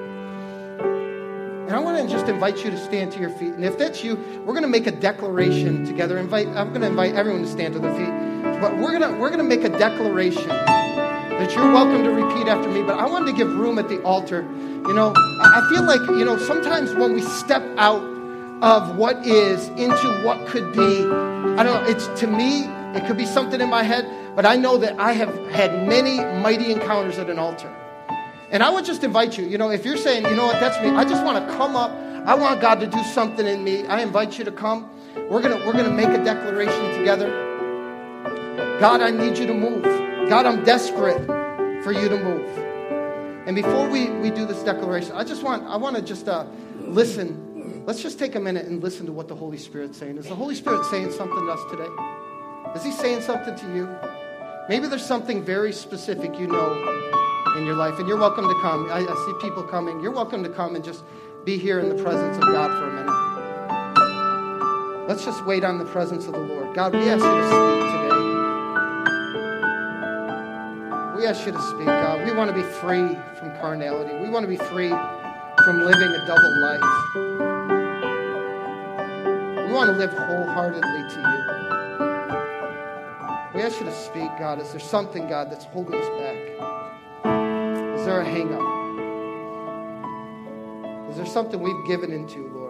And 1.67 1.73
I 1.73 1.79
want 1.79 1.99
to 1.99 2.09
just 2.13 2.29
invite 2.29 2.65
you 2.65 2.71
to 2.71 2.79
stand 2.79 3.13
to 3.13 3.21
your 3.21 3.31
feet. 3.31 3.55
And 3.55 3.65
if 3.65 3.79
that's 3.79 4.05
you, 4.05 4.17
we're 4.45 4.53
going 4.53 4.63
to 4.63 4.69
make 4.69 4.87
a 4.87 4.93
declaration 4.93 5.85
together. 5.85 6.19
Invite, 6.19 6.49
I'm 6.49 6.69
going 6.69 6.83
to 6.83 6.87
invite 6.87 7.15
everyone 7.15 7.43
to 7.43 7.49
stand 7.49 7.75
to 7.75 7.81
their 7.81 7.95
feet. 7.95 8.61
But 8.61 8.77
we're 8.79 8.99
going 8.99 9.13
to, 9.13 9.19
we're 9.19 9.31
going 9.31 9.39
to 9.39 9.57
make 9.57 9.65
a 9.65 9.79
declaration 9.79 10.49
that 10.49 11.55
you're 11.55 11.73
welcome 11.73 12.05
to 12.05 12.11
repeat 12.11 12.49
after 12.49 12.69
me. 12.71 12.83
But 12.83 12.99
I 12.99 13.07
wanted 13.07 13.33
to 13.33 13.37
give 13.37 13.49
room 13.49 13.79
at 13.79 13.89
the 13.89 14.03
altar. 14.03 14.43
You 14.43 14.95
know, 14.95 15.13
I 15.17 15.67
feel 15.71 15.83
like, 15.85 16.01
you 16.01 16.25
know, 16.25 16.39
sometimes 16.39 16.95
when 16.95 17.13
we 17.13 17.23
step 17.23 17.63
out 17.77 18.14
of 18.65 18.97
what 18.97 19.27
is 19.27 19.69
into 19.77 20.23
what 20.25 20.47
could 20.47 20.73
be, 20.73 21.05
I 21.05 21.63
don't 21.63 21.67
know, 21.67 21.85
it's 21.87 22.07
to 22.21 22.27
me, 22.27 22.65
it 22.97 23.07
could 23.07 23.19
be 23.19 23.27
something 23.27 23.61
in 23.61 23.69
my 23.69 23.83
head, 23.83 24.09
but 24.35 24.47
I 24.47 24.57
know 24.57 24.79
that 24.79 24.99
I 24.99 25.13
have 25.13 25.37
had 25.51 25.87
many 25.87 26.17
mighty 26.41 26.73
encounters 26.73 27.19
at 27.19 27.29
an 27.29 27.39
altar. 27.39 27.69
And 28.51 28.63
I 28.63 28.71
would 28.71 28.87
just 28.87 29.05
invite 29.05 29.37
you, 29.37 29.45
you 29.45 29.59
know, 29.59 29.71
if 29.71 29.85
you're 29.85 29.99
saying, 29.99 30.25
you 30.25 30.35
know 30.35 30.47
what, 30.47 30.61
that's 30.61 30.83
me, 30.83 30.89
I 30.97 31.05
just 31.05 31.23
want 31.23 31.47
to 31.47 31.55
come 31.57 31.77
up. 31.77 31.91
I 32.27 32.35
want 32.35 32.63
God 32.63 32.81
to 32.81 32.87
do 32.87 33.05
something 33.05 33.47
in 33.47 33.63
me. 33.63 33.87
I 33.87 34.01
invite 34.01 34.39
you 34.39 34.47
to 34.47 34.51
come. 34.51 34.89
We're 35.15 35.43
going 35.43 35.61
to 35.61 35.67
we're 35.67 35.75
going 35.75 35.85
to 35.85 35.91
make 35.91 36.09
a 36.09 36.25
declaration 36.25 36.99
together. 36.99 37.29
God, 38.81 39.03
I 39.03 39.11
need 39.11 39.37
you 39.37 39.47
to 39.47 39.53
move. 39.53 39.83
God, 40.31 40.47
I'm 40.47 40.65
desperate 40.65 41.27
for 41.85 41.93
you 41.93 42.09
to 42.09 42.17
move. 42.17 42.49
And 43.47 43.55
before 43.55 43.91
we, 43.91 44.09
we 44.09 44.31
do 44.31 44.47
this 44.47 44.63
declaration, 44.63 45.13
I 45.13 45.23
just 45.23 45.43
want 45.43 45.65
I 45.65 45.77
want 45.77 45.97
to 45.97 46.03
just 46.03 46.29
uh, 46.29 46.47
listen. 46.81 47.44
Let's 47.87 48.03
just 48.03 48.19
take 48.19 48.35
a 48.35 48.41
minute 48.41 48.65
and 48.65 48.83
listen 48.83 49.05
to 49.07 49.13
what 49.13 49.29
the 49.29 49.35
Holy 49.35 49.59
Spirit's 49.59 49.99
saying. 49.99 50.17
Is 50.17 50.27
the 50.27 50.35
Holy 50.35 50.55
Spirit 50.55 50.87
saying 50.87 51.13
something 51.13 51.37
to 51.39 51.53
us 51.53 51.61
today? 51.71 51.91
Is 52.75 52.83
he 52.83 52.91
saying 52.91 53.21
something 53.21 53.55
to 53.55 53.67
you? 53.75 53.87
Maybe 54.71 54.87
there's 54.89 55.05
something 55.05 55.45
very 55.45 55.71
specific 55.71 56.39
you 56.39 56.47
know 56.47 56.73
in 57.59 57.67
your 57.67 57.75
life. 57.75 57.99
And 57.99 58.09
you're 58.09 58.17
welcome 58.17 58.49
to 58.49 58.59
come. 58.63 58.89
I, 58.91 59.01
I, 59.01 59.27
see 59.27 59.35
people 59.47 59.63
coming. 59.63 60.01
You're 60.01 60.13
welcome 60.13 60.43
to 60.45 60.49
come 60.49 60.75
and 60.77 60.83
just 60.83 61.05
be 61.45 61.59
here 61.59 61.79
in 61.79 61.91
the 61.95 62.03
presence 62.03 62.39
of 62.39 62.45
God 62.45 62.71
for 62.79 62.89
a 62.89 62.93
minute. 62.93 63.13
Let's 65.07 65.27
just 65.27 65.45
wait 65.45 65.63
on 65.63 65.77
the 65.79 65.85
presence 65.85 66.27
of 66.27 66.33
the 66.33 66.41
Lord. 66.41 66.75
God, 66.75 66.95
we 66.95 67.01
ask 67.01 67.23
you 67.23 67.35
to 67.35 67.47
speak 67.47 67.85
today. 67.93 68.17
We 71.19 71.27
ask 71.27 71.45
you 71.45 71.53
to 71.53 71.61
speak, 71.61 71.85
God. 71.85 72.27
We 72.27 72.33
want 72.33 72.49
to 72.49 72.57
be 72.57 72.63
free 72.63 73.15
from 73.39 73.55
carnality. 73.61 74.15
We 74.23 74.31
want 74.31 74.45
to 74.45 74.49
be 74.49 74.57
free 74.57 74.89
from 74.89 75.83
living 75.83 76.09
a 76.09 76.27
double 76.27 76.61
life. 76.63 77.54
Want 79.75 79.91
to 79.91 79.97
live 79.97 80.13
wholeheartedly 80.13 80.83
to 80.83 81.19
you. 81.19 81.39
We 83.57 83.61
ask 83.61 83.81
you 83.81 83.87
to 83.87 83.93
speak, 83.93 84.31
God. 84.39 84.61
Is 84.61 84.71
there 84.71 84.79
something, 84.79 85.29
God, 85.29 85.51
that's 85.51 85.65
holding 85.65 86.01
us 86.01 86.09
back? 86.21 86.37
Is 87.99 88.05
there 88.07 88.21
a 88.21 88.25
hang 88.25 88.55
up? 88.55 88.63
Is 91.11 91.17
there 91.17 91.27
something 91.27 91.59
we've 91.61 91.85
given 91.89 92.13
into, 92.13 92.47
Lord? 92.55 92.64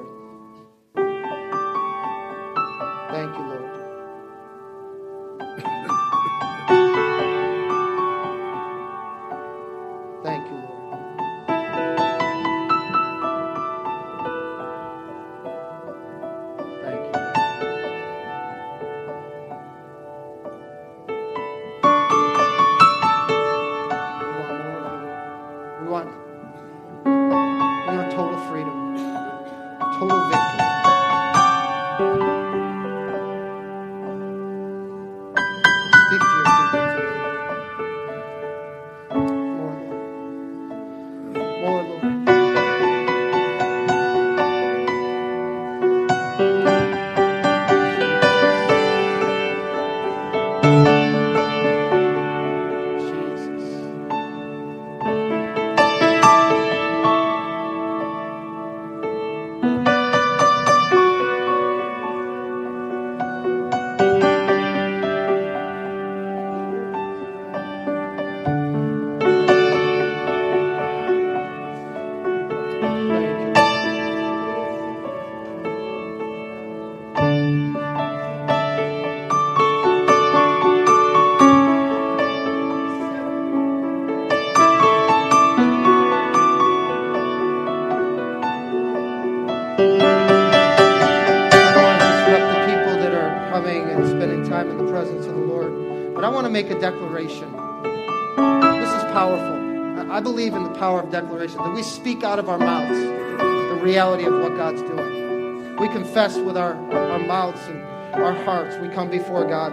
That 101.63 101.73
we 101.75 101.83
speak 101.83 102.23
out 102.23 102.39
of 102.39 102.49
our 102.49 102.59
mouths 102.59 102.99
the 102.99 103.81
reality 103.83 104.25
of 104.25 104.35
what 104.35 104.57
God's 104.57 104.83
doing. 104.83 105.77
We 105.77 105.89
confess 105.89 106.37
with 106.37 106.57
our, 106.57 106.75
our 106.93 107.19
mouths 107.19 107.61
and 107.67 107.83
our 108.15 108.33
hearts. 108.33 108.77
We 108.77 108.89
come 108.89 109.11
before 109.11 109.45
God. 109.47 109.73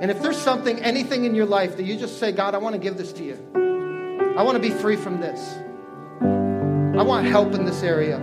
And 0.00 0.10
if 0.10 0.20
there's 0.22 0.38
something, 0.38 0.78
anything 0.80 1.24
in 1.24 1.34
your 1.34 1.46
life 1.46 1.76
that 1.76 1.84
you 1.84 1.96
just 1.96 2.18
say, 2.18 2.32
God, 2.32 2.54
I 2.54 2.58
want 2.58 2.74
to 2.74 2.80
give 2.80 2.96
this 2.96 3.12
to 3.14 3.22
you. 3.22 3.38
I 4.36 4.42
want 4.42 4.56
to 4.56 4.62
be 4.62 4.70
free 4.70 4.96
from 4.96 5.20
this. 5.20 5.56
I 6.98 7.02
want 7.02 7.26
help 7.26 7.52
in 7.52 7.64
this 7.64 7.82
area. 7.82 8.18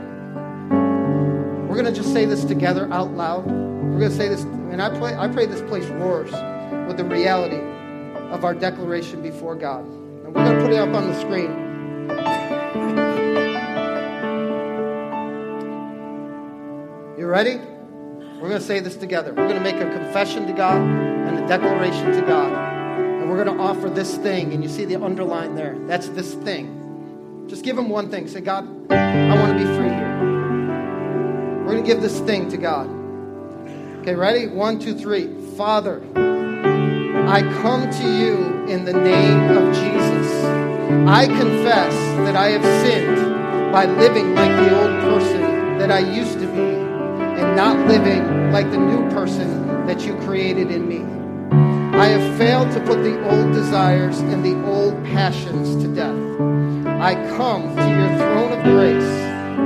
We're 1.68 1.76
going 1.76 1.86
to 1.86 1.92
just 1.92 2.12
say 2.14 2.26
this 2.26 2.44
together 2.44 2.92
out 2.92 3.12
loud. 3.12 3.46
We're 3.46 4.00
going 4.00 4.12
to 4.12 4.18
say 4.18 4.28
this, 4.28 4.42
and 4.42 4.82
I 4.82 4.90
pray, 4.98 5.16
I 5.16 5.28
pray 5.28 5.46
this 5.46 5.62
place 5.62 5.86
roars 5.86 6.32
with 6.88 6.98
the 6.98 7.06
reality 7.06 7.62
of 8.34 8.44
our 8.44 8.54
declaration 8.54 9.22
before 9.22 9.56
God. 9.56 9.86
And 9.86 10.34
we're 10.34 10.44
going 10.44 10.58
to 10.58 10.62
put 10.64 10.74
it 10.74 10.80
up 10.80 10.94
on 10.96 11.08
the 11.08 11.20
screen. 11.22 12.37
You 17.28 17.34
ready? 17.34 17.58
We're 17.58 18.48
going 18.48 18.52
to 18.52 18.62
say 18.62 18.80
this 18.80 18.96
together. 18.96 19.34
We're 19.34 19.50
going 19.50 19.58
to 19.58 19.60
make 19.60 19.76
a 19.76 19.92
confession 19.92 20.48
to 20.48 20.54
God 20.54 20.80
and 20.80 21.38
a 21.38 21.46
declaration 21.46 22.14
to 22.14 22.22
God. 22.22 22.54
And 22.54 23.30
we're 23.30 23.44
going 23.44 23.54
to 23.54 23.62
offer 23.62 23.90
this 23.90 24.16
thing. 24.16 24.54
And 24.54 24.64
you 24.64 24.70
see 24.70 24.86
the 24.86 24.96
underline 25.04 25.54
there. 25.54 25.76
That's 25.88 26.08
this 26.08 26.36
thing. 26.36 27.46
Just 27.50 27.66
give 27.66 27.78
him 27.78 27.90
one 27.90 28.10
thing. 28.10 28.30
Say, 28.30 28.40
God, 28.40 28.64
I 28.90 29.36
want 29.38 29.52
to 29.52 29.58
be 29.58 29.66
free 29.76 29.90
here. 29.90 31.64
We're 31.66 31.74
going 31.74 31.84
to 31.84 31.86
give 31.86 32.02
this 32.02 32.18
thing 32.22 32.50
to 32.50 32.56
God. 32.56 32.88
Okay, 34.00 34.16
ready? 34.16 34.48
One, 34.48 34.80
two, 34.80 34.98
three. 34.98 35.28
Father, 35.58 36.02
I 36.16 37.42
come 37.62 37.92
to 37.92 38.04
you 38.04 38.68
in 38.74 38.86
the 38.86 38.94
name 38.94 39.50
of 39.50 39.76
Jesus. 39.76 40.46
I 41.06 41.26
confess 41.28 41.94
that 42.24 42.38
I 42.38 42.52
have 42.52 42.64
sinned 42.88 43.74
by 43.74 43.84
living 43.84 44.34
like 44.34 44.56
the 44.56 44.80
old 44.80 45.02
person 45.02 45.78
that 45.78 45.92
I 45.92 46.00
used 46.00 46.40
to 46.40 46.48
be 46.48 46.87
and 47.38 47.56
not 47.56 47.88
living 47.88 48.52
like 48.52 48.70
the 48.72 48.78
new 48.78 49.08
person 49.12 49.86
that 49.86 50.02
you 50.02 50.16
created 50.22 50.72
in 50.72 50.88
me. 50.88 51.04
I 51.98 52.08
have 52.08 52.38
failed 52.38 52.72
to 52.72 52.80
put 52.80 53.04
the 53.04 53.30
old 53.30 53.54
desires 53.54 54.20
and 54.20 54.44
the 54.44 54.56
old 54.66 55.04
passions 55.06 55.82
to 55.84 55.88
death. 55.88 56.16
I 57.00 57.14
come 57.38 57.76
to 57.76 57.90
your 57.90 58.18
throne 58.18 58.52
of 58.54 58.64
grace 58.64 59.04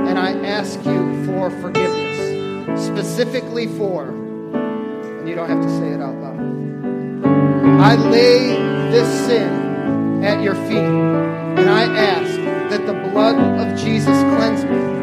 and 0.08 0.18
I 0.18 0.32
ask 0.46 0.78
you 0.84 1.26
for 1.26 1.50
forgiveness, 1.62 2.86
specifically 2.86 3.66
for, 3.66 4.08
and 4.08 5.28
you 5.28 5.34
don't 5.34 5.48
have 5.48 5.62
to 5.62 5.78
say 5.78 5.88
it 5.88 6.00
out 6.00 6.14
loud. 6.16 6.40
I 7.80 7.96
lay 7.96 8.56
this 8.90 9.08
sin 9.26 10.22
at 10.22 10.42
your 10.42 10.54
feet 10.54 10.78
and 10.78 11.70
I 11.70 11.84
ask 11.84 12.36
that 12.70 12.86
the 12.86 12.94
blood 13.10 13.36
of 13.36 13.78
Jesus 13.78 14.18
cleanse 14.36 14.64
me 14.64 15.01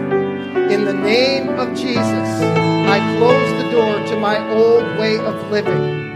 in 0.70 0.86
the 0.86 0.94
name 0.94 1.50
of 1.58 1.70
Jesus, 1.70 1.98
I 2.06 3.00
close 3.18 3.64
the 3.64 3.72
door 3.72 4.06
to 4.06 4.20
my 4.20 4.38
old 4.52 4.84
way 5.00 5.18
of 5.18 5.50
living. 5.50 6.08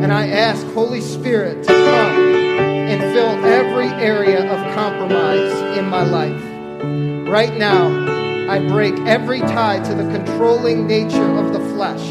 And 0.00 0.12
I 0.12 0.28
ask 0.28 0.64
Holy 0.68 1.00
Spirit 1.00 1.64
to 1.64 1.68
come 1.68 2.36
and 2.56 3.00
fill 3.12 3.44
every 3.44 3.88
area 4.00 4.48
of 4.48 4.74
compromise 4.74 5.76
in 5.76 5.86
my 5.88 6.04
life. 6.04 6.40
Right 7.28 7.56
now, 7.56 7.88
I 8.48 8.60
break 8.68 8.94
every 9.00 9.40
tie 9.40 9.80
to 9.82 9.94
the 9.94 10.08
controlling 10.16 10.86
nature 10.86 11.36
of 11.38 11.52
the 11.52 11.60
flesh 11.74 12.04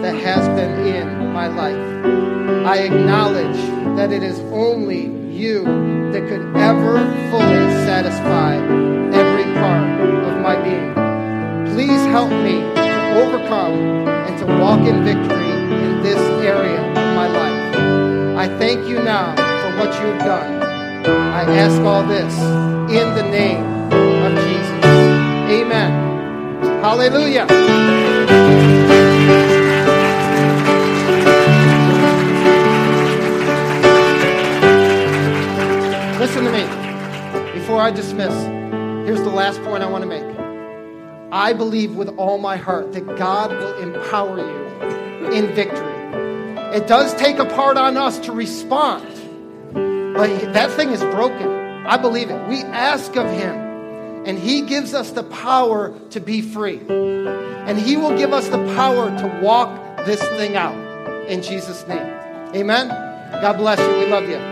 that 0.00 0.14
has 0.14 0.48
been 0.56 0.86
in 0.86 1.32
my 1.34 1.48
life. 1.48 2.66
I 2.66 2.78
acknowledge 2.78 3.58
that 3.96 4.10
it 4.10 4.22
is 4.22 4.38
only 4.52 5.04
you 5.30 5.64
that 6.12 6.26
could 6.28 6.56
ever 6.56 6.98
fully 7.30 7.70
satisfy 7.84 8.56
every 9.14 9.44
part 9.60 10.00
of 10.00 10.40
my 10.40 10.56
being. 10.62 11.01
Please 11.72 12.04
help 12.12 12.30
me 12.30 12.60
to 12.60 13.14
overcome 13.16 14.06
and 14.06 14.38
to 14.38 14.44
walk 14.58 14.80
in 14.86 15.04
victory 15.04 15.50
in 15.50 16.02
this 16.02 16.20
area 16.44 16.78
of 16.78 16.94
my 17.16 17.26
life. 17.26 17.76
I 18.36 18.58
thank 18.58 18.86
you 18.86 18.96
now 19.02 19.34
for 19.34 19.78
what 19.78 19.92
you 19.98 20.06
have 20.12 20.18
done. 20.18 20.62
I 21.32 21.42
ask 21.56 21.80
all 21.80 22.04
this 22.04 22.34
in 22.94 23.14
the 23.14 23.22
name 23.22 23.64
of 23.90 24.32
Jesus. 24.44 24.84
Amen. 25.48 25.90
Hallelujah. 26.82 27.46
Listen 36.20 36.44
to 36.44 36.52
me. 36.52 37.52
Before 37.58 37.80
I 37.80 37.90
dismiss, 37.90 38.34
here's 39.06 39.22
the 39.22 39.30
last 39.30 39.62
point 39.62 39.82
I 39.82 39.86
want 39.86 40.02
to 40.02 40.08
make. 40.08 40.31
I 41.32 41.54
believe 41.54 41.94
with 41.94 42.10
all 42.18 42.36
my 42.36 42.58
heart 42.58 42.92
that 42.92 43.06
God 43.16 43.50
will 43.50 43.78
empower 43.78 44.38
you 44.38 45.30
in 45.32 45.54
victory. 45.54 45.88
It 46.76 46.86
does 46.86 47.14
take 47.14 47.38
a 47.38 47.46
part 47.46 47.78
on 47.78 47.96
us 47.96 48.18
to 48.20 48.32
respond, 48.32 49.06
but 50.14 50.52
that 50.52 50.70
thing 50.72 50.90
is 50.90 51.00
broken. 51.00 51.48
I 51.86 51.96
believe 51.96 52.28
it. 52.28 52.48
We 52.48 52.58
ask 52.64 53.16
of 53.16 53.26
Him, 53.30 53.56
and 54.26 54.38
He 54.38 54.60
gives 54.60 54.92
us 54.92 55.12
the 55.12 55.22
power 55.22 55.98
to 56.10 56.20
be 56.20 56.42
free. 56.42 56.80
And 56.88 57.78
He 57.78 57.96
will 57.96 58.14
give 58.18 58.34
us 58.34 58.48
the 58.48 58.62
power 58.74 59.08
to 59.08 59.40
walk 59.42 60.04
this 60.04 60.20
thing 60.36 60.54
out 60.56 60.76
in 61.28 61.42
Jesus' 61.42 61.86
name. 61.88 62.06
Amen. 62.54 62.88
God 63.40 63.56
bless 63.56 63.78
you. 63.78 64.04
We 64.04 64.06
love 64.10 64.28
you. 64.28 64.51